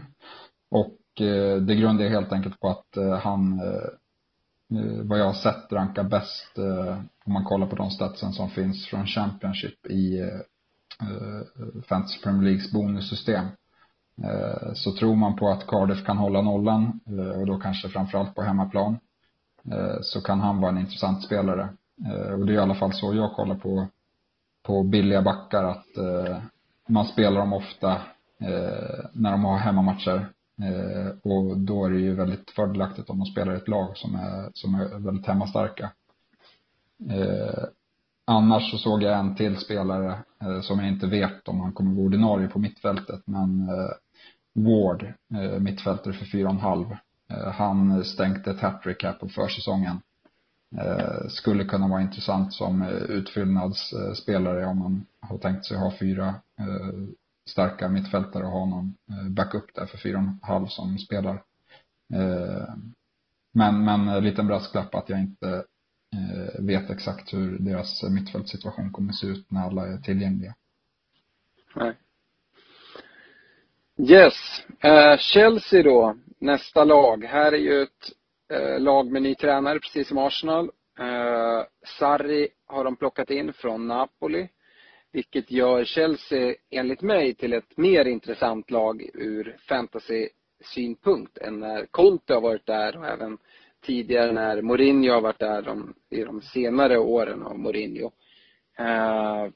och 0.70 1.20
eh, 1.20 1.56
det 1.56 1.74
grundar 1.74 2.04
jag 2.04 2.10
helt 2.10 2.32
enkelt 2.32 2.60
på 2.60 2.68
att 2.68 2.96
eh, 2.96 3.18
han, 3.18 3.60
eh, 3.60 4.78
eh 4.78 5.02
vad 5.02 5.18
jag 5.18 5.26
har 5.26 5.32
sett, 5.32 5.72
rankar 5.72 6.04
bäst 6.04 6.58
eh, 6.58 6.98
om 7.24 7.32
man 7.32 7.44
kollar 7.44 7.66
på 7.66 7.76
de 7.76 7.90
statsen 7.90 8.32
som 8.32 8.50
finns 8.50 8.86
från 8.86 9.06
Championship 9.06 9.86
i 9.86 10.30
Eh, 11.00 11.82
Fantasy 11.82 12.20
Premier 12.22 12.42
Leagues 12.42 12.72
bonussystem. 12.72 13.46
Eh, 14.22 14.72
så 14.74 14.92
tror 14.92 15.16
man 15.16 15.36
på 15.36 15.48
att 15.48 15.66
Cardiff 15.66 16.06
kan 16.06 16.18
hålla 16.18 16.42
nollan 16.42 17.00
eh, 17.06 17.40
och 17.40 17.46
då 17.46 17.58
kanske 17.58 17.88
framförallt 17.88 18.34
på 18.34 18.42
hemmaplan 18.42 18.98
så 20.02 20.20
kan 20.20 20.40
han 20.40 20.60
vara 20.60 20.70
en 20.70 20.78
intressant 20.78 21.24
spelare. 21.24 21.68
Och 22.38 22.46
det 22.46 22.52
är 22.52 22.54
i 22.54 22.58
alla 22.58 22.74
fall 22.74 22.92
så 22.92 23.14
jag 23.14 23.32
kollar 23.32 23.54
på, 23.54 23.86
på 24.62 24.82
billiga 24.82 25.22
backar 25.22 25.64
att 25.64 25.86
man 26.88 27.06
spelar 27.06 27.40
dem 27.40 27.52
ofta 27.52 28.02
när 29.12 29.30
de 29.30 29.44
har 29.44 29.56
hemmamatcher 29.56 30.28
Eh, 30.62 31.32
och 31.32 31.58
då 31.58 31.84
är 31.84 31.90
det 31.90 31.98
ju 32.00 32.14
väldigt 32.14 32.50
fördelaktigt 32.50 33.10
om 33.10 33.18
de 33.18 33.24
spelar 33.24 33.54
i 33.54 33.56
ett 33.56 33.68
lag 33.68 33.96
som 33.96 34.14
är, 34.14 34.50
som 34.54 34.74
är 34.74 34.98
väldigt 34.98 35.26
hemmastarka. 35.26 35.92
Eh, 37.10 37.64
annars 38.24 38.70
så 38.70 38.78
såg 38.78 39.02
jag 39.02 39.18
en 39.18 39.34
till 39.34 39.56
spelare 39.56 40.18
Eh, 40.44 40.60
som 40.60 40.78
jag 40.78 40.88
inte 40.88 41.06
vet 41.06 41.48
om 41.48 41.60
han 41.60 41.72
kommer 41.72 41.94
vara 41.94 42.06
ordinarie 42.06 42.48
på 42.48 42.58
mittfältet, 42.58 43.22
men 43.24 43.68
eh, 43.68 43.90
Ward, 44.54 45.02
eh, 45.34 45.60
mittfältare 45.60 46.14
för 46.14 46.24
4,5. 46.24 46.96
Han 47.52 48.04
stänkte 48.04 48.50
ett 48.50 48.60
hattrick 48.60 49.04
här 49.04 49.12
på 49.12 49.28
försäsongen. 49.28 50.00
Skulle 51.28 51.64
kunna 51.64 51.88
vara 51.88 52.02
intressant 52.02 52.52
som 52.52 52.82
utfyllnadsspelare 53.08 54.66
om 54.66 54.78
man 54.78 55.06
har 55.20 55.38
tänkt 55.38 55.64
sig 55.64 55.76
ha 55.76 55.92
fyra 56.00 56.34
starka 57.50 57.88
mittfältare 57.88 58.44
och 58.44 58.50
ha 58.50 58.66
någon 58.66 58.94
backup 59.30 59.74
där 59.74 59.86
för 59.86 59.98
fyra 59.98 60.16
och 60.16 60.22
en 60.22 60.38
halv 60.42 60.66
som 60.66 60.98
spelar. 60.98 61.42
Men, 63.52 63.84
men 63.84 64.24
liten 64.24 64.46
brasklapp 64.46 64.94
att 64.94 65.08
jag 65.08 65.20
inte 65.20 65.64
Eh, 66.16 66.64
vet 66.66 66.90
exakt 66.90 67.34
hur 67.34 67.58
deras 67.58 68.02
mittfältssituation 68.02 68.92
kommer 68.92 69.12
se 69.12 69.26
ut 69.26 69.50
när 69.50 69.60
alla 69.60 69.86
är 69.86 69.98
tillgängliga. 69.98 70.54
Nej. 71.76 71.96
Yes. 73.98 74.34
Eh, 74.80 75.18
Chelsea 75.18 75.82
då, 75.82 76.16
nästa 76.38 76.84
lag. 76.84 77.24
Här 77.24 77.52
är 77.52 77.58
ju 77.58 77.82
ett 77.82 78.12
eh, 78.52 78.80
lag 78.80 79.12
med 79.12 79.22
ny 79.22 79.34
tränare, 79.34 79.78
precis 79.80 80.08
som 80.08 80.18
Arsenal. 80.18 80.70
Sarri 81.98 82.48
har 82.66 82.84
de 82.84 82.96
plockat 82.96 83.30
in 83.30 83.52
från 83.52 83.88
Napoli. 83.88 84.48
Vilket 85.12 85.50
gör 85.50 85.84
Chelsea, 85.84 86.54
enligt 86.70 87.02
mig, 87.02 87.34
till 87.34 87.52
ett 87.52 87.76
mer 87.76 88.04
intressant 88.04 88.70
lag 88.70 89.10
ur 89.14 89.56
fantasy-synpunkt 89.68 91.38
än 91.38 91.60
när 91.60 91.86
Conte 91.86 92.34
har 92.34 92.40
varit 92.40 92.66
där 92.66 92.96
och 92.96 93.06
även 93.06 93.38
tidigare 93.86 94.32
när 94.32 94.62
Mourinho 94.62 95.12
har 95.12 95.20
varit 95.20 95.38
där 95.38 95.62
de, 95.62 95.94
i 96.10 96.24
de 96.24 96.42
senare 96.42 96.98
åren 96.98 97.42
av 97.42 97.58
Mourinho. 97.58 98.10
Eh, 98.78 99.46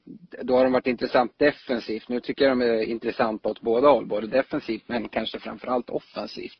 då 0.41 0.57
har 0.57 0.63
de 0.63 0.73
varit 0.73 0.87
intressant 0.87 1.33
defensivt. 1.37 2.09
Nu 2.09 2.19
tycker 2.19 2.45
jag 2.45 2.59
de 2.59 2.65
är 2.65 2.81
intressanta 2.81 3.49
åt 3.49 3.61
båda 3.61 3.87
håll, 3.87 4.05
både 4.05 4.27
defensivt 4.27 4.83
men 4.87 5.09
kanske 5.09 5.39
framförallt 5.39 5.89
offensivt. 5.89 6.59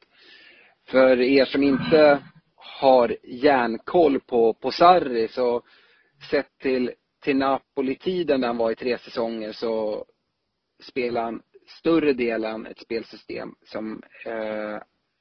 För 0.87 1.21
er 1.21 1.45
som 1.45 1.63
inte 1.63 2.23
har 2.55 3.17
järnkoll 3.23 4.19
på, 4.19 4.53
på 4.53 4.71
Sarri 4.71 5.27
så 5.27 5.61
sett 6.29 6.57
till 6.57 6.91
till 7.25 7.37
Napoli-tiden 7.37 8.41
när 8.41 8.47
han 8.47 8.57
var 8.57 8.71
i 8.71 8.75
tre 8.75 8.97
säsonger 8.97 9.51
så 9.51 10.05
spelade 10.83 11.25
han 11.25 11.41
större 11.79 12.13
delen 12.13 12.65
ett 12.65 12.79
spelsystem 12.79 13.55
som 13.65 14.01
eh, 14.25 14.77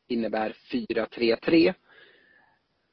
innebär 0.09 0.57
4-3-3. 0.73 1.75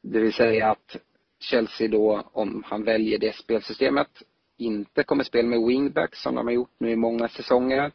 Det 0.01 0.19
vill 0.19 0.33
säga 0.33 0.71
att 0.71 0.97
Chelsea 1.39 1.87
då, 1.87 2.23
om 2.33 2.63
han 2.65 2.83
väljer 2.83 3.19
det 3.19 3.35
spelsystemet, 3.35 4.23
inte 4.57 5.03
kommer 5.03 5.23
spela 5.23 5.47
med 5.47 5.67
wingbacks 5.67 6.21
som 6.21 6.35
de 6.35 6.47
har 6.47 6.53
gjort 6.53 6.75
nu 6.77 6.91
i 6.91 6.95
många 6.95 7.27
säsonger. 7.27 7.91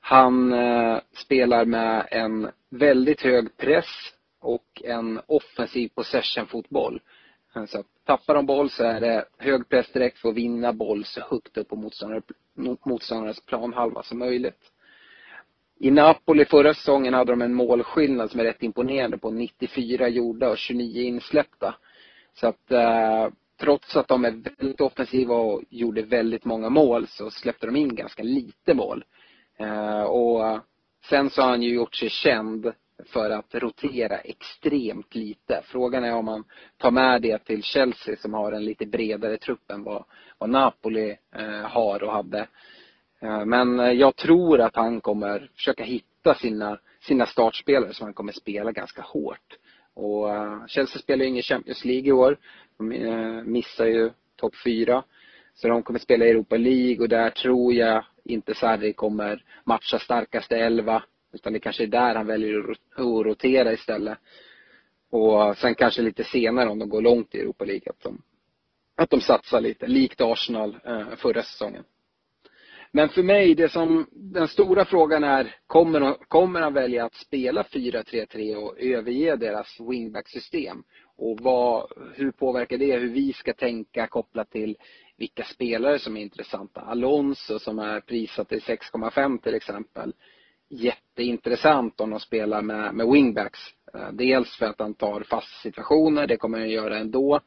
Han 0.00 0.52
eh, 0.52 0.98
spelar 1.12 1.64
med 1.64 2.08
en 2.10 2.50
väldigt 2.70 3.20
hög 3.20 3.56
press 3.56 4.14
och 4.40 4.82
en 4.84 5.20
offensiv 5.26 5.88
possession-fotboll. 5.88 7.00
Så 7.66 7.84
tappar 8.04 8.34
de 8.34 8.46
boll 8.46 8.70
så 8.70 8.84
är 8.84 9.00
det 9.00 9.24
hög 9.38 9.68
press 9.68 9.92
direkt 9.92 10.18
för 10.18 10.28
att 10.28 10.34
vinna 10.34 10.72
boll 10.72 11.04
så 11.04 11.20
högt 11.20 11.56
upp 11.56 11.68
på 11.68 11.76
motståndare, 11.76 12.22
motståndarens 12.84 13.40
planhalva 13.40 14.02
som 14.02 14.18
möjligt. 14.18 14.72
I 15.80 15.90
Napoli 15.90 16.44
förra 16.44 16.74
säsongen 16.74 17.14
hade 17.14 17.32
de 17.32 17.42
en 17.42 17.54
målskillnad 17.54 18.30
som 18.30 18.40
är 18.40 18.44
rätt 18.44 18.62
imponerande 18.62 19.18
på 19.18 19.30
94 19.30 20.08
gjorda 20.08 20.48
och 20.48 20.58
29 20.58 21.02
insläppta. 21.02 21.74
Så 22.34 22.46
att 22.46 22.72
eh, 22.72 23.28
trots 23.60 23.96
att 23.96 24.08
de 24.08 24.24
är 24.24 24.30
väldigt 24.30 24.80
offensiva 24.80 25.34
och 25.34 25.62
gjorde 25.70 26.02
väldigt 26.02 26.44
många 26.44 26.68
mål 26.68 27.06
så 27.06 27.30
släppte 27.30 27.66
de 27.66 27.76
in 27.76 27.94
ganska 27.94 28.22
lite 28.22 28.74
mål. 28.74 29.04
Eh, 29.58 30.02
och 30.02 30.60
sen 31.08 31.30
så 31.30 31.42
har 31.42 31.48
han 31.48 31.62
ju 31.62 31.74
gjort 31.74 31.94
sig 31.94 32.08
känd 32.08 32.72
för 33.06 33.30
att 33.30 33.54
rotera 33.54 34.18
extremt 34.18 35.14
lite. 35.14 35.62
Frågan 35.64 36.04
är 36.04 36.14
om 36.14 36.24
man 36.24 36.44
tar 36.76 36.90
med 36.90 37.22
det 37.22 37.38
till 37.38 37.62
Chelsea 37.62 38.16
som 38.16 38.34
har 38.34 38.52
en 38.52 38.64
lite 38.64 38.86
bredare 38.86 39.36
trupp 39.36 39.70
än 39.70 39.84
vad, 39.84 40.04
vad 40.38 40.50
Napoli 40.50 41.16
eh, 41.34 41.68
har 41.68 42.02
och 42.02 42.12
hade. 42.12 42.48
Eh, 43.20 43.44
men 43.44 43.80
eh, 43.80 43.92
jag 43.92 44.16
tror 44.16 44.60
att 44.60 44.76
han 44.76 45.00
kommer 45.00 45.50
försöka 45.54 45.84
hitta 45.84 46.34
sina, 46.34 46.78
sina 47.00 47.26
startspelare 47.26 47.94
som 47.94 48.04
han 48.04 48.14
kommer 48.14 48.32
spela 48.32 48.72
ganska 48.72 49.02
hårt. 49.02 49.58
Och 49.94 50.34
eh, 50.34 50.66
Chelsea 50.66 51.02
spelar 51.02 51.24
ju 51.24 51.30
ingen 51.30 51.42
Champions 51.42 51.84
League 51.84 52.08
i 52.08 52.12
år. 52.12 52.38
De 52.78 53.42
missar 53.52 53.86
ju 53.86 54.10
topp 54.36 54.54
fyra. 54.64 55.04
Så 55.54 55.68
de 55.68 55.82
kommer 55.82 55.98
spela 55.98 56.24
Europa 56.24 56.56
League 56.56 56.98
och 56.98 57.08
där 57.08 57.30
tror 57.30 57.74
jag 57.74 58.04
inte 58.24 58.54
Sarri 58.54 58.92
kommer 58.92 59.44
matcha 59.64 59.98
starkaste 59.98 60.56
elva 60.56 61.02
utan 61.32 61.52
det 61.52 61.60
kanske 61.60 61.82
är 61.82 61.86
där 61.86 62.14
han 62.14 62.26
väljer 62.26 62.70
att 62.70 62.98
rotera 62.98 63.72
istället. 63.72 64.18
Och 65.10 65.56
sen 65.56 65.74
kanske 65.74 66.02
lite 66.02 66.24
senare 66.24 66.68
om 66.68 66.78
de 66.78 66.88
går 66.88 67.02
långt 67.02 67.34
i 67.34 67.40
Europa 67.40 67.64
League 67.64 67.90
att 67.90 68.00
de, 68.00 68.22
att 68.96 69.10
de 69.10 69.20
satsar 69.20 69.60
lite, 69.60 69.86
likt 69.86 70.20
Arsenal 70.20 70.78
förra 71.16 71.42
säsongen. 71.42 71.84
Men 72.92 73.08
för 73.08 73.22
mig, 73.22 73.54
det 73.54 73.68
som, 73.68 74.06
den 74.12 74.48
stora 74.48 74.84
frågan 74.84 75.24
är, 75.24 75.54
kommer, 75.66 76.14
kommer 76.28 76.60
han 76.60 76.74
välja 76.74 77.04
att 77.04 77.14
spela 77.14 77.62
4-3-3 77.62 78.54
och 78.54 78.80
överge 78.80 79.36
deras 79.36 79.80
wingback-system? 79.80 80.82
Och 81.16 81.40
vad, 81.40 81.92
hur 82.14 82.30
påverkar 82.30 82.78
det 82.78 82.96
hur 82.96 83.08
vi 83.08 83.32
ska 83.32 83.52
tänka 83.52 84.06
kopplat 84.06 84.50
till 84.50 84.76
vilka 85.16 85.44
spelare 85.44 85.98
som 85.98 86.16
är 86.16 86.20
intressanta? 86.20 86.80
Alonso 86.80 87.58
som 87.58 87.78
är 87.78 88.00
prissatt 88.00 88.48
till 88.48 88.60
6,5 88.60 89.42
till 89.42 89.54
exempel. 89.54 90.12
Jätteintressant 90.68 92.00
om 92.00 92.10
de 92.10 92.20
spelar 92.20 92.62
med, 92.62 92.94
med 92.94 93.06
wingbacks. 93.08 93.58
Eh, 93.94 94.12
dels 94.12 94.56
för 94.56 94.66
att 94.66 94.80
han 94.80 94.94
tar 94.94 95.20
fast 95.20 95.62
situationer, 95.62 96.26
det 96.26 96.36
kommer 96.36 96.58
han 96.58 96.70
göra 96.70 96.98
ändå. 96.98 97.40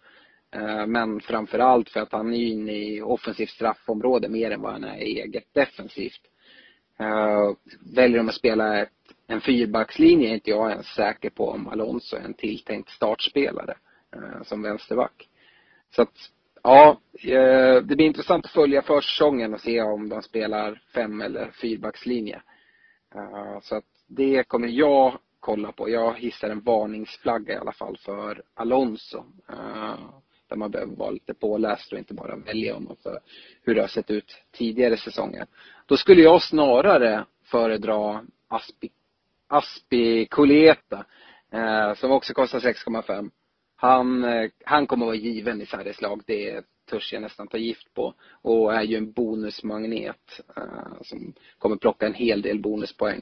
Eh, 0.56 0.88
men 0.88 1.20
framförallt 1.20 1.90
för 1.90 2.00
att 2.00 2.12
han 2.12 2.34
är 2.34 2.38
inne 2.38 2.72
i 2.72 3.02
offensivt 3.02 3.50
straffområde 3.50 4.30
mer 4.30 4.52
än 4.52 4.62
vad 4.62 4.72
han 4.72 4.84
är 4.84 4.98
i 4.98 5.22
eget 5.22 5.54
defensivt. 5.54 6.22
Eh, 7.00 7.52
väljer 7.96 8.18
de 8.18 8.30
att 8.30 8.36
spela 8.36 8.82
ett, 8.82 8.90
en 9.28 9.42
fyrbackslinje 9.42 10.30
är 10.30 10.34
inte 10.34 10.50
jag 10.50 10.72
ens 10.72 10.88
säker 10.88 11.30
på 11.30 11.50
om 11.50 11.68
Alonso 11.68 12.16
är 12.16 12.22
en 12.22 12.34
tilltänkt 12.34 12.90
startspelare 12.90 13.76
eh, 14.16 14.44
som 14.44 14.62
vänsterback. 14.62 15.28
Så 15.96 16.02
att, 16.02 16.16
ja, 16.64 17.00
det 17.84 17.86
blir 17.86 18.02
intressant 18.02 18.46
att 18.46 18.52
följa 18.52 18.82
försäsongen 18.82 19.54
och 19.54 19.62
se 19.62 19.82
om 19.82 20.10
de 20.10 20.22
spelar 20.22 20.82
fem 20.94 21.22
eller 21.22 21.52
fyrbackslinje. 21.52 22.42
så 23.62 23.76
att 23.76 23.86
det 24.08 24.44
kommer 24.44 24.68
jag 24.68 25.20
kolla 25.40 25.72
på. 25.72 25.90
Jag 25.90 26.14
hissar 26.20 26.50
en 26.50 26.62
varningsflagga 26.62 27.54
i 27.54 27.58
alla 27.58 27.72
fall 27.72 27.98
för 27.98 28.44
Alonso 28.54 29.24
där 30.52 30.58
man 30.58 30.72
behöver 30.72 30.96
vara 30.96 31.12
lite 31.12 31.34
påläst 31.34 31.94
och 31.94 32.00
inte 32.00 32.14
bara 32.14 32.36
välja 32.36 32.76
om 32.76 32.96
för 33.04 33.20
hur 33.64 33.76
det 33.76 33.82
har 33.82 33.88
sett 33.88 34.12
ut 34.12 34.38
tidigare 34.52 34.98
säsonger. 34.98 35.46
Då 35.86 35.98
skulle 35.98 36.22
jag 36.22 36.42
snarare 36.42 37.26
föredra 37.44 38.26
Aspi, 38.48 38.90
Aspi 39.48 40.26
Kuleta, 40.26 41.06
eh, 41.52 41.94
som 41.94 42.12
också 42.12 42.34
kostar 42.34 42.60
6,5. 42.60 43.32
Han, 43.76 44.24
eh, 44.24 44.50
han 44.66 44.88
kommer 44.88 45.06
vara 45.06 45.16
given 45.16 45.62
i 45.62 45.66
Sarris 45.66 46.02
lag, 46.02 46.22
det 46.26 46.66
törs 46.90 47.14
jag 47.14 47.22
nästan 47.22 47.48
ta 47.48 47.58
gift 47.58 47.94
på. 47.94 48.14
Och 48.42 48.74
är 48.74 48.84
ju 48.84 48.98
en 48.98 49.12
bonusmagnet 49.12 50.42
eh, 50.58 51.02
som 51.02 51.34
kommer 51.58 51.76
plocka 51.76 52.06
en 52.06 52.14
hel 52.14 52.42
del 52.42 52.60
bonuspoäng. 52.60 53.22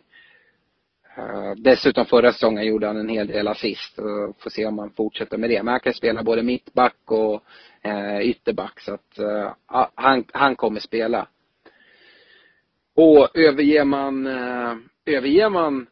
Eh, 1.17 1.53
dessutom 1.57 2.05
förra 2.05 2.33
säsongen 2.33 2.65
gjorde 2.65 2.87
han 2.87 2.97
en 2.97 3.09
hel 3.09 3.27
del 3.27 3.47
assist 3.47 3.99
eh, 3.99 4.33
får 4.39 4.49
se 4.49 4.65
om 4.65 4.79
han 4.79 4.91
fortsätter 4.91 5.37
med 5.37 5.49
det. 5.49 5.63
Men 5.63 5.71
han 5.71 5.79
kan 5.79 5.93
spela 5.93 6.23
både 6.23 6.43
mittback 6.43 6.97
och 7.05 7.43
eh, 7.81 8.21
ytterback 8.21 8.79
så 8.79 8.93
att 8.93 9.19
han, 9.95 10.25
han 10.33 10.55
kommer 10.55 10.79
spela. 10.79 11.27
Och 12.95 13.37
överger 13.37 13.85
man, 13.85 14.27
överger 15.05 15.49
man 15.49 15.87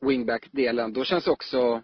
wingback-delen 0.00 0.92
då 0.92 1.04
känns 1.04 1.28
också 1.28 1.82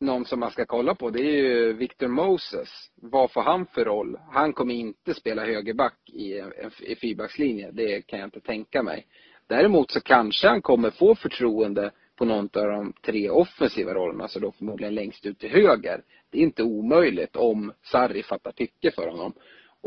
någon 0.00 0.24
som 0.24 0.40
man 0.40 0.50
ska 0.50 0.66
kolla 0.66 0.94
på 0.94 1.10
det 1.10 1.20
är 1.20 1.42
ju 1.42 1.72
Victor 1.72 2.08
Moses. 2.08 2.68
Vad 2.94 3.32
får 3.32 3.42
han 3.42 3.66
för 3.66 3.84
roll? 3.84 4.18
Han 4.30 4.52
kommer 4.52 4.74
inte 4.74 5.14
spela 5.14 5.44
högerback 5.44 5.98
i 6.06 6.22
i 6.22 6.38
en 6.38 6.96
fyrbackslinje. 7.00 7.70
Det 7.72 8.02
kan 8.02 8.18
jag 8.18 8.26
inte 8.26 8.40
tänka 8.40 8.82
mig. 8.82 9.06
Däremot 9.46 9.90
så 9.90 10.00
kanske 10.00 10.48
han 10.48 10.62
kommer 10.62 10.90
få 10.90 11.14
förtroende 11.14 11.90
på 12.16 12.24
någon 12.24 12.48
av 12.54 12.66
de 12.66 12.92
tre 13.02 13.30
offensiva 13.30 13.94
rollerna, 13.94 14.18
så 14.18 14.22
alltså 14.22 14.40
då 14.40 14.52
förmodligen 14.52 14.94
längst 14.94 15.26
ut 15.26 15.38
till 15.38 15.50
höger. 15.50 16.02
Det 16.30 16.38
är 16.38 16.42
inte 16.42 16.62
omöjligt 16.62 17.36
om 17.36 17.72
Sarri 17.82 18.22
fattar 18.22 18.52
tycke 18.52 18.90
för 18.90 19.08
honom. 19.08 19.32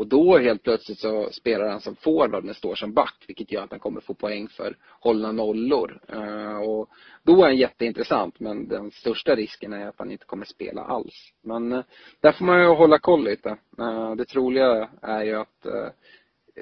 Och 0.00 0.06
då 0.06 0.38
helt 0.38 0.62
plötsligt 0.62 0.98
så 0.98 1.28
spelar 1.32 1.68
han 1.68 1.80
som 1.80 1.96
forward 1.96 2.44
men 2.44 2.54
står 2.54 2.74
som 2.74 2.92
back, 2.92 3.24
vilket 3.26 3.52
gör 3.52 3.64
att 3.64 3.70
han 3.70 3.80
kommer 3.80 4.00
få 4.00 4.14
poäng 4.14 4.48
för 4.48 4.76
hållna 5.00 5.32
nollor. 5.32 6.00
Eh, 6.08 6.56
och 6.56 6.88
då 7.22 7.42
är 7.42 7.46
han 7.46 7.56
jätteintressant, 7.56 8.40
men 8.40 8.68
den 8.68 8.90
största 8.90 9.34
risken 9.34 9.72
är 9.72 9.86
att 9.86 9.98
han 9.98 10.10
inte 10.10 10.24
kommer 10.24 10.44
spela 10.44 10.82
alls. 10.82 11.32
Men 11.42 11.72
eh, 11.72 11.84
där 12.20 12.32
får 12.32 12.44
man 12.44 12.60
ju 12.60 12.66
hålla 12.66 12.98
koll 12.98 13.24
lite. 13.24 13.56
Eh, 13.78 14.14
det 14.14 14.24
troliga 14.24 14.88
är 15.02 15.24
ju 15.24 15.34
att, 15.34 15.66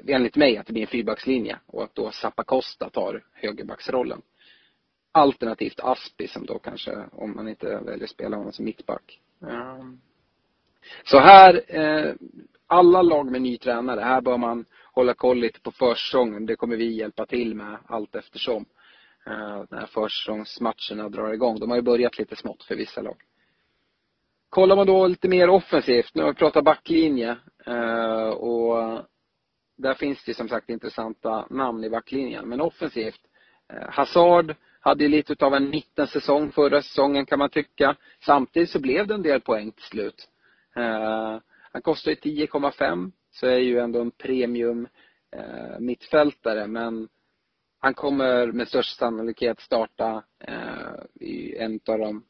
enligt 0.07 0.35
mig, 0.35 0.57
att 0.57 0.67
det 0.67 0.73
blir 0.73 0.83
en 0.83 0.87
fyrbackslinje 0.87 1.59
och 1.65 1.83
att 1.83 1.95
då 1.95 2.11
Zappacosta 2.11 2.89
tar 2.89 3.23
högerbacksrollen. 3.33 4.21
Alternativt 5.11 5.79
Aspi 5.79 6.27
som 6.27 6.45
då 6.45 6.59
kanske, 6.59 6.97
om 7.11 7.35
man 7.35 7.47
inte 7.47 7.65
väljer 7.65 8.03
att 8.03 8.09
spela 8.09 8.37
honom 8.37 8.51
som 8.51 8.65
mittback. 8.65 9.19
Så 11.03 11.19
här, 11.19 11.61
eh, 11.67 12.13
alla 12.67 13.01
lag 13.01 13.31
med 13.31 13.41
ny 13.41 13.57
tränare, 13.57 14.01
här 14.01 14.21
bör 14.21 14.37
man 14.37 14.65
hålla 14.93 15.13
koll 15.13 15.37
lite 15.37 15.61
på 15.61 15.71
försäsongen. 15.71 16.45
Det 16.45 16.55
kommer 16.55 16.77
vi 16.77 16.97
hjälpa 16.97 17.25
till 17.25 17.55
med 17.55 17.77
allt 17.85 18.15
eftersom. 18.15 18.65
Eh, 19.25 19.63
när 19.69 19.85
försäsongsmatcherna 19.85 21.09
drar 21.09 21.33
igång. 21.33 21.59
De 21.59 21.69
har 21.69 21.77
ju 21.77 21.81
börjat 21.81 22.17
lite 22.17 22.35
smått 22.35 22.63
för 22.63 22.75
vissa 22.75 23.01
lag. 23.01 23.17
Kollar 24.49 24.75
man 24.75 24.87
då 24.87 25.07
lite 25.07 25.27
mer 25.27 25.49
offensivt, 25.49 26.15
nu 26.15 26.23
har 26.23 26.29
vi 26.29 26.35
pratat 26.35 26.63
backlinje 26.63 27.37
eh, 27.65 28.29
och 28.29 29.01
där 29.75 29.93
finns 29.93 30.23
det 30.23 30.33
som 30.33 30.49
sagt 30.49 30.69
intressanta 30.69 31.47
namn 31.49 31.83
i 31.83 31.89
backlinjen. 31.89 32.49
Men 32.49 32.61
offensivt, 32.61 33.21
Hazard 33.89 34.55
hade 34.79 35.03
ju 35.03 35.09
lite 35.09 35.45
av 35.45 35.53
en 35.53 35.69
mittensäsong 35.69 36.51
förra 36.51 36.81
säsongen 36.81 37.25
kan 37.25 37.39
man 37.39 37.49
tycka. 37.49 37.95
Samtidigt 38.25 38.69
så 38.69 38.79
blev 38.79 39.07
det 39.07 39.13
en 39.13 39.21
del 39.21 39.41
poäng 39.41 39.71
till 39.71 39.83
slut. 39.83 40.29
Uh, 40.77 41.39
han 41.71 41.81
kostar 41.81 42.11
ju 42.11 42.17
10,5 42.17 43.11
så 43.31 43.47
är 43.47 43.57
ju 43.57 43.79
ändå 43.79 44.01
en 44.01 44.11
premium 44.11 44.87
uh, 45.35 45.79
mittfältare 45.79 46.67
men 46.67 47.07
han 47.79 47.93
kommer 47.93 48.47
med 48.47 48.67
största 48.67 49.05
sannolikhet 49.05 49.59
starta 49.59 50.23
uh, 50.49 51.25
i 51.27 51.57
en 51.57 51.79
av 51.87 51.99
de 51.99 52.23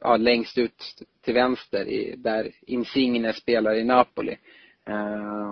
ja, 0.00 0.16
längst 0.16 0.58
ut 0.58 0.82
till 1.20 1.34
vänster 1.34 1.88
i, 1.88 2.14
där 2.16 2.50
Insigne 2.60 3.32
spelar 3.32 3.74
i 3.74 3.84
Napoli. 3.84 4.36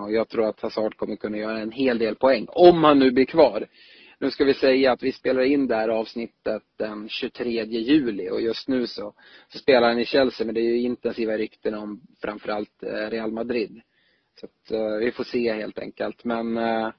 och 0.05 0.13
jag 0.13 0.29
tror 0.29 0.49
att 0.49 0.61
Hazard 0.61 0.97
kommer 0.97 1.17
kunna 1.17 1.37
göra 1.37 1.59
en 1.59 1.73
hel 1.73 1.99
del 1.99 2.15
poäng, 2.15 2.47
om 2.49 2.85
han 2.85 2.99
nu 2.99 3.11
blir 3.11 3.25
kvar. 3.25 3.67
Nu 4.23 4.31
ska 4.31 4.45
vi 4.45 4.55
säga 4.55 4.93
att 4.93 5.03
vi 5.03 5.13
spelar 5.13 5.43
in 5.43 5.67
det 5.67 5.75
här 5.75 5.89
avsnittet 5.89 6.63
den 6.77 7.09
23 7.09 7.65
juli 7.65 8.31
och 8.31 8.41
just 8.41 8.69
nu 8.69 8.87
så, 8.87 9.15
så 9.49 9.59
spelar 9.59 9.89
han 9.89 9.99
i 9.99 10.05
Chelsea 10.05 10.47
men 10.47 10.55
det 10.55 10.61
är 10.61 10.65
ju 10.65 10.81
intensiva 10.81 11.39
rykten 11.39 11.75
om 11.75 12.01
framförallt 12.21 12.83
eh, 12.83 13.11
Real 13.11 13.33
Madrid. 13.33 13.81
Så 14.41 14.47
att 14.47 14.73
uh, 14.73 14.97
vi 14.97 15.13
får 15.13 15.25
se 15.25 15.53
helt 15.53 15.79
enkelt. 15.79 16.25
Men 16.25 16.59
uh, 16.59 16.91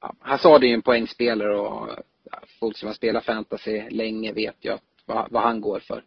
ja, 0.00 0.14
Hazard 0.18 0.64
är 0.64 0.68
ju 0.68 0.74
en 0.74 0.82
poängspelare 0.82 1.58
och 1.58 1.88
ja, 2.30 2.38
folk 2.60 2.76
som 2.76 2.86
har 2.86 2.94
spelat 2.94 3.24
fantasy 3.24 3.90
länge 3.90 4.32
vet 4.32 4.64
ju 4.64 4.70
att, 4.72 4.84
vad, 5.06 5.26
vad 5.30 5.42
han 5.42 5.60
går 5.60 5.80
för. 5.80 6.04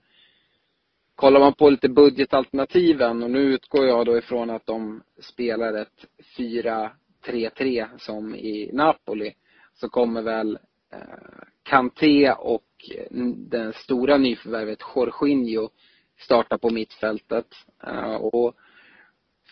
Kollar 1.16 1.40
man 1.40 1.54
på 1.54 1.70
lite 1.70 1.90
budgetalternativen 1.90 3.24
och 3.24 3.32
nu 3.32 3.40
utgår 3.40 3.88
jag 3.88 4.06
då 4.06 4.18
ifrån 4.18 4.50
att 4.50 4.66
de 4.66 5.04
spelar 5.20 5.74
ett 5.74 6.06
4-3-3 6.38 7.88
som 7.98 8.36
i 8.36 8.70
Napoli 8.74 9.34
så 9.80 9.90
kommer 9.90 10.22
väl 10.22 10.60
eh, 10.94 11.00
Kanté 11.64 12.32
och 12.32 12.66
eh, 12.96 13.18
det 13.36 13.76
stora 13.76 14.18
nyförvärvet 14.18 14.80
Jorginho 14.96 15.70
starta 16.20 16.58
på 16.58 16.70
mittfältet. 16.70 17.48
Eh, 17.84 18.16
och 18.16 18.56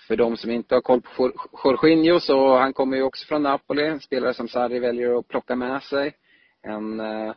för 0.07 0.15
de 0.15 0.37
som 0.37 0.51
inte 0.51 0.75
har 0.75 0.81
koll 0.81 1.01
på 1.01 1.31
Jorginho 1.63 2.19
så 2.19 2.57
han 2.57 2.73
kommer 2.73 2.97
ju 2.97 3.03
också 3.03 3.25
från 3.25 3.43
Napoli, 3.43 3.87
en 3.87 3.99
spelare 3.99 4.33
som 4.33 4.47
Sarri 4.47 4.79
väljer 4.79 5.19
att 5.19 5.27
plocka 5.27 5.55
med 5.55 5.83
sig. 5.83 6.15
En 6.61 6.99
eh, 6.99 7.33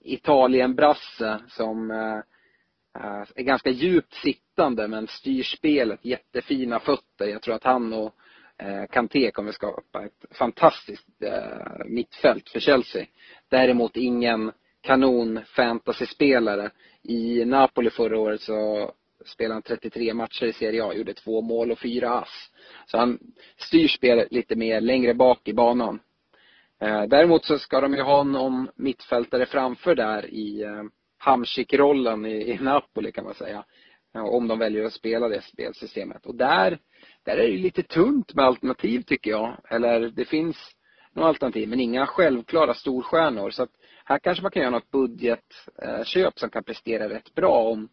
Italien-brasse 0.00 1.40
som 1.48 1.90
eh, 1.90 2.20
är 3.34 3.42
ganska 3.42 3.70
djupt 3.70 4.14
sittande 4.14 4.88
men 4.88 5.06
styr 5.06 5.42
spelet, 5.42 6.04
jättefina 6.04 6.80
fötter. 6.80 7.26
Jag 7.26 7.42
tror 7.42 7.54
att 7.54 7.64
han 7.64 7.92
och 7.92 8.14
Eh, 8.58 8.86
Kanté 8.90 9.30
kommer 9.30 9.52
skapa 9.52 10.04
ett 10.04 10.36
fantastiskt 10.38 11.22
eh, 11.22 11.86
mittfält 11.86 12.48
för 12.48 12.60
Chelsea. 12.60 13.06
Däremot 13.48 13.96
ingen 13.96 14.52
kanon 14.80 15.40
fantasyspelare. 15.44 16.70
I 17.02 17.44
Napoli 17.44 17.90
förra 17.90 18.18
året 18.18 18.40
så 18.40 18.92
spelade 19.24 19.54
han 19.54 19.62
33 19.62 20.14
matcher 20.14 20.44
i 20.44 20.52
Serie 20.52 20.84
A, 20.84 20.94
gjorde 20.94 21.14
två 21.14 21.40
mål 21.40 21.70
och 21.70 21.78
fyra 21.78 22.10
ass. 22.10 22.50
Så 22.86 22.98
han 22.98 23.18
styr 23.56 23.88
spelet 23.88 24.32
lite 24.32 24.56
mer 24.56 24.80
längre 24.80 25.14
bak 25.14 25.48
i 25.48 25.52
banan. 25.54 26.00
Eh, 26.80 27.02
däremot 27.02 27.44
så 27.44 27.58
ska 27.58 27.80
de 27.80 27.94
ju 27.94 28.02
ha 28.02 28.22
någon 28.22 28.68
mittfältare 28.76 29.46
framför 29.46 29.94
där 29.94 30.34
i 30.34 30.62
eh, 30.62 30.82
Hamsik-rollen 31.18 32.26
i 32.26 32.58
Napoli 32.60 33.12
kan 33.12 33.24
man 33.24 33.34
säga. 33.34 33.64
Eh, 34.14 34.24
om 34.24 34.48
de 34.48 34.58
väljer 34.58 34.84
att 34.84 34.92
spela 34.92 35.28
det 35.28 35.42
spelsystemet. 35.42 36.26
Och 36.26 36.34
där 36.34 36.78
där 37.26 37.36
är 37.36 37.48
det 37.48 37.56
lite 37.56 37.82
tunt 37.82 38.34
med 38.34 38.44
alternativ 38.44 39.02
tycker 39.02 39.30
jag. 39.30 39.56
Eller 39.70 40.00
det 40.00 40.24
finns 40.24 40.56
några 41.12 41.28
alternativ 41.28 41.68
men 41.68 41.80
inga 41.80 42.06
självklara 42.06 42.74
storstjärnor. 42.74 43.50
Så 43.50 43.62
att 43.62 43.70
här 44.04 44.18
kanske 44.18 44.42
man 44.42 44.50
kan 44.50 44.62
göra 44.62 44.70
något 44.70 44.90
budgetköp 44.90 46.38
som 46.38 46.50
kan 46.50 46.64
prestera 46.64 47.08
rätt 47.08 47.34
bra 47.34 47.58
om 47.58 47.88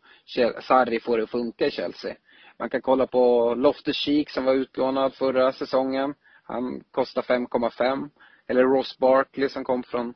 Sarri 0.61 0.99
får 0.99 1.17
det 1.17 1.23
att 1.23 1.29
funka 1.29 1.67
i 1.67 1.71
Chelsea. 1.71 2.15
Man 2.59 2.69
kan 2.69 2.81
kolla 2.81 3.07
på 3.07 3.53
Loftus 3.55 3.95
Cheek 3.95 4.29
som 4.29 4.45
var 4.45 4.53
utlånad 4.53 5.13
förra 5.13 5.53
säsongen. 5.53 6.13
Han 6.43 6.83
kostar 6.91 7.21
5,5. 7.21 8.09
eller 8.47 8.63
Ross 8.63 8.97
Barkley 8.97 9.49
som 9.49 9.63
kom 9.63 9.83
från 9.83 10.13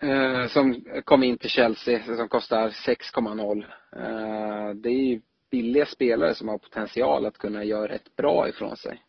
eh, 0.00 0.46
som 0.46 0.84
kom 1.04 1.22
in 1.22 1.38
till 1.38 1.50
Chelsea 1.50 2.16
som 2.16 2.28
kostar 2.28 2.68
6,0. 2.68 3.64
Eh, 3.96 4.74
det 4.74 4.88
är 4.88 5.04
ju 5.04 5.20
billiga 5.50 5.86
spelare 5.86 6.34
som 6.34 6.48
har 6.48 6.58
potential 6.58 7.26
att 7.26 7.38
kunna 7.38 7.64
göra 7.64 7.88
rätt 7.88 8.16
bra 8.16 8.48
ifrån 8.48 8.76
sig. 8.76 9.02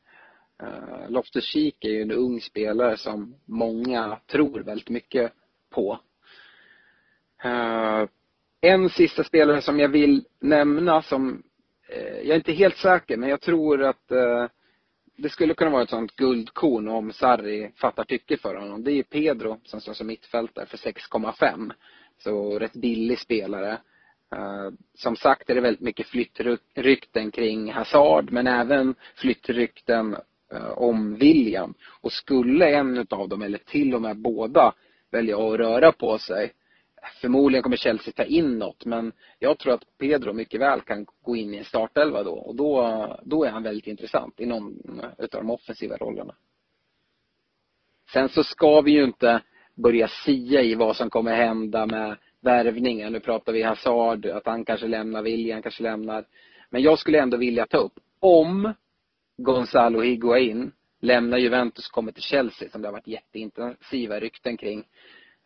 Eh, 0.64 0.68
uh, 0.68 1.10
Loftus-Cheek 1.10 1.86
är 1.86 1.90
ju 1.90 2.02
en 2.02 2.12
ung 2.12 2.42
spelare 2.42 2.98
som 2.98 3.36
många 3.46 4.20
tror 4.28 4.60
väldigt 4.60 4.90
mycket 4.90 5.34
på. 5.70 6.00
Uh, 7.46 8.08
en 8.62 8.90
sista 8.90 9.24
spelare 9.24 9.62
som 9.62 9.80
jag 9.80 9.90
vill 9.90 10.26
nämna 10.40 11.02
som, 11.02 11.44
uh, 11.96 12.18
jag 12.18 12.30
är 12.30 12.36
inte 12.36 12.54
helt 12.54 12.78
säker, 12.78 13.18
men 13.18 13.30
jag 13.30 13.42
tror 13.42 13.84
att 13.84 14.12
uh, 14.12 14.48
det 15.18 15.30
skulle 15.30 15.54
kunna 15.54 15.72
vara 15.72 15.84
ett 15.84 15.90
sånt 15.90 16.16
guldkorn 16.16 16.88
om 16.88 17.14
Sarri 17.14 17.72
fattar 17.76 18.04
tycke 18.04 18.38
för 18.38 18.56
honom. 18.56 18.84
Det 18.84 18.92
är 18.92 19.04
Pedro 19.04 19.60
som 19.64 19.82
står 19.82 19.94
som 19.94 20.08
mittfältare 20.08 20.66
för 20.66 20.78
6,5. 20.78 21.72
Så 22.18 22.60
rätt 22.60 22.74
billig 22.74 23.20
spelare. 23.20 23.78
Eh, 24.36 24.72
som 24.94 25.16
sagt 25.16 25.50
är 25.50 25.56
det 25.56 25.62
väldigt 25.62 25.82
mycket 25.82 26.08
flyttrykten 26.08 27.32
kring 27.32 27.72
Hazard 27.72 28.32
men 28.32 28.48
även 28.48 28.96
flyttrykten 29.16 30.18
eh, 30.52 30.70
om 30.70 31.16
William. 31.16 31.74
Och 32.02 32.14
skulle 32.14 32.70
en 32.70 32.98
utav 32.98 33.30
dem 33.30 33.42
eller 33.42 33.58
till 33.58 33.96
och 33.96 34.02
med 34.02 34.18
båda 34.18 34.74
välja 35.12 35.38
att 35.38 35.60
röra 35.60 35.92
på 35.92 36.18
sig 36.18 36.54
Förmodligen 37.22 37.64
kommer 37.64 37.78
Chelsea 37.78 38.14
ta 38.14 38.24
in 38.24 38.60
något 38.60 38.86
men 38.86 39.12
jag 39.40 39.60
tror 39.60 39.74
att 39.74 39.98
Pedro 39.98 40.34
mycket 40.34 40.62
väl 40.62 40.82
kan 40.82 41.06
gå 41.22 41.36
in 41.36 41.54
i 41.54 41.58
en 41.58 41.66
startelva 41.66 42.24
då 42.24 42.34
och 42.34 42.56
då, 42.56 43.20
då 43.24 43.44
är 43.44 43.50
han 43.50 43.64
väldigt 43.64 43.88
intressant 43.88 44.40
i 44.40 44.46
någon 44.46 45.00
eh, 45.04 45.10
utav 45.18 45.42
de 45.42 45.50
offensiva 45.50 45.98
rollerna. 45.98 46.36
Sen 48.14 48.30
så 48.30 48.44
ska 48.44 48.82
vi 48.82 48.92
ju 48.92 49.04
inte 49.04 49.42
börja 49.76 50.08
sia 50.08 50.62
i 50.62 50.76
vad 50.76 50.96
som 50.96 51.10
kommer 51.10 51.36
hända 51.36 51.86
med 51.86 52.18
värvningen. 52.42 53.14
Nu 53.14 53.20
pratar 53.20 53.54
vi 53.54 53.64
Hazard, 53.64 54.26
att 54.26 54.46
han 54.46 54.66
kanske 54.66 54.88
lämnar, 54.88 55.22
William 55.22 55.62
kanske 55.62 55.84
lämnar. 55.84 56.26
Men 56.70 56.82
jag 56.82 57.00
skulle 57.00 57.20
ändå 57.20 57.38
vilja 57.38 57.66
ta 57.66 57.78
upp, 57.78 57.94
om 58.20 58.74
Gonzalo 59.38 60.02
Higuain 60.02 60.72
lämnar 61.02 61.38
Juventus 61.38 61.88
och 61.88 61.94
kommer 61.94 62.12
till 62.12 62.24
Chelsea, 62.24 62.70
som 62.70 62.82
det 62.82 62.88
har 62.88 62.94
varit 62.94 63.08
jätteintensiva 63.08 64.20
rykten 64.20 64.58
kring, 64.58 64.84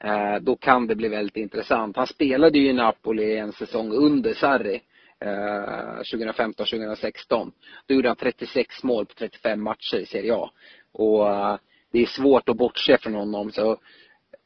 eh, 0.03 0.35
då 0.41 0.55
kan 0.55 0.87
det 0.87 0.95
bli 0.95 1.07
väldigt 1.07 1.37
intressant. 1.37 1.97
Han 1.97 2.07
spelade 2.07 2.59
ju 2.59 2.69
i 2.69 2.73
Napoli 2.73 3.37
en 3.37 3.53
säsong 3.53 3.91
under 3.91 4.33
Sarri. 4.33 4.81
Eh, 5.19 5.95
2015, 5.95 6.65
2016. 6.65 7.51
Då 7.85 7.93
gjorde 7.93 8.09
han 8.09 8.15
36 8.15 8.83
mål 8.83 9.05
på 9.05 9.13
35 9.13 9.63
matcher 9.63 9.97
i 9.97 10.05
Serie 10.05 10.35
A. 10.35 10.51
Och 10.91 11.29
eh, 11.29 11.57
det 11.91 12.01
är 12.01 12.05
svårt 12.05 12.49
att 12.49 12.57
bortse 12.57 12.97
från 12.97 13.13
honom. 13.13 13.51
Så 13.51 13.77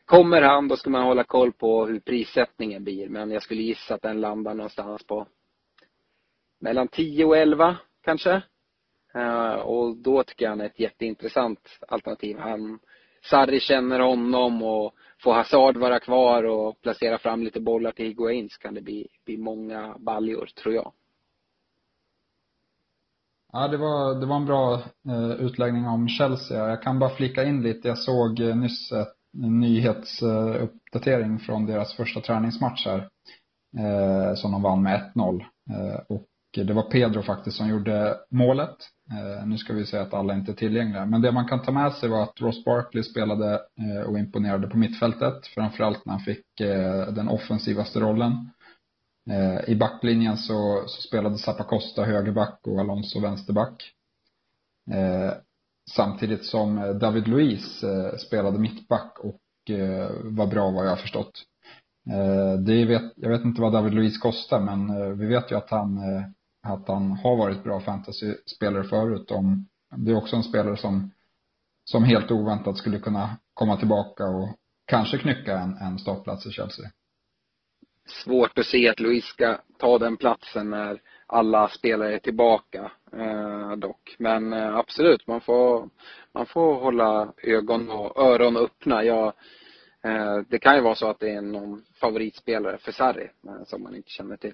Kommer 0.06 0.42
han, 0.42 0.68
då 0.68 0.78
ska 0.78 0.90
man 0.90 1.04
hålla 1.04 1.24
koll 1.24 1.52
på 1.52 1.86
hur 1.86 2.00
prissättningen 2.00 2.84
blir. 2.84 3.10
Men 3.10 3.32
jag 3.32 3.44
skulle 3.44 3.62
gissa 3.62 3.96
att 3.96 4.02
den 4.02 4.22
landar 4.22 4.54
någonstans 4.54 5.04
på 5.04 5.28
mellan 6.60 6.88
10 6.88 7.26
och 7.26 7.38
11 7.38 7.78
kanske. 8.04 8.42
Eh, 9.14 9.54
och 9.54 9.98
då 9.98 10.24
tycker 10.24 10.46
jag 10.46 10.50
han 10.50 10.62
är 10.62 10.66
ett 10.66 10.80
jätteintressant 10.80 11.80
alternativ. 11.88 12.38
Han, 12.40 12.80
Sarri 13.30 13.60
känner 13.60 14.00
honom 14.00 14.64
och 14.64 14.94
får 15.24 15.34
Hazard 15.34 15.78
vara 15.78 16.00
kvar 16.00 16.44
och 16.44 16.82
placera 16.82 17.18
fram 17.18 17.44
lite 17.44 17.60
bollar 17.60 17.92
till 17.92 18.06
Higuain 18.06 18.50
så 18.50 18.60
kan 18.60 18.74
det 18.74 18.82
bli, 18.82 19.08
bli 19.26 19.38
många 19.38 19.96
baljor, 20.00 20.46
tror 20.46 20.76
jag. 20.76 20.92
Ja, 23.54 23.68
det 23.68 23.78
var, 23.78 24.20
det 24.20 24.26
var 24.26 24.36
en 24.36 24.46
bra 24.46 24.74
eh, 25.08 25.46
utläggning 25.46 25.86
om 25.86 26.08
Chelsea. 26.08 26.70
Jag 26.70 26.82
kan 26.82 27.00
bara 27.00 27.10
flika 27.10 27.44
in 27.44 27.64
lite. 27.64 27.88
Jag 27.88 27.98
såg 27.98 28.40
eh, 28.40 28.56
nyss 28.56 28.92
ett 28.92 29.15
nyhetsuppdatering 29.36 31.40
från 31.40 31.66
deras 31.66 31.94
första 31.94 32.22
träningsmatch 32.22 32.86
här. 32.86 33.10
Eh, 33.78 34.36
som 34.36 34.52
de 34.52 34.62
vann 34.62 34.84
med 34.84 35.12
1-0. 35.16 35.44
Eh, 35.70 36.00
och 36.08 36.26
det 36.56 36.74
var 36.74 36.84
Pedro 36.84 37.22
faktiskt 37.22 37.58
som 37.58 37.70
gjorde 37.70 38.18
målet. 38.30 38.76
Eh, 39.12 39.48
nu 39.48 39.58
ska 39.58 39.74
vi 39.74 39.86
säga 39.86 40.04
att 40.04 40.14
alla 40.14 40.34
inte 40.34 40.52
är 40.52 40.56
tillgängliga. 40.56 41.06
Men 41.06 41.22
det 41.22 41.32
man 41.32 41.48
kan 41.48 41.62
ta 41.62 41.72
med 41.72 41.94
sig 41.94 42.10
var 42.10 42.24
att 42.24 42.42
Ross 42.42 42.66
Barkley 42.66 43.04
spelade 43.04 43.54
eh, 43.54 44.10
och 44.10 44.20
imponerade 44.20 44.68
på 44.68 44.78
mittfältet. 44.78 45.48
Framförallt 45.48 46.06
när 46.06 46.14
han 46.14 46.22
fick 46.22 46.62
eh, 46.62 47.08
den 47.08 47.30
offensivaste 47.30 48.00
rollen. 48.00 48.50
Eh, 49.30 49.70
I 49.70 49.76
backlinjen 49.76 50.38
så, 50.38 50.84
så 50.88 51.02
spelade 51.02 51.38
Zappacosta 51.38 52.04
högerback 52.04 52.60
och 52.68 52.80
Alonso 52.80 53.20
vänsterback. 53.20 53.92
Samtidigt 55.92 56.46
som 56.46 56.78
eh, 56.78 56.90
David 56.90 57.28
Luiz 57.28 57.84
eh, 57.84 58.16
spelade 58.16 58.60
mittback 58.60 59.20
och 59.20 59.70
eh, 59.70 60.10
var 60.24 60.48
bra 60.48 60.72
vad 60.72 60.86
jag 60.86 60.90
har 60.90 60.98
förstått. 60.98 61.44
Det 62.66 62.86
vet, 62.86 63.14
jag 63.16 63.30
vet 63.30 63.46
inte 63.46 63.62
vad 63.62 63.74
David 63.74 63.94
Luiz 63.94 64.18
kostar 64.18 64.60
men 64.60 65.18
vi 65.20 65.26
vet 65.26 65.52
ju 65.52 65.56
att 65.56 65.70
han, 65.70 66.00
att 66.64 66.88
han 66.88 67.12
har 67.12 67.38
varit 67.38 67.64
bra 67.64 67.80
fantasyspelare 67.80 68.84
förut. 68.84 69.32
Om, 69.32 69.68
det 69.96 70.12
är 70.12 70.16
också 70.16 70.36
en 70.36 70.44
spelare 70.44 70.78
som, 70.78 71.12
som 71.84 72.04
helt 72.04 72.32
oväntat 72.32 72.78
skulle 72.78 73.00
kunna 73.00 73.38
komma 73.54 73.78
tillbaka 73.78 74.24
och 74.24 74.50
kanske 74.86 75.18
knycka 75.18 75.60
en, 75.60 75.78
en 75.78 76.00
startplats 76.00 76.46
i 76.46 76.52
Chelsea. 76.52 76.86
Svårt 78.24 78.60
att 78.60 78.66
se 78.66 78.90
att 78.90 79.00
Luiz 79.00 79.26
ska 79.26 79.58
ta 79.80 79.98
den 79.98 80.18
platsen 80.18 80.70
när 80.70 81.02
alla 81.28 81.70
spelare 81.70 82.16
är 82.16 82.20
tillbaka 82.20 82.92
eh, 83.16 83.76
dock. 83.76 84.16
Men 84.20 84.54
eh, 84.54 84.76
absolut, 84.76 85.28
man 85.28 85.42
får, 85.42 85.90
man 86.32 86.46
får 86.46 86.76
hålla 86.76 87.34
ögon 87.44 87.90
och 87.90 88.20
öron 88.20 88.58
öppna. 88.58 89.04
Jag, 89.04 89.34
eh, 90.04 90.38
det 90.50 90.60
kan 90.60 90.76
ju 90.76 90.82
vara 90.82 90.96
så 90.96 91.10
att 91.10 91.20
det 91.20 91.30
är 91.30 91.42
någon 91.42 91.84
favoritspelare 91.94 92.78
för 92.78 92.92
Sarri 92.92 93.30
eh, 93.48 93.64
som 93.66 93.84
man 93.84 93.96
inte 93.96 94.10
känner 94.10 94.38
till. 94.38 94.54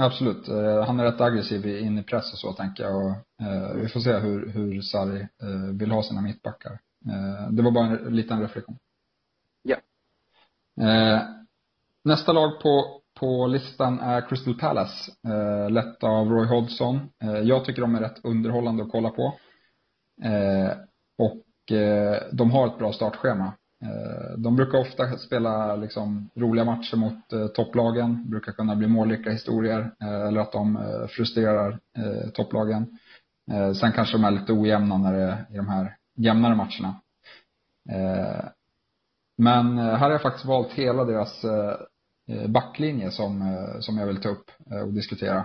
Absolut. 0.00 0.48
Eh, 0.48 0.84
han 0.86 1.00
är 1.00 1.04
rätt 1.04 1.20
aggressiv 1.20 1.66
in 1.66 1.98
i 1.98 2.02
press 2.02 2.32
och 2.32 2.38
så 2.38 2.52
tänker 2.52 2.82
jag. 2.82 2.96
Och, 2.96 3.10
eh, 3.46 3.74
vi 3.74 3.88
får 3.88 4.00
se 4.00 4.12
hur, 4.12 4.48
hur 4.48 4.80
Sarri 4.80 5.28
vill 5.78 5.90
ha 5.90 6.02
sina 6.02 6.20
mittbackar. 6.20 6.78
det 7.50 7.62
var 7.62 7.70
bara 7.70 7.86
en 7.86 8.16
liten 8.16 8.40
reflektion. 8.40 8.78
Ja. 9.62 9.76
nästa 12.04 12.32
lag 12.32 12.60
på 12.60 13.00
på 13.20 13.46
listan 13.46 14.00
är 14.00 14.28
Crystal 14.28 14.58
Palace, 14.58 15.12
eh, 15.28 15.70
lett 15.70 16.04
av 16.04 16.28
Roy 16.30 16.46
Hodgson. 16.46 17.00
Eh, 17.22 17.38
jag 17.38 17.64
tycker 17.64 17.82
de 17.82 17.94
är 17.94 18.00
rätt 18.00 18.24
underhållande 18.24 18.82
att 18.82 18.90
kolla 18.90 19.10
på. 19.10 19.34
Eh, 20.22 20.70
och 21.18 21.76
eh, 21.76 22.22
de 22.32 22.50
har 22.50 22.66
ett 22.66 22.78
bra 22.78 22.92
startschema. 22.92 23.52
Eh, 23.84 24.38
de 24.38 24.56
brukar 24.56 24.78
ofta 24.78 25.18
spela 25.18 25.76
liksom, 25.76 26.30
roliga 26.34 26.64
matcher 26.64 26.96
mot 26.96 27.32
eh, 27.32 27.46
topplagen, 27.46 28.30
brukar 28.30 28.52
kunna 28.52 28.76
bli 28.76 28.86
målrika 28.86 29.30
historier, 29.30 29.90
eh, 30.02 30.26
eller 30.26 30.40
att 30.40 30.52
de 30.52 30.76
eh, 30.76 31.06
frustrerar 31.08 31.78
eh, 31.98 32.30
topplagen. 32.30 32.98
sen 33.80 33.92
kanske 33.92 34.16
de 34.16 34.24
är 34.24 34.30
lite 34.30 34.52
ojämna 34.52 34.98
när 34.98 35.12
det 35.12 35.22
är 35.22 35.46
i 35.50 35.56
de 35.56 35.68
här 35.68 35.96
jämnare 36.16 36.54
matcherna. 36.54 36.94
men 39.38 39.78
här 39.78 39.98
har 39.98 40.10
jag 40.10 40.22
faktiskt 40.22 40.44
valt 40.44 40.72
hela 40.72 41.04
deras 41.04 41.44
Eh, 41.44 41.76
Eh, 42.28 42.48
backlinje 42.48 43.10
som, 43.10 43.42
eh, 43.42 43.80
som 43.80 43.98
jag 43.98 44.06
vill 44.06 44.20
ta 44.20 44.28
upp 44.28 44.50
eh, 44.70 44.80
och 44.80 44.92
diskutera. 44.92 45.44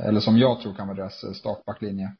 Eller 0.00 0.20
som 0.20 0.38
jag 0.38 0.60
tror 0.60 0.74
kan 0.74 0.86
vara 0.86 0.96
deras 0.96 1.36
startbacklinje. 1.36 2.12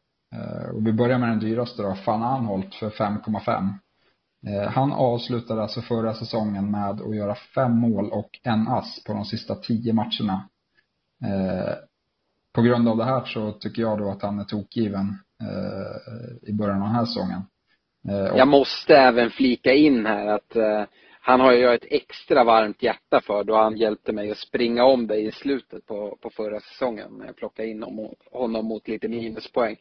Och 0.74 0.86
vi 0.86 0.92
börjar 0.92 1.18
med 1.18 1.28
den 1.28 1.38
dyraste 1.38 1.82
då, 1.82 1.96
Van 2.06 2.22
Anholt 2.22 2.74
för 2.74 2.90
5,5. 2.90 4.68
Han 4.68 4.92
avslutade 4.92 5.62
alltså 5.62 5.80
förra 5.80 6.14
säsongen 6.14 6.70
med 6.70 6.90
att 6.90 7.16
göra 7.16 7.34
fem 7.54 7.78
mål 7.78 8.10
och 8.10 8.30
en 8.42 8.68
ass 8.68 9.04
på 9.06 9.12
de 9.12 9.24
sista 9.24 9.54
tio 9.54 9.92
matcherna. 9.92 10.48
På 12.52 12.62
grund 12.62 12.88
av 12.88 12.96
det 12.96 13.04
här 13.04 13.24
så 13.24 13.52
tycker 13.52 13.82
jag 13.82 13.98
då 13.98 14.10
att 14.10 14.22
han 14.22 14.38
är 14.38 14.44
tokgiven 14.44 15.18
i 16.42 16.52
början 16.52 16.82
av 16.82 16.86
den 16.86 16.96
här 16.96 17.06
säsongen. 17.06 17.42
Jag 18.36 18.48
måste 18.48 18.96
även 18.96 19.30
flika 19.30 19.72
in 19.72 20.06
här 20.06 20.26
att 20.26 20.56
han 21.28 21.40
har 21.40 21.52
jag 21.52 21.74
ett 21.74 21.84
extra 21.90 22.44
varmt 22.44 22.82
hjärta 22.82 23.20
för 23.20 23.44
då 23.44 23.56
han 23.56 23.76
hjälpte 23.76 24.12
mig 24.12 24.30
att 24.30 24.38
springa 24.38 24.84
om 24.84 25.06
dig 25.06 25.26
i 25.26 25.32
slutet 25.32 25.86
på, 25.86 26.18
på 26.20 26.30
förra 26.30 26.60
säsongen 26.60 27.10
när 27.18 27.26
jag 27.26 27.36
plockade 27.36 27.68
in 27.68 27.84
honom, 28.32 28.66
mot 28.66 28.88
lite 28.88 29.08
minuspoäng. 29.08 29.76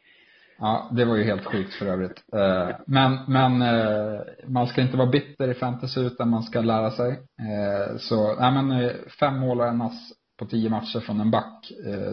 Ja, 0.60 0.90
det 0.92 1.06
var 1.06 1.16
ju 1.16 1.24
helt 1.24 1.46
sjukt 1.46 1.74
för 1.74 1.86
övrigt. 1.86 2.24
Eh, 2.34 2.76
men, 2.86 3.18
men 3.28 3.62
eh, 3.62 4.20
man 4.48 4.68
ska 4.68 4.82
inte 4.82 4.98
vara 4.98 5.10
bitter 5.10 5.52
i 5.52 5.54
fantasy 5.54 6.02
utan 6.02 6.30
man 6.30 6.44
ska 6.44 6.62
lära 6.62 6.92
sig. 6.92 7.12
Eh, 7.12 7.98
så, 7.98 8.36
nej 8.40 8.52
men 8.52 8.92
fem 9.20 9.40
mål 9.40 9.60
och 9.60 9.68
en 9.68 9.82
ass 9.82 10.14
på 10.40 10.46
tio 10.46 10.70
matcher 10.70 11.00
från 11.00 11.22
en 11.22 11.32
back. 11.32 11.72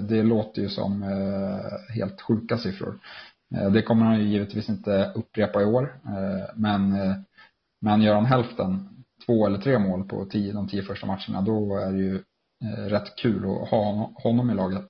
Det 0.09 0.23
låter 0.23 0.63
ju 0.63 0.69
som 0.69 1.03
helt 1.95 2.21
sjuka 2.23 2.59
siffror. 2.59 2.99
Det 3.73 3.83
kommer 3.83 4.07
han 4.07 4.19
ju 4.19 4.25
givetvis 4.25 4.69
inte 4.69 5.13
upprepa 5.15 5.63
i 5.63 5.65
år. 5.65 5.95
Men, 6.55 6.95
men 7.81 8.03
gör 8.03 8.15
han 8.15 8.27
hälften 8.27 8.94
två 9.27 9.47
eller 9.47 9.59
tre 9.59 9.79
mål 9.79 10.05
på 10.05 10.25
tio, 10.25 10.53
de 10.53 10.69
tio 10.69 10.83
första 10.83 11.07
matcherna, 11.07 11.41
då 11.41 11.77
är 11.77 11.93
det 11.93 11.99
ju 11.99 12.15
eh, 12.65 12.85
rätt 12.85 13.17
kul 13.17 13.45
att 13.45 13.69
ha 13.69 14.13
honom 14.15 14.51
i 14.51 14.55
laget. 14.55 14.89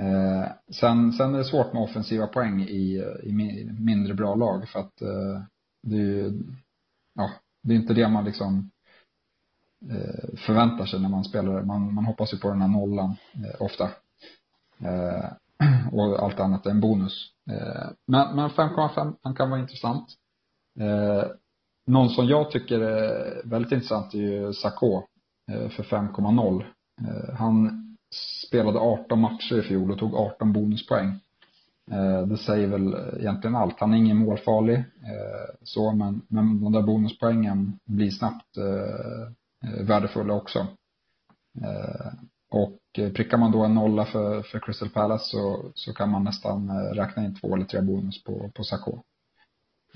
Eh, 0.00 0.52
sen, 0.72 1.12
sen 1.12 1.34
är 1.34 1.38
det 1.38 1.44
svårt 1.44 1.72
med 1.72 1.82
offensiva 1.82 2.26
poäng 2.26 2.62
i, 2.62 3.04
i 3.22 3.32
mindre 3.80 4.14
bra 4.14 4.34
lag 4.34 4.68
för 4.68 4.80
att 4.80 5.02
eh, 5.02 5.42
det 5.82 5.96
är 5.96 6.00
ju, 6.00 6.42
ja, 7.14 7.30
det 7.62 7.74
är 7.74 7.76
inte 7.76 7.94
det 7.94 8.08
man 8.08 8.24
liksom 8.24 8.70
förväntar 10.46 10.86
sig 10.86 11.00
när 11.00 11.08
man 11.08 11.24
spelar. 11.24 11.62
Man, 11.62 11.94
man 11.94 12.04
hoppas 12.04 12.34
ju 12.34 12.38
på 12.38 12.48
den 12.48 12.60
här 12.60 12.68
nollan 12.68 13.16
ofta. 13.58 13.90
Och 15.92 16.22
allt 16.22 16.40
annat 16.40 16.66
är 16.66 16.70
en 16.70 16.80
bonus. 16.80 17.32
Men, 18.06 18.36
men 18.36 18.50
5,5 18.50 19.16
han 19.22 19.34
kan 19.34 19.50
vara 19.50 19.60
intressant. 19.60 20.08
Någon 21.90 22.10
som 22.10 22.26
jag 22.26 22.50
tycker 22.50 22.80
är 22.80 23.42
väldigt 23.44 23.72
intressant 23.72 24.14
är 24.14 24.18
ju 24.18 24.52
Sakå 24.52 25.04
eh, 25.52 25.68
för 25.68 25.82
5,0. 25.82 26.64
Eh, 27.00 27.34
han 27.34 27.86
spelade 28.46 28.78
18 28.78 29.20
matcher 29.20 29.58
i 29.58 29.62
fjol 29.62 29.90
och 29.90 29.98
tog 29.98 30.14
18 30.14 30.52
bonuspoäng. 30.52 31.08
Eh, 31.90 32.22
det 32.22 32.36
säger 32.36 32.66
väl 32.66 32.96
egentligen 33.20 33.56
allt. 33.56 33.80
Han 33.80 33.94
är 33.94 33.98
ingen 33.98 34.16
målfarlig 34.16 34.84
så 35.62 35.92
men, 35.92 36.22
men 36.28 36.60
de 36.60 36.72
där 36.72 36.82
bonuspoängen 36.82 37.78
blir 37.84 38.10
snabbt 38.10 38.56
värdefulla 39.80 40.34
också. 40.34 40.66
Och 42.50 42.78
prickar 42.94 43.38
man 43.38 43.52
då 43.52 43.64
en 43.64 43.74
nolla 43.74 44.04
för, 44.04 44.42
för 44.42 44.58
Crystal 44.58 44.88
Palace 44.88 45.24
så, 45.24 45.72
så 45.74 45.92
kan 45.92 46.10
man 46.10 46.24
nästan 46.24 46.70
räkna 46.94 47.24
in 47.24 47.34
två 47.34 47.54
eller 47.54 47.64
tre 47.64 47.80
bonus 47.80 48.24
på, 48.24 48.50
på 48.54 48.64
Sacco. 48.64 49.02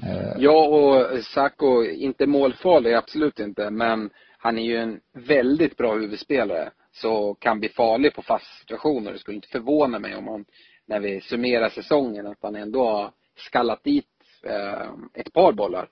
Eh. 0.03 0.33
Ja, 0.39 0.67
och 0.67 1.25
Sacco, 1.25 1.85
inte 1.85 2.27
målfarlig, 2.27 2.95
absolut 2.95 3.39
inte, 3.39 3.71
men 3.71 4.11
han 4.39 4.59
är 4.59 4.63
ju 4.63 4.77
en 4.77 5.01
väldigt 5.13 5.77
bra 5.77 5.95
huvudspelare. 5.95 6.71
Så 6.93 7.35
kan 7.35 7.61
bli 7.61 7.69
farlig 7.69 8.15
på 8.15 8.23
fast 8.23 8.61
situationer. 8.61 9.13
Det 9.13 9.19
skulle 9.19 9.35
inte 9.35 9.49
förvåna 9.49 9.99
mig 9.99 10.17
om 10.17 10.29
han, 10.29 10.45
när 10.87 11.01
vi 11.01 11.21
summerar 11.21 11.69
säsongen, 11.69 12.27
att 12.27 12.39
han 12.43 12.57
ändå 12.57 12.85
har 12.91 13.11
skallat 13.37 13.85
dit 13.85 14.07
eh, 14.43 14.89
ett 15.15 15.33
par 15.33 15.53
bollar. 15.53 15.89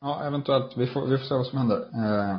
Ja, 0.00 0.26
eventuellt. 0.26 0.76
Vi 0.76 0.86
får, 0.86 1.06
vi 1.06 1.18
får 1.18 1.24
se 1.24 1.34
vad 1.34 1.46
som 1.46 1.58
händer. 1.58 1.78
Eh, 1.78 2.36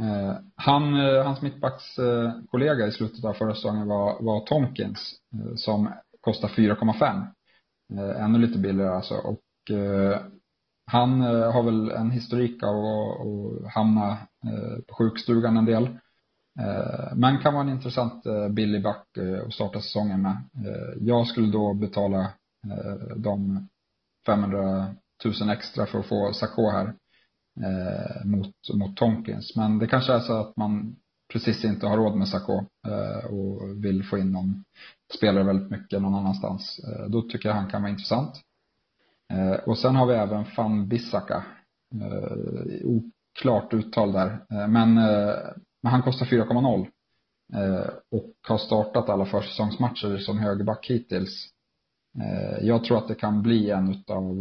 Eh, 0.00 0.34
han, 0.54 1.00
eh, 1.00 1.24
hans 1.24 1.42
mittbackskollega 1.42 2.86
i 2.86 2.92
slutet 2.92 3.24
av 3.24 3.32
förra 3.32 3.54
säsongen 3.54 3.88
var, 3.88 4.22
var 4.22 4.40
Tomkins 4.40 5.14
eh, 5.34 5.54
som 5.54 5.92
kostar 6.20 6.48
4,5. 6.48 7.26
Ännu 8.24 8.38
lite 8.38 8.58
billigare 8.58 8.94
alltså. 8.94 9.14
Och 9.14 9.40
Eh, 9.70 10.20
han 10.86 11.20
eh, 11.20 11.52
har 11.52 11.62
väl 11.62 11.90
en 11.90 12.10
historik 12.10 12.62
av 12.62 12.76
att 12.76 13.74
hamna 13.74 14.10
eh, 14.44 14.78
på 14.88 14.94
sjukstugan 14.94 15.56
en 15.56 15.64
del. 15.64 15.98
Men 17.14 17.38
kan 17.38 17.54
vara 17.54 17.64
en 17.64 17.72
intressant 17.72 18.24
billig 18.50 18.82
back 18.82 19.06
att 19.46 19.54
starta 19.54 19.80
säsongen 19.80 20.22
med. 20.22 20.36
Jag 21.00 21.26
skulle 21.26 21.52
då 21.52 21.74
betala 21.74 22.32
de 23.16 23.68
500 24.26 24.94
000 25.40 25.50
extra 25.50 25.86
för 25.86 25.98
att 25.98 26.06
få 26.06 26.32
Sakå 26.32 26.70
här 26.70 26.94
mot, 28.24 28.54
mot 28.74 28.96
Tonkins. 28.96 29.56
Men 29.56 29.78
det 29.78 29.86
kanske 29.86 30.12
är 30.12 30.20
så 30.20 30.32
att 30.40 30.56
man 30.56 30.96
precis 31.32 31.64
inte 31.64 31.86
har 31.86 31.96
råd 31.96 32.16
med 32.16 32.28
Sakå 32.28 32.64
och 33.30 33.84
vill 33.84 34.04
få 34.04 34.18
in 34.18 34.32
någon 34.32 34.64
spelare 35.18 35.44
väldigt 35.44 35.70
mycket 35.70 36.02
någon 36.02 36.14
annanstans. 36.14 36.80
Då 37.08 37.22
tycker 37.22 37.48
jag 37.48 37.56
han 37.56 37.70
kan 37.70 37.82
vara 37.82 37.92
intressant. 37.92 38.42
Eh, 39.32 39.54
och 39.54 39.78
sen 39.78 39.96
har 39.96 40.06
vi 40.06 40.14
även 40.14 40.44
van 40.56 40.88
Bissaka. 40.88 41.44
Eh, 41.94 42.86
oklart 42.86 43.74
uttal 43.74 44.12
där. 44.12 44.30
Eh, 44.50 44.68
men, 44.68 44.94
men 45.82 45.92
han 45.92 46.02
kostar 46.02 46.26
4,0 46.26 46.86
och 48.10 48.32
har 48.48 48.58
startat 48.58 49.08
alla 49.08 49.26
försäsongsmatcher 49.26 50.18
som 50.18 50.38
högerback 50.38 50.86
hittills. 50.90 51.48
Jag 52.60 52.84
tror 52.84 52.98
att 52.98 53.08
det 53.08 53.14
kan 53.14 53.42
bli 53.42 53.70
en 53.70 54.04
av 54.08 54.34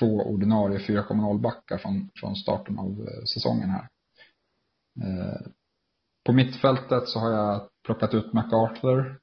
få 0.00 0.22
ordinarie 0.22 0.78
4,0 0.78 1.40
backar 1.40 1.78
från, 1.78 2.10
från 2.20 2.36
starten 2.36 2.78
av 2.78 3.08
säsongen 3.34 3.70
här. 3.70 3.88
På 6.26 6.32
mittfältet 6.32 7.08
så 7.08 7.18
har 7.18 7.30
jag 7.30 7.68
plockat 7.86 8.14
ut 8.14 8.32
MacArthur 8.32 9.18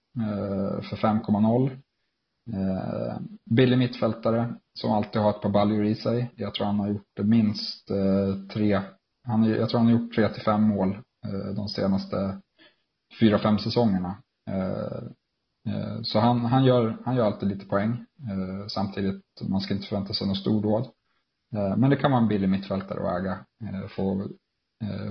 för 0.90 0.96
5,0. 0.96 1.78
Eh, 2.52 3.18
billig 3.46 3.78
mittfältare 3.78 4.56
som 4.74 4.92
alltid 4.92 5.22
har 5.22 5.30
ett 5.30 5.42
par 5.42 5.50
baljor 5.50 5.86
i 5.86 5.96
sig. 5.96 6.32
Jag 6.36 6.54
tror 6.54 6.66
han 6.66 6.80
har 6.80 6.88
gjort 6.88 7.18
minst 7.18 7.92
eh, 7.92 8.36
tre, 8.54 8.82
han, 9.24 9.44
jag 9.44 9.70
tror 9.70 9.80
han 9.80 9.88
har 9.88 10.00
gjort 10.00 10.16
tre 10.16 10.30
till 10.30 10.42
fem 10.44 10.64
mål 10.64 10.98
eh, 11.26 11.56
de 11.56 11.68
senaste 11.68 12.42
fyra, 13.20 13.40
fem 13.40 13.60
säsongerna. 13.60 14.18
Eh, 14.50 15.02
så 16.04 16.20
han, 16.20 16.46
han, 16.46 16.66
gör, 16.66 16.98
han 17.06 17.16
gör 17.16 17.26
alltid 17.26 17.50
lite 17.50 17.66
poäng. 17.66 18.06
Samtidigt, 18.68 19.24
man 19.42 19.62
ska 19.62 19.74
inte 19.74 19.88
förvänta 19.88 20.14
sig 20.14 20.28
något 20.28 20.38
stordåd. 20.38 20.88
Men 21.52 21.90
det 21.90 21.96
kan 21.96 22.12
vara 22.12 22.22
en 22.22 22.28
billig 22.28 22.50
mittfältare 22.50 23.00
att 23.00 23.20
äga. 23.20 23.46
Få 23.88 24.28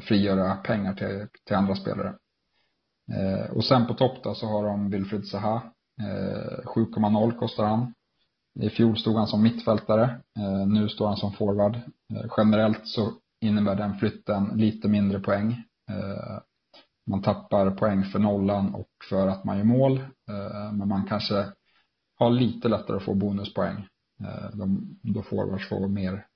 frigöra 0.00 0.54
pengar 0.54 0.94
till, 0.94 1.26
till 1.46 1.56
andra 1.56 1.74
spelare. 1.74 2.14
Och 3.50 3.64
sen 3.64 3.86
på 3.86 3.94
topp 3.94 4.24
då 4.24 4.34
så 4.34 4.46
har 4.46 4.64
de 4.64 4.90
Wilfried 4.90 5.26
Zaha. 5.26 5.71
Eh, 6.00 6.64
7,0 6.64 7.38
kostar 7.38 7.64
han. 7.64 7.94
I 8.60 8.70
fjol 8.70 8.96
stod 8.96 9.16
han 9.16 9.26
som 9.26 9.42
mittfältare. 9.42 10.20
Eh, 10.38 10.66
nu 10.66 10.88
står 10.88 11.06
han 11.06 11.16
som 11.16 11.32
forward. 11.32 11.76
Eh, 12.14 12.26
generellt 12.36 12.86
så 12.86 13.12
innebär 13.40 13.74
den 13.74 13.98
flytten 13.98 14.50
lite 14.54 14.88
mindre 14.88 15.20
poäng 15.20 15.64
man 17.06 17.22
tappar 17.22 17.70
poäng 17.70 18.04
för 18.04 18.18
nollan 18.18 18.74
och 18.74 18.88
för 19.10 19.28
att 19.28 19.44
man 19.44 19.58
gör 19.58 19.64
mål. 19.64 20.00
Men 20.72 20.88
man 20.88 21.06
kanske 21.08 21.46
har 22.18 22.30
lite 22.30 22.68
lättare 22.68 22.96
att 22.96 23.04
få 23.04 23.14
bonuspoäng. 23.14 23.86
De, 24.52 24.98
då 25.02 25.22
forwards 25.22 25.68
får 25.68 25.88
mer 25.88 26.26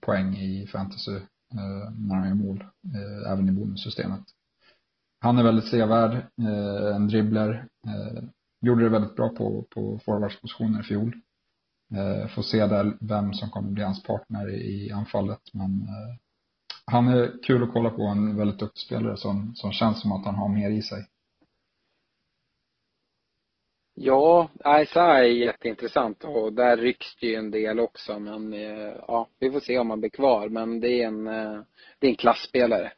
poäng 0.00 0.36
i 0.36 0.66
fantasy 0.66 1.20
när 1.96 2.16
de 2.20 2.28
gör 2.28 2.34
mål, 2.34 2.64
även 3.26 3.48
i 3.48 3.52
bonussystemet. 3.52 4.24
Han 5.20 5.38
är 5.38 5.42
väldigt 5.42 5.68
sevärd, 5.70 6.26
en 6.94 7.08
dribbler. 7.08 7.66
Gjorde 8.60 8.84
det 8.84 8.88
väldigt 8.88 9.16
bra 9.16 9.28
på, 9.28 9.64
på 9.70 9.98
forwardspositionen 10.04 10.80
i 10.80 10.84
fjol. 10.84 11.14
Eh, 11.94 12.28
får 12.28 12.42
se 12.42 12.66
där 12.66 12.96
vem 13.00 13.32
som 13.32 13.50
kommer 13.50 13.70
bli 13.70 13.82
hans 13.82 14.02
partner 14.02 14.50
i 14.50 14.92
anfallet 14.92 15.40
men 15.52 15.82
eh, 15.82 16.16
han 16.84 17.08
är 17.08 17.42
kul 17.42 17.62
att 17.62 17.72
kolla 17.72 17.90
på, 17.90 18.02
en 18.02 18.36
väldigt 18.36 18.58
duktig 18.58 18.80
spelare 18.80 19.16
som, 19.16 19.54
som 19.54 19.72
känns 19.72 20.00
som 20.02 20.12
att 20.12 20.24
han 20.24 20.34
har 20.34 20.48
mer 20.48 20.70
i 20.70 20.82
sig. 20.82 21.06
Ja, 23.94 24.48
Isa 24.82 25.02
är 25.02 25.22
jätteintressant 25.22 26.24
och 26.24 26.52
där 26.52 26.76
rycks 26.76 27.16
det 27.20 27.26
ju 27.26 27.34
en 27.34 27.50
del 27.50 27.80
också 27.80 28.18
men 28.18 28.52
eh, 28.52 28.94
ja, 29.08 29.28
vi 29.38 29.50
får 29.50 29.60
se 29.60 29.78
om 29.78 29.90
han 29.90 30.00
blir 30.00 30.10
kvar 30.10 30.48
men 30.48 30.80
det 30.80 31.02
är 31.02 31.06
en, 31.06 31.24
det 31.98 32.06
är 32.06 32.10
en 32.10 32.16
klassspelare. 32.16 32.92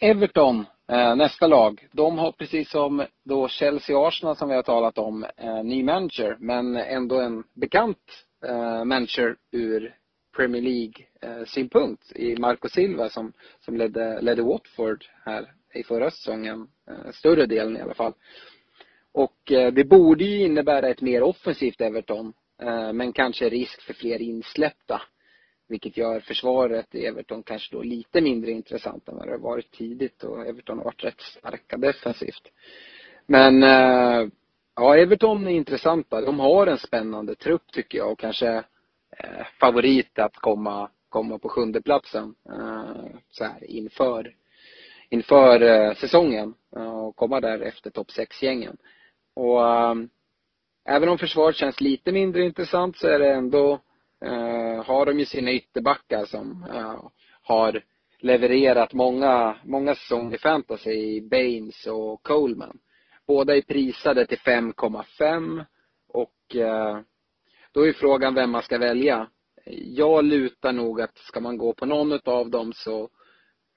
Everton, 0.00 0.64
Eh, 0.88 1.16
nästa 1.16 1.46
lag, 1.46 1.86
de 1.92 2.18
har 2.18 2.32
precis 2.32 2.70
som 2.70 3.06
då 3.24 3.48
Chelsea 3.48 3.98
och 3.98 4.08
Arsenal 4.08 4.36
som 4.36 4.48
vi 4.48 4.54
har 4.54 4.62
talat 4.62 4.98
om, 4.98 5.26
eh, 5.36 5.64
ny 5.64 5.82
manager 5.84 6.36
men 6.40 6.76
ändå 6.76 7.20
en 7.20 7.44
bekant 7.54 8.26
eh, 8.44 8.84
manager 8.84 9.36
ur 9.52 9.94
Premier 10.36 10.62
League-synpunkt 10.62 12.12
i 12.12 12.36
Marco 12.36 12.68
Silva 12.68 13.08
som, 13.08 13.32
som 13.60 13.76
ledde, 13.76 14.20
ledde 14.20 14.42
Watford 14.42 15.04
här 15.24 15.52
i 15.74 15.82
förra 15.82 16.10
säsongen. 16.10 16.68
Större 17.12 17.46
delen 17.46 17.76
i 17.76 17.80
alla 17.80 17.94
fall. 17.94 18.12
Och 19.12 19.36
det 19.46 19.88
borde 19.88 20.24
ju 20.24 20.44
innebära 20.44 20.88
ett 20.88 21.00
mer 21.00 21.22
offensivt 21.22 21.80
Everton. 21.80 22.32
Men 22.94 23.12
kanske 23.12 23.48
risk 23.48 23.82
för 23.82 23.94
fler 23.94 24.22
insläppta. 24.22 25.02
Vilket 25.68 25.96
gör 25.96 26.20
försvaret 26.20 26.94
i 26.94 27.06
Everton 27.06 27.42
kanske 27.42 27.76
då 27.76 27.82
lite 27.82 28.20
mindre 28.20 28.50
intressant 28.50 29.08
än 29.08 29.16
vad 29.16 29.28
det 29.28 29.36
varit 29.36 29.70
tidigt 29.70 30.24
och 30.24 30.46
Everton 30.46 30.78
har 30.78 30.84
varit 30.84 31.04
rätt 31.04 31.20
starka 31.20 31.76
defensivt. 31.76 32.52
Men 33.26 33.62
eh, 33.62 34.28
ja, 34.76 34.96
Everton 34.96 35.46
är 35.46 35.50
intressanta. 35.50 36.20
De 36.20 36.40
har 36.40 36.66
en 36.66 36.78
spännande 36.78 37.34
trupp 37.34 37.72
tycker 37.72 37.98
jag 37.98 38.12
och 38.12 38.18
kanske 38.18 38.48
eh, 39.18 39.46
favorit 39.60 40.18
att 40.18 40.36
komma, 40.36 40.90
komma 41.08 41.38
på 41.38 41.48
sjunde 41.48 41.82
platsen 41.82 42.34
eh, 42.48 43.06
så 43.30 43.44
här 43.44 43.70
inför, 43.70 44.34
inför 45.08 45.94
säsongen 45.94 46.54
och 46.70 47.16
komma 47.16 47.40
där 47.40 47.60
efter 47.60 47.90
topp 47.90 48.10
sex 48.10 48.42
gängen 48.42 48.76
Och 49.34 49.60
även 50.84 51.08
om 51.08 51.18
försvaret 51.18 51.56
känns 51.56 51.80
lite 51.80 52.12
mindre 52.12 52.42
intressant 52.42 52.96
så 52.96 53.08
är 53.08 53.18
det 53.18 53.32
ändå, 53.32 53.80
har 54.84 55.06
de 55.06 55.18
ju 55.18 55.24
sina 55.24 55.52
ytterbackar 55.52 56.24
som 56.24 56.66
har 57.42 57.82
levererat 58.18 58.92
många, 58.92 59.56
många 59.64 59.94
säsonger 59.94 60.34
i 60.34 60.38
fantasy, 60.38 61.20
Baines 61.20 61.86
och 61.86 62.22
Coleman. 62.22 62.78
Båda 63.26 63.56
är 63.56 63.62
prisade 63.62 64.26
till 64.26 64.38
5,5 64.38 65.64
och 66.08 66.56
eh, 66.56 67.00
då 67.72 67.86
är 67.86 67.92
frågan 67.92 68.34
vem 68.34 68.50
man 68.50 68.62
ska 68.62 68.78
välja. 68.78 69.30
Jag 69.84 70.24
lutar 70.24 70.72
nog 70.72 71.00
att 71.00 71.18
ska 71.18 71.40
man 71.40 71.58
gå 71.58 71.74
på 71.74 71.86
någon 71.86 72.20
av 72.24 72.50
dem 72.50 72.72
så 72.72 73.08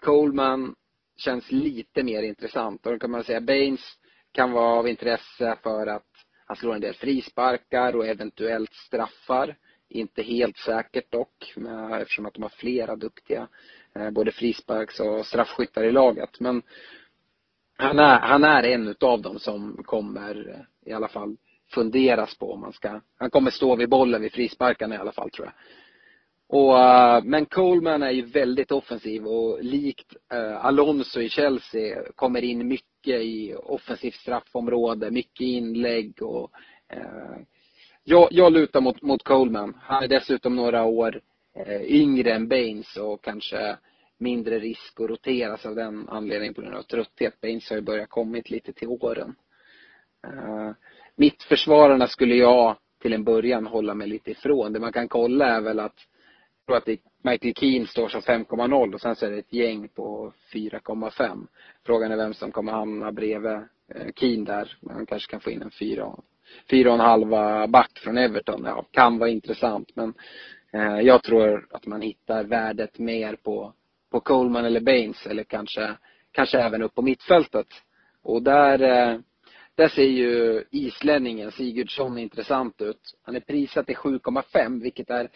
Coleman 0.04 0.76
känns 1.18 1.52
lite 1.52 2.04
mer 2.04 2.24
intressant. 2.24 2.86
Och 2.86 2.92
då 2.92 3.00
kan 3.00 3.12
man 3.12 3.24
säga 3.24 3.42
Baines 3.42 3.94
kan 4.32 4.52
vara 4.52 4.80
av 4.80 4.88
intresse 4.88 5.58
för 5.64 5.88
att 5.88 6.08
han 6.46 6.58
slår 6.58 6.76
en 6.76 6.82
del 6.82 6.94
frisparkar 6.94 7.96
och 7.96 8.08
eventuellt 8.08 8.74
straffar. 8.74 9.56
Inte 9.92 10.22
helt 10.22 10.58
säkert 10.58 11.12
dock, 11.12 11.54
eftersom 12.02 12.26
att 12.26 12.34
de 12.34 12.44
har 12.44 12.50
flera 12.50 12.96
duktiga, 12.96 13.48
eh, 13.96 14.10
både 14.10 14.32
frisparks 14.32 15.00
och 15.00 15.26
straffskyttar 15.26 15.84
i 15.84 15.92
laget. 15.92 16.40
Men 16.40 16.62
han 17.78 18.00
är, 18.00 18.20
han 18.20 18.44
är 18.44 18.64
en 18.64 18.88
utav 18.88 19.22
dem 19.22 19.40
som 19.40 19.84
kommer 19.84 20.50
eh, 20.50 20.92
i 20.92 20.94
alla 20.94 21.08
fall 21.08 21.38
funderas 21.74 22.38
på 22.38 22.54
om 22.54 22.62
man 22.62 22.74
ska, 22.74 23.02
han 23.18 23.30
kommer 23.30 23.52
stå 23.52 23.76
vid 23.76 23.90
bollen 23.90 24.22
vid 24.22 24.32
frisparkarna 24.32 24.96
i 24.96 24.98
alla 24.98 25.12
fall 25.12 25.30
tror 25.30 25.48
jag. 25.48 25.54
Och, 26.60 26.80
eh, 26.80 27.24
men 27.24 27.46
Coleman 27.46 28.04
är 28.04 28.12
ju 28.12 28.26
väldigt 28.26 28.72
offensiv 28.72 29.28
och 29.28 29.64
likt 29.64 30.16
Alonso 30.62 31.22
i 31.22 31.30
Chelsea 31.30 32.04
kommer 32.16 32.44
in 32.44 32.68
mycket 32.68 33.22
i 33.22 33.56
offensivt 33.56 34.16
straffområde, 34.16 35.12
mycket 35.12 35.42
inlägg 35.42 36.22
och 36.22 36.52
jag, 38.04 38.28
jag 38.32 38.54
lutar 38.54 38.82
mot, 38.82 39.02
mot 39.02 39.24
Coleman. 39.24 39.78
Han 39.82 40.04
är 40.04 40.08
dessutom 40.08 40.56
några 40.56 40.84
år 40.84 41.22
eh, 41.56 41.82
yngre 41.82 42.34
än 42.34 42.48
Baines 42.48 42.98
och 42.98 43.24
kanske 43.24 43.78
mindre 44.18 44.60
risk 44.60 45.00
att 45.00 45.10
roteras 45.10 45.66
av 45.66 45.76
den 45.76 46.10
anledningen 46.10 46.54
på 46.54 46.62
grund 46.62 46.76
av 46.76 46.82
trötthet. 46.82 47.42
Baines 47.42 47.70
har 47.70 47.76
ju 47.76 47.82
börjat 47.82 48.10
kommit 48.10 48.50
lite 48.50 48.74
till 48.74 48.88
åren. 48.88 49.36
Eh, 50.28 50.50
uh, 50.50 50.72
mittförsvararna 51.16 52.08
skulle 52.08 52.36
jag 52.36 52.78
till 53.02 53.14
en 53.14 53.24
början 53.24 53.68
hålla 53.68 53.94
mig 53.94 54.08
lite 54.08 54.32
ifrån. 54.32 54.74
Det 54.74 54.80
man 54.80 54.94
kan 54.94 55.08
kolla 55.08 55.46
är 55.46 55.62
väl 55.62 55.80
att 55.80 55.96
jag 56.66 56.66
tror 56.66 56.78
att 56.78 56.86
det, 56.86 57.00
Michael 57.22 57.54
Keane 57.54 57.88
står 57.88 58.10
som 58.10 58.22
5,0 58.22 58.94
och 58.94 59.02
sen 59.02 59.16
så 59.16 59.26
är 59.26 59.32
det 59.32 59.38
ett 59.38 59.54
gäng 59.54 59.88
på 59.88 60.34
4,5. 60.54 61.48
Frågan 61.86 62.12
är 62.12 62.18
vem 62.18 62.34
som 62.34 62.52
kommer 62.52 62.72
hamna 62.72 63.12
bredvid 63.12 63.52
eh, 63.52 64.12
Keane 64.16 64.46
där. 64.46 64.78
Man 64.82 65.06
kanske 65.06 65.32
kan 65.32 65.40
få 65.40 65.52
in 65.52 65.62
en 65.62 65.72
fyra, 65.72 66.16
fyra 66.70 66.90
och 66.90 66.96
en 66.96 67.06
halva 67.06 67.68
back 67.68 68.00
från 68.00 68.18
Everton. 68.18 68.62
Ja, 68.66 68.86
kan 68.92 69.18
vara 69.18 69.30
intressant 69.30 69.96
men 69.96 70.14
eh, 70.74 71.00
jag 71.00 71.24
tror 71.24 71.68
att 71.72 71.86
man 71.86 72.02
hittar 72.02 72.44
värdet 72.44 73.00
mer 73.00 73.36
på 73.36 73.74
på 74.12 74.20
Coleman 74.20 74.66
eller 74.66 74.80
Baines 74.80 75.26
eller 75.26 75.44
kanske, 75.44 75.98
kanske 76.32 76.60
även 76.60 76.84
upp 76.84 76.96
på 76.96 77.02
mittfältet. 77.02 77.68
Och 78.24 78.44
där, 78.44 78.82
eh, 78.82 79.20
där 79.76 79.88
ser 79.88 80.04
ju 80.04 80.64
islänningen 80.72 81.52
Sigurdsson 81.52 82.18
intressant 82.18 82.82
ut. 82.82 83.02
Han 83.24 83.36
är 83.36 83.40
prissatt 83.40 83.86
till 83.86 83.96
7,5 83.96 84.82
vilket 84.82 85.10
är 85.10 85.30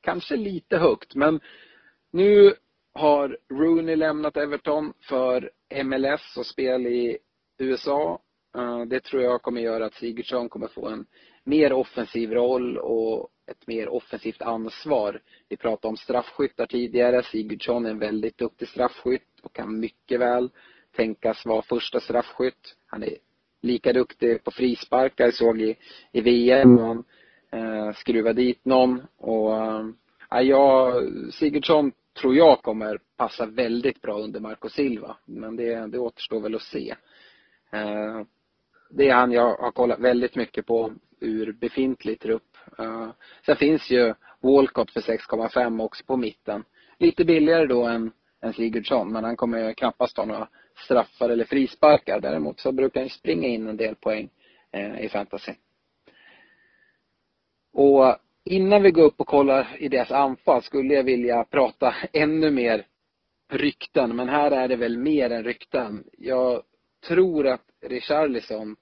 kanske 0.00 0.36
lite 0.36 0.76
högt 0.78 1.14
men 1.14 1.40
nu 2.10 2.54
har 2.94 3.38
Rooney 3.50 3.96
lämnat 3.96 4.36
Everton 4.36 4.92
för 5.00 5.50
MLS 5.84 6.36
och 6.36 6.46
spel 6.46 6.86
i 6.86 7.18
USA. 7.58 8.20
Eh, 8.56 8.80
det 8.80 9.00
tror 9.00 9.22
jag 9.22 9.42
kommer 9.42 9.60
göra 9.60 9.86
att 9.86 9.94
Sigurdsson 9.94 10.48
kommer 10.48 10.68
få 10.68 10.88
en 10.88 11.06
mer 11.44 11.72
offensiv 11.72 12.32
roll 12.32 12.78
och 12.78 13.28
ett 13.50 13.66
mer 13.66 13.88
offensivt 13.88 14.42
ansvar. 14.42 15.20
Vi 15.48 15.56
pratade 15.56 15.88
om 15.88 15.96
straffskyttar 15.96 16.66
tidigare. 16.66 17.22
Sigurdsson 17.22 17.86
är 17.86 17.90
en 17.90 17.98
väldigt 17.98 18.38
duktig 18.38 18.68
straffskytt 18.68 19.40
och 19.42 19.52
kan 19.52 19.80
mycket 19.80 20.20
väl 20.20 20.50
tänkas 20.96 21.46
vara 21.46 21.62
första 21.62 22.00
straffskytt. 22.00 22.76
Han 22.86 23.02
är 23.02 23.16
lika 23.62 23.92
duktig 23.92 24.44
på 24.44 24.50
frisparkar, 24.50 25.30
såg 25.30 25.60
i, 25.60 25.76
i 26.12 26.20
VM 26.20 26.78
han 26.78 27.04
eh, 27.50 27.92
skruvade 27.92 28.42
dit 28.42 28.64
någon 28.64 29.02
och 29.16 29.56
eh, 29.56 30.40
jag, 30.42 31.02
Sigurdsson 31.32 31.92
tror 32.20 32.34
jag 32.34 32.62
kommer 32.62 32.98
passa 33.16 33.46
väldigt 33.46 34.02
bra 34.02 34.18
under 34.18 34.40
Marco 34.40 34.68
Silva. 34.68 35.16
Men 35.24 35.56
det, 35.56 35.86
det 35.86 35.98
återstår 35.98 36.40
väl 36.40 36.54
att 36.54 36.62
se. 36.62 36.94
Eh, 37.72 38.22
det 38.90 39.08
är 39.08 39.14
han 39.14 39.32
jag 39.32 39.56
har 39.56 39.70
kollat 39.70 40.00
väldigt 40.00 40.36
mycket 40.36 40.66
på 40.66 40.92
ur 41.20 41.52
befintlig 41.52 42.20
trupp. 42.20 42.56
Uh, 42.80 43.02
eh, 43.02 43.10
sen 43.46 43.56
finns 43.56 43.90
ju 43.90 44.14
Walcott 44.40 44.90
för 44.90 45.00
6,5 45.00 45.82
också 45.82 46.04
på 46.04 46.16
mitten. 46.16 46.64
Lite 46.98 47.24
billigare 47.24 47.66
då 47.66 47.86
än, 47.86 48.12
än 48.42 48.52
Sigurdsson, 48.52 49.12
men 49.12 49.24
han 49.24 49.36
kommer 49.36 49.68
ju 49.68 49.74
knappast 49.74 50.16
ha 50.16 50.24
några 50.24 50.48
straffar 50.84 51.28
eller 51.28 51.44
frisparkar. 51.44 52.20
Däremot 52.20 52.60
så 52.60 52.72
brukar 52.72 53.00
han 53.00 53.10
springa 53.10 53.48
in 53.48 53.68
en 53.68 53.76
del 53.76 53.94
poäng 53.94 54.28
eh, 54.72 55.00
i 55.00 55.08
fantasy. 55.08 55.52
Och 57.72 58.16
innan 58.44 58.82
vi 58.82 58.90
går 58.90 59.02
upp 59.02 59.20
och 59.20 59.26
kollar 59.26 59.76
i 59.78 59.88
deras 59.88 60.10
anfall 60.10 60.62
skulle 60.62 60.94
jag 60.94 61.04
vilja 61.04 61.44
prata 61.44 61.94
ännu 62.12 62.50
mer 62.50 62.86
rykten, 63.50 64.16
men 64.16 64.28
här 64.28 64.50
är 64.50 64.68
det 64.68 64.76
väl 64.76 64.98
mer 64.98 65.30
än 65.30 65.44
rykten. 65.44 66.04
Jag 66.18 66.62
tror 67.08 67.46
att 67.46 67.64
Richarlison 67.88 68.76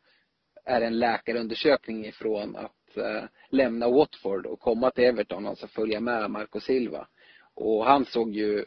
är 0.64 0.80
en 0.80 0.98
läkarundersökning 0.98 2.06
ifrån 2.06 2.56
att 2.56 2.96
eh, 2.96 3.24
lämna 3.48 3.88
Watford 3.88 4.46
och 4.46 4.60
komma 4.60 4.90
till 4.90 5.04
Everton, 5.04 5.46
alltså 5.46 5.66
följa 5.66 6.00
med 6.00 6.30
Marco 6.30 6.60
Silva. 6.60 7.06
Och 7.54 7.84
han 7.84 8.04
såg 8.04 8.30
ju 8.30 8.64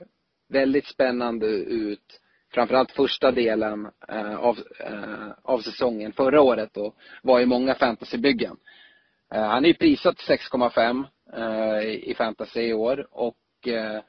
väldigt 0.50 0.86
spännande 0.86 1.48
ut 1.48 2.22
framförallt 2.54 2.92
första 2.92 3.32
delen 3.32 3.92
eh, 4.10 4.36
av, 4.36 4.58
eh, 4.80 5.30
av 5.44 5.60
säsongen 5.60 6.14
förra 6.14 6.42
året 6.42 6.78
och 6.78 6.96
var 7.24 7.40
i 7.40 7.46
många 7.46 7.76
fantasybyggen. 7.76 8.58
Eh, 9.34 9.44
han 9.44 9.66
är 9.66 9.68
ju 9.68 9.74
prisat 9.74 10.16
6,5 10.16 11.06
eh, 11.34 12.10
i 12.10 12.14
fantasy 12.18 12.62
i 12.62 12.74
år 12.74 13.08
och 13.12 13.68
eh, 13.68 14.02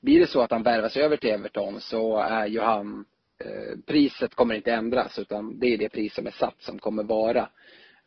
blir 0.00 0.20
det 0.20 0.26
så 0.26 0.40
att 0.40 0.50
han 0.50 0.62
värvas 0.62 0.96
över 0.96 1.16
till 1.16 1.30
Everton 1.30 1.80
så 1.80 2.18
är 2.18 2.46
ju 2.46 2.60
han 2.60 3.04
Eh, 3.38 3.78
priset 3.86 4.34
kommer 4.34 4.54
inte 4.54 4.72
ändras 4.72 5.18
utan 5.18 5.58
det 5.58 5.66
är 5.66 5.78
det 5.78 5.88
pris 5.88 6.14
som 6.14 6.26
är 6.26 6.30
satt 6.30 6.62
som 6.62 6.78
kommer 6.78 7.02
vara. 7.02 7.48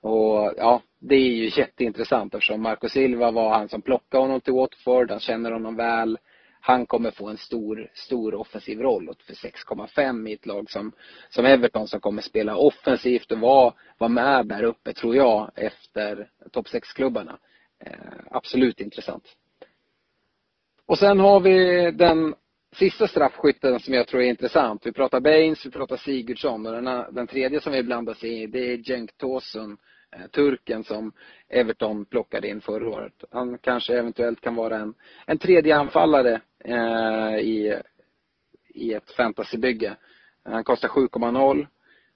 Och 0.02 0.54
ja, 0.58 0.82
det 1.00 1.16
är 1.16 1.30
ju 1.30 1.52
jätteintressant 1.62 2.34
eftersom 2.34 2.62
Marco 2.62 2.90
Silva 2.90 3.32
var 3.32 3.50
han 3.50 3.70
som 3.70 3.82
plockade 3.82 4.24
honom 4.24 4.42
till 4.42 4.54
Watford. 4.54 5.12
Han 5.12 5.20
känner 5.20 5.52
honom 5.52 5.76
väl. 5.76 6.18
Han 6.60 6.86
kommer 6.86 7.12
få 7.12 7.28
en 7.28 7.38
stor, 7.38 7.92
stor 7.94 8.36
offensiv 8.36 8.80
roll 8.80 9.10
för 9.28 9.34
6,5 9.34 10.30
i 10.30 10.34
ett 10.34 10.46
lag 10.46 10.72
som, 10.72 10.92
som 11.30 11.46
Everton 11.46 11.88
som 11.88 12.00
kommer 12.00 12.22
spela 12.22 12.56
offensivt 12.56 13.32
och 13.32 13.40
vara, 13.40 13.74
vara 13.98 14.10
med 14.10 14.46
där 14.48 14.64
uppe 14.64 14.94
tror 14.94 15.16
jag 15.16 15.52
efter 15.56 16.30
topp 16.52 16.68
6-klubbarna. 16.68 17.38
Eh, 17.80 17.92
absolut 18.32 18.80
intressant. 18.80 19.24
Och 20.86 20.98
sen 20.98 21.20
har 21.20 21.40
vi 21.40 21.92
den 21.92 22.36
sista 22.76 23.08
straffskytten 23.08 23.80
som 23.80 23.94
jag 23.94 24.08
tror 24.08 24.22
är 24.22 24.26
intressant. 24.26 24.86
Vi 24.86 24.92
pratar 24.92 25.20
Baines, 25.20 25.66
vi 25.66 25.72
pratar 25.72 25.98
Sigurdsson 25.98 26.66
och 26.66 26.84
den, 26.84 27.04
den 27.16 27.28
tredje 27.28 27.62
som 27.62 27.74
vi 27.74 27.84
blandas 27.84 28.24
i 28.24 28.48
det 28.48 28.74
är 28.74 28.84
Cenk 28.84 29.18
Tosun, 29.18 29.78
eh, 30.16 30.28
turken 30.28 30.84
som 30.84 31.12
Everton 31.50 32.06
plockade 32.06 32.48
in 32.48 32.62
förra 32.62 32.90
året. 32.90 33.24
Han 33.32 33.58
kanske 33.58 33.98
eventuellt 33.98 34.42
kan 34.42 34.56
vara 34.56 34.78
en, 34.78 34.94
en 35.26 35.38
tredje 35.38 35.78
anfallare 35.78 36.42
eh, 36.60 37.40
i, 37.40 37.82
i 38.70 38.94
ett 38.94 39.12
fantasybygge. 39.12 39.96
Han 40.44 40.64
kostar 40.64 40.88
7,0 40.88 41.68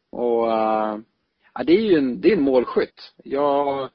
och 0.10 0.52
eh, 0.52 0.98
ja, 1.54 1.64
det 1.64 1.74
är 1.74 1.82
ju 1.82 1.98
en, 1.98 2.22
det 2.22 2.32
är 2.32 2.38
en 2.38 2.44
målskytt. 2.44 3.14
Jag, 3.24 3.90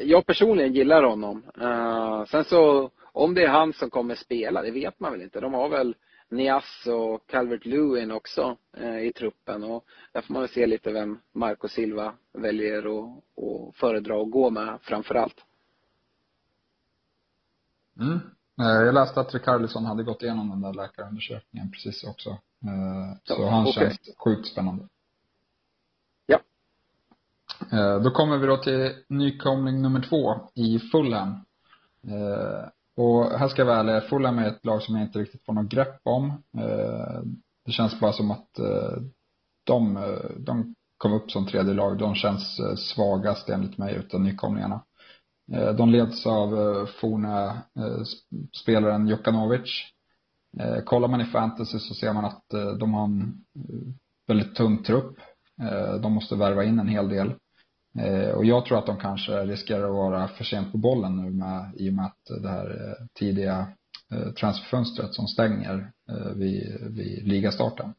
jag 0.00 0.26
personligen 0.26 0.72
gillar 0.72 1.02
honom. 1.02 1.42
Eh, 1.60 2.24
sen 2.24 2.44
så 2.44 2.90
om 3.12 3.34
det 3.34 3.44
är 3.44 3.48
han 3.48 3.72
som 3.72 3.90
kommer 3.90 4.14
spela, 4.14 4.62
det 4.62 4.70
vet 4.70 5.00
man 5.00 5.12
väl 5.12 5.22
inte. 5.22 5.40
De 5.40 5.54
har 5.54 5.68
väl 5.68 5.94
Nias 6.30 6.86
och 6.86 7.26
Calvert 7.26 7.66
Lewin 7.66 8.10
också 8.10 8.56
eh, 8.76 8.98
i 8.98 9.12
truppen 9.12 9.64
och 9.64 9.84
där 10.12 10.20
får 10.20 10.32
man 10.34 10.42
väl 10.42 10.50
se 10.50 10.66
lite 10.66 10.92
vem 10.92 11.18
Marco 11.32 11.68
Silva 11.68 12.14
väljer 12.32 12.78
att, 12.78 13.08
att 13.44 13.76
föredra 13.76 14.22
att 14.22 14.30
gå 14.30 14.50
med 14.50 14.78
framför 14.82 15.14
allt. 15.14 15.44
Mm. 18.00 18.20
Eh, 18.60 18.84
jag 18.86 18.94
läste 18.94 19.20
att 19.20 19.34
Rikarlison 19.34 19.84
hade 19.84 20.02
gått 20.02 20.22
igenom 20.22 20.48
den 20.48 20.60
där 20.60 20.74
läkarundersökningen 20.74 21.70
precis 21.70 22.04
också. 22.04 22.30
Eh, 22.30 23.18
så 23.24 23.42
ja, 23.42 23.50
han 23.50 23.66
okay. 23.66 23.72
känns 23.72 24.16
sjukt 24.18 24.46
spännande. 24.46 24.88
Ja. 26.26 26.40
Då 28.02 28.10
kommer 28.10 28.38
vi 28.38 28.46
då 28.46 28.56
till 28.56 28.94
nykomling 29.08 29.82
nummer 29.82 30.00
två 30.00 30.50
i 30.54 30.78
Fulham. 30.78 31.44
Och 32.98 33.38
här 33.38 33.48
ska 33.48 33.62
jag 33.62 33.66
vara 33.66 33.78
ärlig, 33.78 34.08
Fulham 34.08 34.38
är 34.38 34.48
ett 34.48 34.64
lag 34.64 34.82
som 34.82 34.96
jag 34.96 35.04
inte 35.04 35.18
riktigt 35.18 35.44
får 35.44 35.52
något 35.52 35.68
grepp 35.68 36.00
om. 36.02 36.30
Eh, 36.58 37.22
det 37.64 37.72
känns 37.72 38.00
bara 38.00 38.12
som 38.12 38.30
att 38.30 38.58
eh, 38.58 39.02
de, 39.66 39.96
eh, 39.96 40.30
de 40.38 40.74
kom 40.96 41.12
upp 41.12 41.30
som 41.30 41.46
tredje 41.46 41.74
lag. 41.74 41.98
De 41.98 42.14
känns 42.14 42.60
svagast 42.76 43.48
enligt 43.48 43.78
mig 43.78 43.94
utav 43.94 44.20
nykomlingarna. 44.20 44.84
De 45.76 45.90
leds 45.90 46.26
av 46.26 46.86
forna 47.00 47.62
spelaren 48.62 49.08
Jokanovic. 49.08 49.70
Kollar 50.84 51.08
man 51.08 51.20
i 51.20 51.24
fantasy 51.24 51.78
så 51.78 51.94
ser 51.94 52.12
man 52.12 52.24
att 52.24 52.44
de 52.78 52.94
har 52.94 53.04
en 53.04 53.44
väldigt 54.26 54.54
tunn 54.54 54.82
trupp. 54.82 55.18
De 56.02 56.12
måste 56.12 56.36
värva 56.36 56.64
in 56.64 56.78
en 56.78 56.88
hel 56.88 57.08
del. 57.08 57.34
Eh, 58.00 58.30
och 58.30 58.44
jag 58.44 58.64
tror 58.64 58.78
att 58.78 58.86
de 58.86 58.96
kanske 58.96 59.44
riskerar 59.44 59.84
att 59.84 59.94
vara 59.94 60.28
för 60.28 60.44
sent 60.44 60.72
på 60.72 60.78
bollen 60.78 61.16
nu 61.16 61.30
med, 61.30 61.72
i 61.76 61.90
och 61.90 61.94
med 61.94 62.04
att 62.04 62.42
det 62.42 62.48
här 62.48 62.66
eh, 62.70 63.06
tidiga 63.14 63.66
eh, 64.12 64.32
transferfönstret 64.32 65.14
som 65.14 65.26
stänger 65.26 65.92
vid, 66.34 66.76
vid 66.80 67.28
ligastarten. 67.28 67.94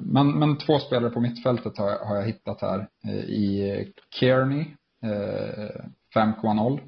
Men, 0.00 0.38
men 0.38 0.58
två 0.58 0.78
spelare 0.78 1.10
på 1.10 1.20
mittfältet 1.20 1.78
har, 1.78 2.06
har 2.06 2.16
jag 2.16 2.26
hittat 2.26 2.60
här 2.60 2.88
i 3.26 3.92
Kearney 4.10 4.64
5,0 6.14 6.80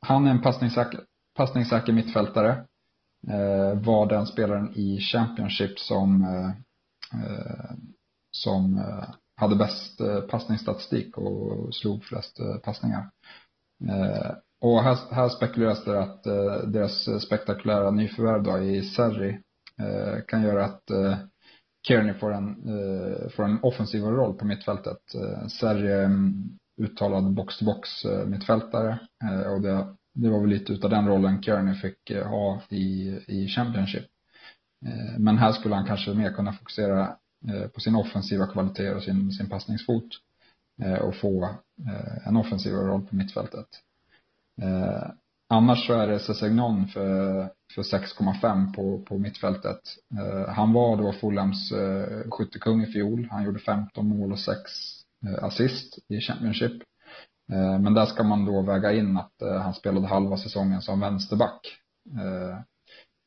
Han 0.00 0.26
är 0.26 0.30
en 0.30 0.42
passningssäker, 0.42 1.00
passningssäker 1.36 1.92
mittfältare. 1.92 2.64
Var 3.74 4.06
den 4.06 4.26
spelaren 4.26 4.72
i 4.74 5.00
Championship 5.00 5.78
som 5.78 6.26
som 8.30 8.82
hade 9.40 9.56
bäst 9.56 10.00
eh, 10.00 10.20
passningsstatistik 10.20 11.18
och 11.18 11.74
slog 11.74 12.04
flest 12.04 12.40
eh, 12.40 12.56
passningar. 12.56 13.10
Eh, 13.88 14.32
och 14.60 14.82
här, 14.82 14.98
här 15.10 15.28
spekuleras 15.28 15.84
det 15.84 16.02
att 16.02 16.24
deras 16.72 17.22
spektakulära 17.22 17.90
nyförvärv 17.90 18.42
då 18.42 18.58
i 18.58 18.82
Serri 18.82 19.40
kan 20.26 20.42
göra 20.42 20.64
att 20.64 20.82
Kearney 21.88 22.14
får 22.14 22.32
en, 22.32 22.56
får 23.30 23.44
en 23.44 23.58
offensivare 23.62 24.14
roll 24.14 24.34
på 24.34 24.44
mittfältet. 24.44 24.98
Serri 25.60 25.92
är 25.92 26.04
en 26.04 26.44
uttalad 26.82 27.34
box-to-box 27.34 28.04
mittfältare 28.26 28.98
och 29.54 29.60
det, 29.60 29.96
det 30.14 30.28
var 30.28 30.40
väl 30.40 30.50
lite 30.50 30.72
utav 30.72 30.90
den 30.90 31.08
rollen 31.08 31.42
Kearney 31.42 31.74
fick 31.74 32.10
ha 32.10 32.60
i, 32.68 33.18
i 33.28 33.48
Championship. 33.48 34.06
Men 35.18 35.38
här 35.38 35.52
skulle 35.52 35.74
han 35.74 35.86
kanske 35.86 36.14
mer 36.14 36.32
kunna 36.32 36.52
fokusera 36.52 37.16
Eh, 37.48 37.68
på 37.68 37.80
sin 37.80 37.94
offensiva 37.94 38.46
kvalitet 38.46 38.90
och 38.90 39.02
sin, 39.02 39.32
sin 39.32 39.48
passningsfot 39.48 40.08
eh, 40.82 40.98
och 40.98 41.16
få 41.16 41.44
eh, 41.88 42.28
en 42.28 42.36
offensivare 42.36 42.86
roll 42.86 43.06
på 43.06 43.16
mittfältet. 43.16 43.66
Annars 45.48 45.86
så 45.86 45.92
är 45.92 46.06
det 46.06 46.18
Sesegnon 46.18 46.88
för, 46.88 47.48
för 47.74 47.82
6,5 47.82 48.74
på, 48.74 49.02
på 49.02 49.18
mittfältet. 49.18 49.80
Han 50.48 50.72
var 50.72 50.96
då 50.96 51.12
Fulhams 51.12 51.72
skyttekung 52.30 52.82
i 52.82 52.86
fjol. 52.86 53.28
Han 53.30 53.44
gjorde 53.44 53.58
15 53.58 54.08
mål 54.08 54.32
och 54.32 54.38
6 54.38 54.60
assist 55.40 55.98
i 56.08 56.20
Championship. 56.20 56.82
Men 57.80 57.94
där 57.94 58.06
ska 58.06 58.22
man 58.22 58.44
då 58.44 58.62
väga 58.62 58.92
in 58.92 59.16
att 59.16 59.32
han 59.62 59.74
spelade 59.74 60.06
halva 60.06 60.36
säsongen 60.36 60.82
som 60.82 61.00
vänsterback. 61.00 61.60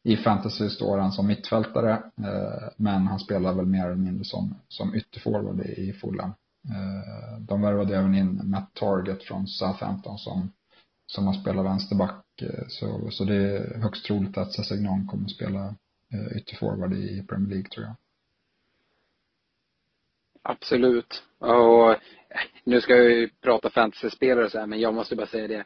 I 0.03 0.17
fantasy 0.17 0.69
står 0.69 0.97
han 0.97 1.11
som 1.11 1.27
mittfältare, 1.27 1.91
eh, 2.17 2.69
men 2.77 3.07
han 3.07 3.19
spelar 3.19 3.53
väl 3.53 3.65
mer 3.65 3.85
eller 3.85 3.95
mindre 3.95 4.25
som, 4.25 4.55
som 4.67 4.95
ytterforward 4.95 5.65
i 5.65 5.93
Fulham. 5.93 6.33
Eh, 6.69 7.39
de 7.39 7.61
värvade 7.61 7.97
även 7.97 8.15
in 8.15 8.41
Matt 8.43 8.73
Target 8.73 9.23
från 9.23 9.47
Southampton 9.47 10.17
som 10.17 10.51
som 11.05 11.27
har 11.27 11.33
spelat 11.33 11.65
vänsterback. 11.65 12.41
Eh, 12.41 12.63
så, 12.67 13.11
så 13.11 13.23
det 13.23 13.35
är 13.35 13.79
högst 13.79 14.05
troligt 14.05 14.37
att 14.37 14.53
Sassignon 14.53 15.07
kommer 15.07 15.25
att 15.25 15.31
spela 15.31 15.75
ytterforward 16.35 16.93
i 16.93 17.23
Premier 17.27 17.49
League 17.49 17.69
tror 17.69 17.85
jag. 17.85 17.95
Absolut. 20.41 21.23
Och 21.39 21.95
nu 22.63 22.81
ska 22.81 22.95
jag 22.95 23.11
ju 23.11 23.29
prata 23.41 23.69
fantasyspelare 23.69 24.45
och 24.45 24.51
så 24.51 24.59
här, 24.59 24.67
men 24.67 24.79
jag 24.79 24.93
måste 24.93 25.15
bara 25.15 25.27
säga 25.27 25.47
det 25.47 25.65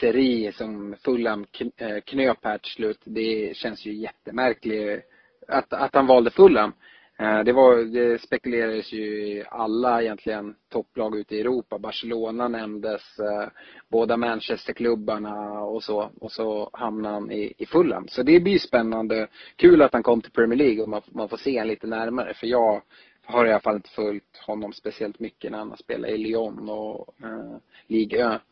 serie 0.00 0.52
som 0.52 0.96
Fulham 1.04 1.46
eh, 1.76 2.00
knöp 2.04 2.38
här 2.42 2.58
till 2.58 2.72
slut, 2.72 3.00
det 3.04 3.56
känns 3.56 3.86
ju 3.86 3.92
jättemärkligt 3.92 5.04
att, 5.48 5.72
att 5.72 5.94
han 5.94 6.06
valde 6.06 6.30
Fulham. 6.30 6.72
Eh, 7.18 7.44
det, 7.44 7.52
var, 7.52 7.76
det 7.76 8.22
spekulerades 8.22 8.92
ju 8.92 9.26
i 9.26 9.44
alla 9.50 10.02
egentligen 10.02 10.54
topplag 10.68 11.16
ute 11.16 11.36
i 11.36 11.40
Europa. 11.40 11.78
Barcelona 11.78 12.48
nämndes, 12.48 13.18
eh, 13.18 13.48
båda 13.88 14.16
Manchesterklubbarna 14.16 15.60
och 15.60 15.82
så. 15.82 16.10
Och 16.20 16.32
så 16.32 16.70
hamnade 16.72 17.14
han 17.14 17.30
i, 17.30 17.54
i 17.58 17.66
Fulham. 17.66 18.08
Så 18.08 18.22
det 18.22 18.40
blir 18.40 18.58
spännande. 18.58 19.28
Kul 19.56 19.82
att 19.82 19.92
han 19.92 20.02
kom 20.02 20.20
till 20.20 20.32
Premier 20.32 20.58
League 20.58 20.82
och 20.82 20.88
man, 20.88 21.02
man 21.08 21.28
får 21.28 21.36
se 21.36 21.58
honom 21.58 21.68
lite 21.68 21.86
närmare. 21.86 22.34
För 22.34 22.46
jag 22.46 22.82
har 23.24 23.46
i 23.46 23.50
alla 23.50 23.60
fall 23.60 23.76
inte 23.76 23.90
följt 23.90 24.36
honom 24.46 24.72
speciellt 24.72 25.18
mycket 25.20 25.50
när 25.50 25.58
han 25.58 25.70
har 25.70 25.76
spelat 25.76 26.10
i 26.10 26.16
Lyon 26.16 26.68
och 26.68 27.14
eh, 27.22 27.56
Ligue 27.86 28.34
1. 28.34 28.42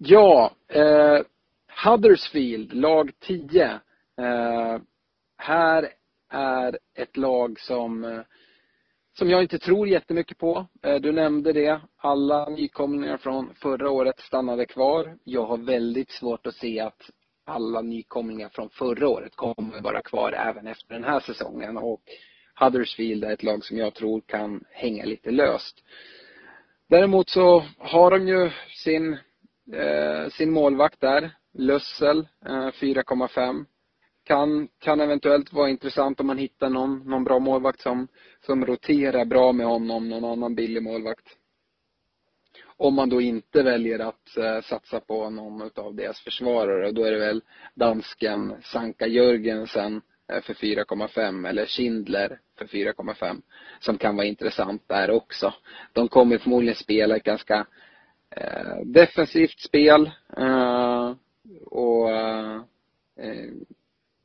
Ja, 0.00 0.50
eh, 0.68 1.20
Huddersfield, 1.84 2.72
lag 2.72 3.10
10. 3.20 3.80
Eh, 4.18 4.78
här 5.36 5.88
är 6.30 6.78
ett 6.94 7.16
lag 7.16 7.60
som, 7.60 8.04
eh, 8.04 8.20
som 9.18 9.30
jag 9.30 9.42
inte 9.42 9.58
tror 9.58 9.88
jättemycket 9.88 10.38
på. 10.38 10.66
Eh, 10.82 10.94
du 10.94 11.12
nämnde 11.12 11.52
det. 11.52 11.80
Alla 11.96 12.48
nykomlingar 12.48 13.16
från 13.16 13.54
förra 13.54 13.90
året 13.90 14.20
stannade 14.20 14.66
kvar. 14.66 15.18
Jag 15.24 15.46
har 15.46 15.56
väldigt 15.56 16.10
svårt 16.10 16.46
att 16.46 16.54
se 16.54 16.80
att 16.80 17.10
alla 17.46 17.80
nykomlingar 17.80 18.48
från 18.48 18.70
förra 18.70 19.08
året 19.08 19.36
kommer 19.36 19.80
vara 19.80 20.02
kvar 20.02 20.32
även 20.32 20.66
efter 20.66 20.94
den 20.94 21.04
här 21.04 21.20
säsongen. 21.20 21.76
Och 21.76 22.00
Huddersfield 22.54 23.24
är 23.24 23.32
ett 23.32 23.42
lag 23.42 23.64
som 23.64 23.76
jag 23.76 23.94
tror 23.94 24.20
kan 24.20 24.64
hänga 24.70 25.04
lite 25.04 25.30
löst. 25.30 25.84
Däremot 26.88 27.28
så 27.28 27.64
har 27.78 28.10
de 28.10 28.28
ju 28.28 28.50
sin, 28.84 29.18
Eh, 29.72 30.30
sin 30.30 30.50
målvakt 30.50 31.00
där, 31.00 31.30
Lössel, 31.52 32.28
eh, 32.46 32.70
4,5 32.70 33.66
kan, 34.24 34.68
kan 34.78 35.00
eventuellt 35.00 35.52
vara 35.52 35.68
intressant 35.68 36.20
om 36.20 36.26
man 36.26 36.38
hittar 36.38 36.70
någon, 36.70 36.98
någon 37.10 37.24
bra 37.24 37.38
målvakt 37.38 37.80
som, 37.80 38.08
som 38.46 38.66
roterar 38.66 39.24
bra 39.24 39.52
med 39.52 39.66
honom, 39.66 40.08
någon 40.08 40.24
annan 40.24 40.54
billig 40.54 40.82
målvakt. 40.82 41.26
Om 42.76 42.94
man 42.94 43.08
då 43.08 43.20
inte 43.20 43.62
väljer 43.62 43.98
att 43.98 44.36
eh, 44.36 44.60
satsa 44.60 45.00
på 45.00 45.30
någon 45.30 45.70
av 45.74 45.94
deras 45.94 46.20
försvarare, 46.20 46.90
då 46.90 47.04
är 47.04 47.12
det 47.12 47.18
väl 47.18 47.42
dansken 47.74 48.54
Sanka 48.62 49.06
Jörgensen 49.06 50.02
för 50.42 50.54
4,5 50.54 51.48
eller 51.48 51.66
Schindler 51.66 52.40
för 52.58 52.66
4,5 52.66 53.42
som 53.80 53.98
kan 53.98 54.16
vara 54.16 54.26
intressant 54.26 54.82
där 54.88 55.10
också. 55.10 55.54
De 55.92 56.08
kommer 56.08 56.38
förmodligen 56.38 56.74
spela 56.74 57.16
ett 57.16 57.22
ganska 57.22 57.66
Eh, 58.36 58.76
defensivt 58.84 59.60
spel 59.60 60.10
eh, 60.36 61.14
och 61.66 62.10
eh, 62.10 62.62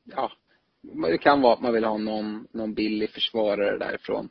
ja, 0.03 0.31
det 0.81 1.17
kan 1.17 1.41
vara 1.41 1.53
att 1.53 1.61
man 1.61 1.73
vill 1.73 1.83
ha 1.83 1.97
någon, 1.97 2.47
någon 2.51 2.73
billig 2.73 3.09
försvarare 3.09 3.77
därifrån. 3.77 4.29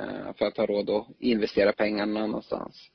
Eh, 0.00 0.34
för 0.38 0.46
att 0.46 0.56
ha 0.56 0.66
råd 0.66 0.90
att 0.90 1.06
investera 1.18 1.72
pengarna 1.72 2.12
någon 2.12 2.22
annanstans. 2.22 2.90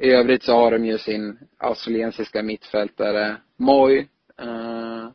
I 0.00 0.10
övrigt 0.10 0.42
så 0.42 0.52
har 0.52 0.70
de 0.70 0.84
ju 0.84 0.98
sin 0.98 1.38
australiensiska 1.58 2.42
mittfältare 2.42 3.36
Moy 3.56 3.98
eh, 4.38 5.08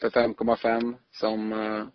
för 0.00 0.10
5,5 0.10 0.94
som, 1.10 1.52
eh, 1.52 1.86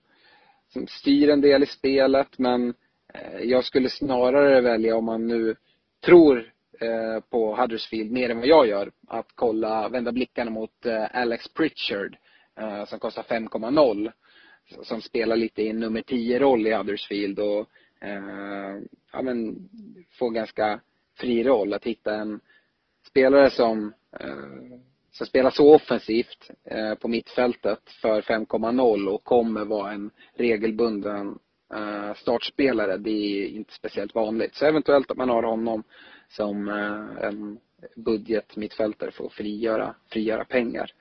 som 0.74 0.88
styr 0.88 1.30
en 1.30 1.42
del 1.42 1.64
i 1.64 1.66
spelet 1.66 2.40
men 2.40 2.74
eh, 3.14 3.40
jag 3.44 3.66
skulle 3.66 3.90
snarare 3.90 4.62
välja 4.62 4.96
om 4.96 5.06
man 5.06 5.28
nu 5.28 5.56
tror 6.06 6.52
Eh, 6.82 7.20
på 7.30 7.56
Huddersfield 7.56 8.12
mer 8.12 8.30
än 8.30 8.38
vad 8.38 8.48
jag 8.48 8.68
gör 8.68 8.92
att 9.08 9.28
kolla, 9.36 9.90
vända 9.90 10.12
blickarna 10.12 10.52
mot 10.52 10.86
eh, 10.86 11.16
Alex 11.16 11.48
Pritchard 11.48 12.18
eh, 12.60 12.86
som 12.86 13.00
kostar 13.00 13.24
5,0. 13.24 14.12
Som 14.84 15.02
spelar 15.02 15.36
lite 15.36 15.62
i 15.62 15.70
en 15.70 15.80
nummer 15.80 16.02
10-roll 16.02 16.68
i 16.68 16.74
Huddersfield 16.74 17.40
och 17.40 17.70
ja, 19.12 19.22
men 19.22 19.70
får 20.20 20.32
ganska 20.32 20.80
fri 21.18 21.44
roll. 21.44 21.74
Att 21.74 21.84
hitta 21.84 22.16
en 22.16 22.40
spelare 23.08 23.50
som, 23.50 23.94
som 25.12 25.28
spelar 25.28 25.50
så 25.50 25.76
offensivt 25.76 26.52
på 27.00 27.08
mittfältet 27.08 27.80
för 28.02 28.22
5,0 28.22 29.08
och 29.08 29.24
kommer 29.24 29.66
vara 29.66 29.92
en 29.92 30.12
regelbunden 30.34 31.40
startspelare. 32.16 32.98
Det 32.98 33.12
är 33.12 33.48
inte 33.48 33.74
speciellt 33.74 34.16
vanligt. 34.16 34.56
Så 34.56 34.66
eventuellt 34.66 35.12
att 35.12 35.18
man 35.18 35.30
har 35.30 35.44
honom 35.44 35.84
som 36.30 36.70
eh, 36.70 37.28
en 37.28 37.60
budget 37.96 38.56
mittfältare 38.56 39.12
för 39.12 39.26
att 39.26 39.34
frigöra, 39.34 39.96
frigöra 40.12 40.46
pengar. 40.46 40.92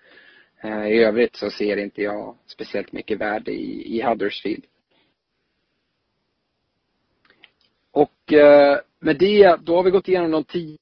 Eh, 0.61 0.87
I 0.87 0.99
övrigt 0.99 1.37
så 1.37 1.51
ser 1.51 1.77
inte 1.77 2.03
jag 2.03 2.37
speciellt 2.47 2.93
mycket 2.93 3.19
värde 3.21 3.53
i, 3.53 3.97
i 3.97 4.03
Huddersfield. 4.03 4.67
Och 7.91 8.33
eh, 8.33 8.79
med 8.99 9.19
det, 9.19 9.57
då 9.57 9.77
har 9.77 9.83
vi 9.83 9.91
gått 9.91 10.09
igenom 10.09 10.31
de 10.31 10.45
tio 10.45 10.79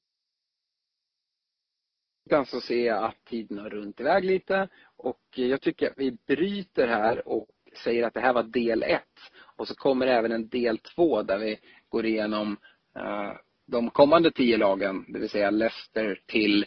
så 2.45 2.61
ser 2.61 2.85
jag 2.85 3.03
att 3.03 3.25
tiden 3.25 3.57
har 3.57 3.69
runt 3.69 3.99
iväg 3.99 4.25
lite 4.25 4.67
och 4.97 5.21
jag 5.35 5.61
tycker 5.61 5.87
att 5.87 5.97
vi 5.97 6.17
bryter 6.27 6.87
här 6.87 7.27
och 7.27 7.47
säger 7.83 8.03
att 8.03 8.13
det 8.13 8.19
här 8.19 8.33
var 8.33 8.43
del 8.43 8.83
ett. 8.83 9.19
Och 9.55 9.67
så 9.67 9.75
kommer 9.75 10.07
även 10.07 10.31
en 10.31 10.47
del 10.47 10.77
två 10.77 11.23
där 11.23 11.37
vi 11.37 11.59
går 11.89 12.05
igenom 12.05 12.57
de 13.67 13.89
kommande 13.89 14.31
tio 14.31 14.57
lagen, 14.57 15.05
det 15.07 15.19
vill 15.19 15.29
säga 15.29 15.49
Leicester 15.49 16.21
till 16.25 16.65